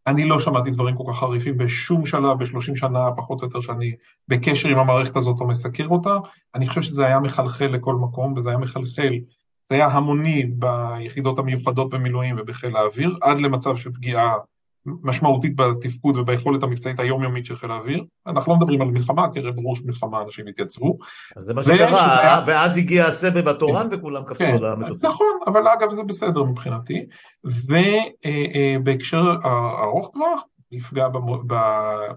אני 0.07 0.25
לא 0.25 0.39
שמעתי 0.39 0.71
דברים 0.71 0.97
כל 0.97 1.05
כך 1.13 1.19
חריפים 1.19 1.57
בשום 1.57 2.07
שלב 2.07 2.39
בשלושים 2.39 2.77
שנה, 2.77 3.11
פחות 3.17 3.41
או 3.41 3.47
יותר, 3.47 3.61
שאני 3.61 3.93
בקשר 4.29 4.69
עם 4.69 4.79
המערכת 4.79 5.17
הזאת 5.17 5.41
או 5.41 5.47
מסקר 5.47 5.87
אותה. 5.89 6.17
אני 6.55 6.69
חושב 6.69 6.83
שזה 6.83 7.07
היה 7.07 7.21
מחלחל 7.21 7.67
לכל 7.67 7.95
מקום, 7.95 8.33
וזה 8.37 8.49
היה 8.49 8.59
מחלחל, 8.59 9.15
זה 9.65 9.75
היה 9.75 9.87
המוני 9.87 10.45
ביחידות 10.45 11.39
המיוחדות 11.39 11.91
במילואים 11.91 12.37
ובחיל 12.39 12.77
האוויר, 12.77 13.17
עד 13.21 13.39
למצב 13.41 13.77
של 13.77 13.93
פגיעה 13.93 14.35
משמעותית 15.03 15.57
בתפקוד 15.57 16.17
וביכולת 16.17 16.63
המבצעית 16.63 17.01
היומיומית 17.01 17.45
של 17.45 17.57
חיל 17.57 17.71
האוויר. 17.71 18.05
אנחנו 18.27 18.53
לא 18.53 18.59
מדברים 18.59 18.83
על 18.83 18.89
מלחמה, 18.89 19.27
כי 19.33 19.39
הרי 19.39 19.53
ברור 19.53 19.77
שמלחמה 19.77 20.23
אנשים 20.23 20.49
יתייצבו. 20.49 20.99
אז 21.37 21.45
זה 21.45 21.55
מה 21.55 21.63
שקרה, 21.63 22.45
ואז 22.47 22.77
הגיע 22.77 23.07
הסבב 23.07 23.49
התורן 23.49 23.89
כן. 23.91 23.97
וכולם 23.97 24.23
קפצו 24.23 24.45
כן, 24.45 24.57
למטוסים. 24.61 25.11
נכון, 25.11 25.39
אבל 25.47 25.69
אגב 25.69 25.93
זה 25.93 26.03
בסדר 26.03 26.43
מבחינתי. 26.45 27.07
ובהקשר 27.45 29.35
ארוך 29.83 30.11
טווח, 30.13 30.41
נפגע 30.73 31.09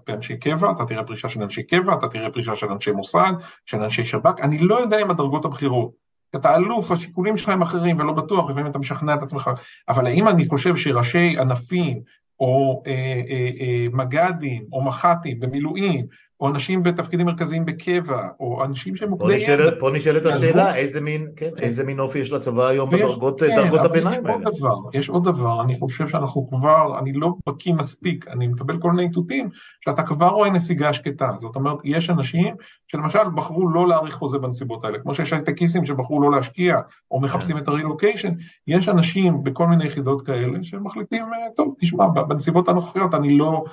באנשי 0.08 0.38
קבע, 0.38 0.72
אתה 0.72 0.86
תראה 0.86 1.04
פרישה 1.04 1.30
של 1.30 1.44
אנשי 1.44 1.64
קבע, 1.64 1.94
אתה 1.94 2.08
תראה 2.08 2.32
פרישה 2.32 2.56
של 2.56 2.68
אנשי 2.72 2.92
מוסד, 2.92 3.32
של 3.66 3.78
אנשי 3.78 4.04
שב"כ, 4.04 4.42
אני 4.42 4.60
לא 4.60 4.80
יודע 4.80 5.02
אם 5.02 5.12
הדרגות 5.12 5.46
הבכירות. 5.46 6.10
אתה 6.36 6.56
אלוף, 6.56 6.92
השיקולים 6.92 7.38
שלך 7.38 7.50
הם 7.50 7.62
אחרים 7.62 8.00
ולא 8.00 8.14
בטוח, 8.14 8.50
לפעמים 8.50 8.68
אתה 8.68 8.80
משכנע 8.80 9.14
את 9.14 9.22
עצמך, 9.22 9.50
אבל 9.90 10.08
האם 10.08 10.28
אני 10.28 10.48
חושב 10.48 10.76
שראשי 10.76 11.40
ענפים 11.40 12.02
או 12.40 12.84
אה, 12.88 12.92
אה, 13.30 13.50
אה, 13.60 13.86
מג"דים, 13.94 14.66
או 14.72 14.82
מח"טים 14.82 15.40
במילואים, 15.40 16.06
או 16.40 16.50
אנשים 16.50 16.84
בתפקידים 16.84 17.26
מרכזיים 17.26 17.66
בקבע, 17.66 18.28
או 18.40 18.66
אנשים 18.66 18.96
שהם 18.96 19.10
מוקדי 19.10 19.34
ידע. 19.34 19.72
פה 19.80 19.90
נשאלת 19.94 20.26
השאלה, 20.26 20.76
איזה 20.76 21.02
מין, 21.02 21.28
כן, 21.36 21.50
כן. 21.56 21.62
איזה 21.64 21.84
מין 21.84 22.00
אופי 22.00 22.20
יש 22.20 22.32
לצבא 22.32 22.68
היום 22.68 22.90
בדרגות 22.90 23.40
כן, 23.40 23.60
הביניים 23.86 24.26
האלה. 24.26 24.38
יש 24.40 24.46
עוד 24.46 24.56
דבר, 24.56 24.76
יש 24.94 25.10
עוד 25.10 25.24
דבר, 25.24 25.62
אני 25.62 25.80
חושב 25.80 26.08
שאנחנו 26.08 26.50
כבר, 26.50 27.00
אני 27.00 27.14
לא 27.14 27.34
בקיא 27.48 27.74
מספיק, 27.74 28.28
אני 28.28 28.48
מקבל 28.48 28.78
כל 28.80 28.92
מיני 28.92 29.04
איתותים, 29.04 29.50
שאתה 29.86 30.04
כבר 30.04 30.28
רואה 30.28 30.50
נסיגה 30.50 30.94
שקטה. 30.94 31.30
זאת 31.38 31.56
אומרת, 31.56 31.78
יש 31.84 32.10
אנשים 32.10 32.56
שלמשל 32.88 33.30
בחרו 33.36 33.70
לא 33.70 33.88
להאריך 33.88 34.16
חוזה 34.16 34.38
בנסיבות 34.38 34.84
האלה, 34.84 35.00
כמו 35.00 35.14
שיש 35.14 35.34
הייטקיסטים 35.34 35.86
שבחרו 35.86 36.22
לא 36.22 36.32
להשקיע, 36.32 36.76
או 37.12 37.22
מחפשים 37.22 37.56
כן. 37.56 37.64
את 37.64 37.68
הרילוקיישן, 37.68 38.34
יש 38.68 38.90
אנשים 38.90 39.44
בכל 39.44 39.68
מיני 39.68 39.86
יחידות 39.86 40.26
כאלה 40.26 40.60
שמחליטים, 40.62 41.24
אה, 41.24 41.48
טוב, 41.56 41.76
תשמע, 41.80 42.08
בנסיבות 42.08 42.70
הנוכחיות 42.70 43.14
אני 43.14 43.38
לא 43.38 43.64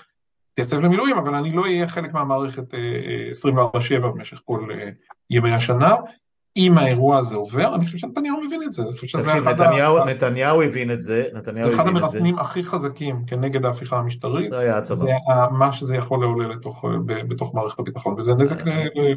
אתייצב 0.57 0.81
למילואים, 0.81 1.19
אבל 1.19 1.35
אני 1.35 1.53
לא 1.53 1.63
אהיה 1.63 1.89
חלק 1.89 2.13
מהמערכת 2.13 2.75
24/7 2.75 2.77
אה, 3.93 3.99
במשך 3.99 4.41
כל 4.45 4.69
אה, 4.73 4.91
ימי 5.31 5.53
השנה. 5.53 5.95
אם 6.57 6.79
האירוע 6.79 7.19
הזה 7.19 7.37
עובר, 7.37 7.75
אני 7.75 7.85
חושב 7.85 7.99
שנתניהו 7.99 8.45
מבין 8.47 8.63
את 8.63 8.73
זה, 8.73 8.83
אחד 9.15 9.49
נתניהו, 9.49 9.99
ה... 9.99 10.05
נתניהו 10.05 10.63
הבין 10.63 10.91
את 10.91 11.03
זה, 11.03 11.25
נתניהו 11.35 11.71
זה 11.71 11.77
אחד 11.77 11.87
המרסנים 11.87 12.39
הכי 12.39 12.65
חזקים 12.65 13.17
כנגד 13.27 13.65
ההפיכה 13.65 13.99
המשטרית, 13.99 14.53
זה. 14.83 14.95
זה 14.95 15.11
מה 15.51 15.73
שזה 15.73 15.97
יכול 15.97 16.21
לעולה 16.21 16.49
לתוך, 16.49 16.85
בתוך 17.07 17.55
מערכת 17.55 17.79
הביטחון, 17.79 18.15
וזה 18.19 18.35
נזק 18.35 18.63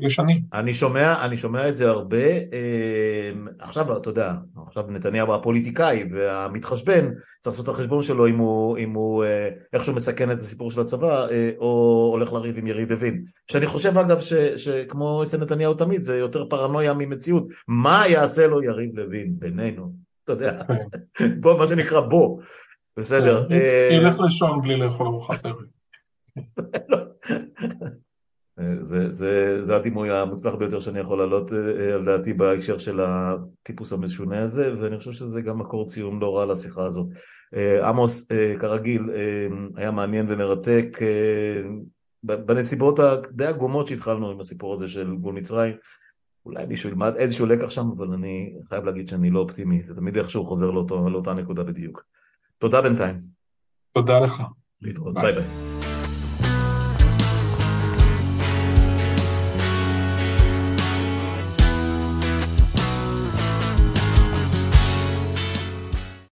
לשנים. 0.01 0.41
אני 0.53 0.73
שומע, 0.73 1.25
אני 1.25 1.37
שומע 1.37 1.69
את 1.69 1.75
זה 1.75 1.89
הרבה, 1.89 2.17
אה, 2.17 3.31
עכשיו 3.59 3.97
אתה 3.97 4.09
יודע, 4.09 4.33
עכשיו 4.67 4.83
נתניהו 4.87 5.33
הפוליטיקאי 5.33 6.03
והמתחשבן, 6.13 7.09
צריך 7.39 7.53
לעשות 7.53 7.69
את 7.69 7.73
החשבון 7.73 8.03
שלו 8.03 8.27
אם 8.27 8.37
הוא, 8.37 8.77
אם 8.77 8.93
הוא 8.93 9.23
אה, 9.23 9.49
איכשהו 9.73 9.93
מסכן 9.93 10.31
את 10.31 10.39
הסיפור 10.39 10.71
של 10.71 10.81
הצבא, 10.81 11.27
אה, 11.31 11.51
או 11.59 12.09
הולך 12.13 12.33
לריב 12.33 12.57
עם 12.57 12.67
יריב 12.67 12.91
לוין. 12.91 13.23
שאני 13.51 13.67
חושב 13.67 13.97
אגב 13.97 14.19
ש, 14.19 14.33
שכמו 14.33 15.23
אצל 15.23 15.37
נתניהו 15.37 15.73
תמיד, 15.73 16.01
זה 16.01 16.17
יותר 16.17 16.45
פרנויה 16.49 16.93
ממציאות. 16.93 17.28
המציאות, 17.29 17.53
מה 17.67 18.03
יעשה 18.07 18.47
לו 18.47 18.63
יריב 18.63 18.99
לוין 18.99 19.39
בינינו, 19.39 19.93
אתה 20.23 20.31
יודע, 20.31 20.63
כן. 21.17 21.39
בוא, 21.41 21.57
מה 21.57 21.67
שנקרא 21.67 21.99
בוא, 21.99 22.41
בסדר. 22.97 23.47
כן, 23.49 23.55
אה, 23.55 23.89
ילך 23.91 24.19
לישון 24.19 24.61
בלי 24.61 24.77
לאכול 24.77 25.07
ארוחת 25.07 25.45
ערב. 25.45 25.57
זה, 28.81 29.13
זה, 29.13 29.61
זה 29.61 29.75
הדימוי 29.75 30.11
המוצלח 30.11 30.55
ביותר 30.55 30.79
שאני 30.79 30.99
יכול 30.99 31.17
להעלות 31.17 31.53
אה, 31.53 31.95
על 31.95 32.05
דעתי 32.05 32.33
בהקשר 32.33 32.77
של 32.77 32.99
הטיפוס 32.99 33.93
המשונה 33.93 34.39
הזה, 34.39 34.73
ואני 34.79 34.97
חושב 34.97 35.11
שזה 35.11 35.41
גם 35.41 35.59
מקור 35.59 35.87
ציון 35.87 36.19
לא 36.19 36.37
רע 36.37 36.45
לשיחה 36.45 36.85
הזאת. 36.85 37.07
אה, 37.55 37.89
עמוס, 37.89 38.27
כרגיל, 38.59 39.01
היה 39.75 39.91
מעניין 39.91 40.25
ומרתק 40.29 40.97
בנסיבות 42.23 42.99
הדי 42.99 43.45
עגומות 43.45 43.87
שהתחלנו 43.87 44.31
עם 44.31 44.39
הסיפור 44.39 44.73
הזה 44.73 44.87
של 44.87 45.15
גבול 45.15 45.33
מצרים. 45.33 45.73
אולי 46.45 46.65
מישהו 46.65 46.89
ילמד 46.89 47.15
איזשהו 47.15 47.45
לקח 47.45 47.69
שם, 47.69 47.85
אבל 47.97 48.13
אני 48.13 48.53
חייב 48.63 48.83
להגיד 48.83 49.07
שאני 49.07 49.29
לא 49.29 49.39
אופטימי, 49.39 49.81
זה 49.81 49.95
תמיד 49.95 50.17
איכשהו 50.17 50.45
חוזר 50.45 50.71
לאותו, 50.71 51.09
לאותה 51.09 51.33
נקודה 51.33 51.63
בדיוק. 51.63 52.03
תודה 52.57 52.81
בינתיים. 52.81 53.21
תודה 53.91 54.19
לך. 54.19 54.43
להתראות, 54.81 55.13
ביי 55.13 55.33
ביי. 55.33 55.78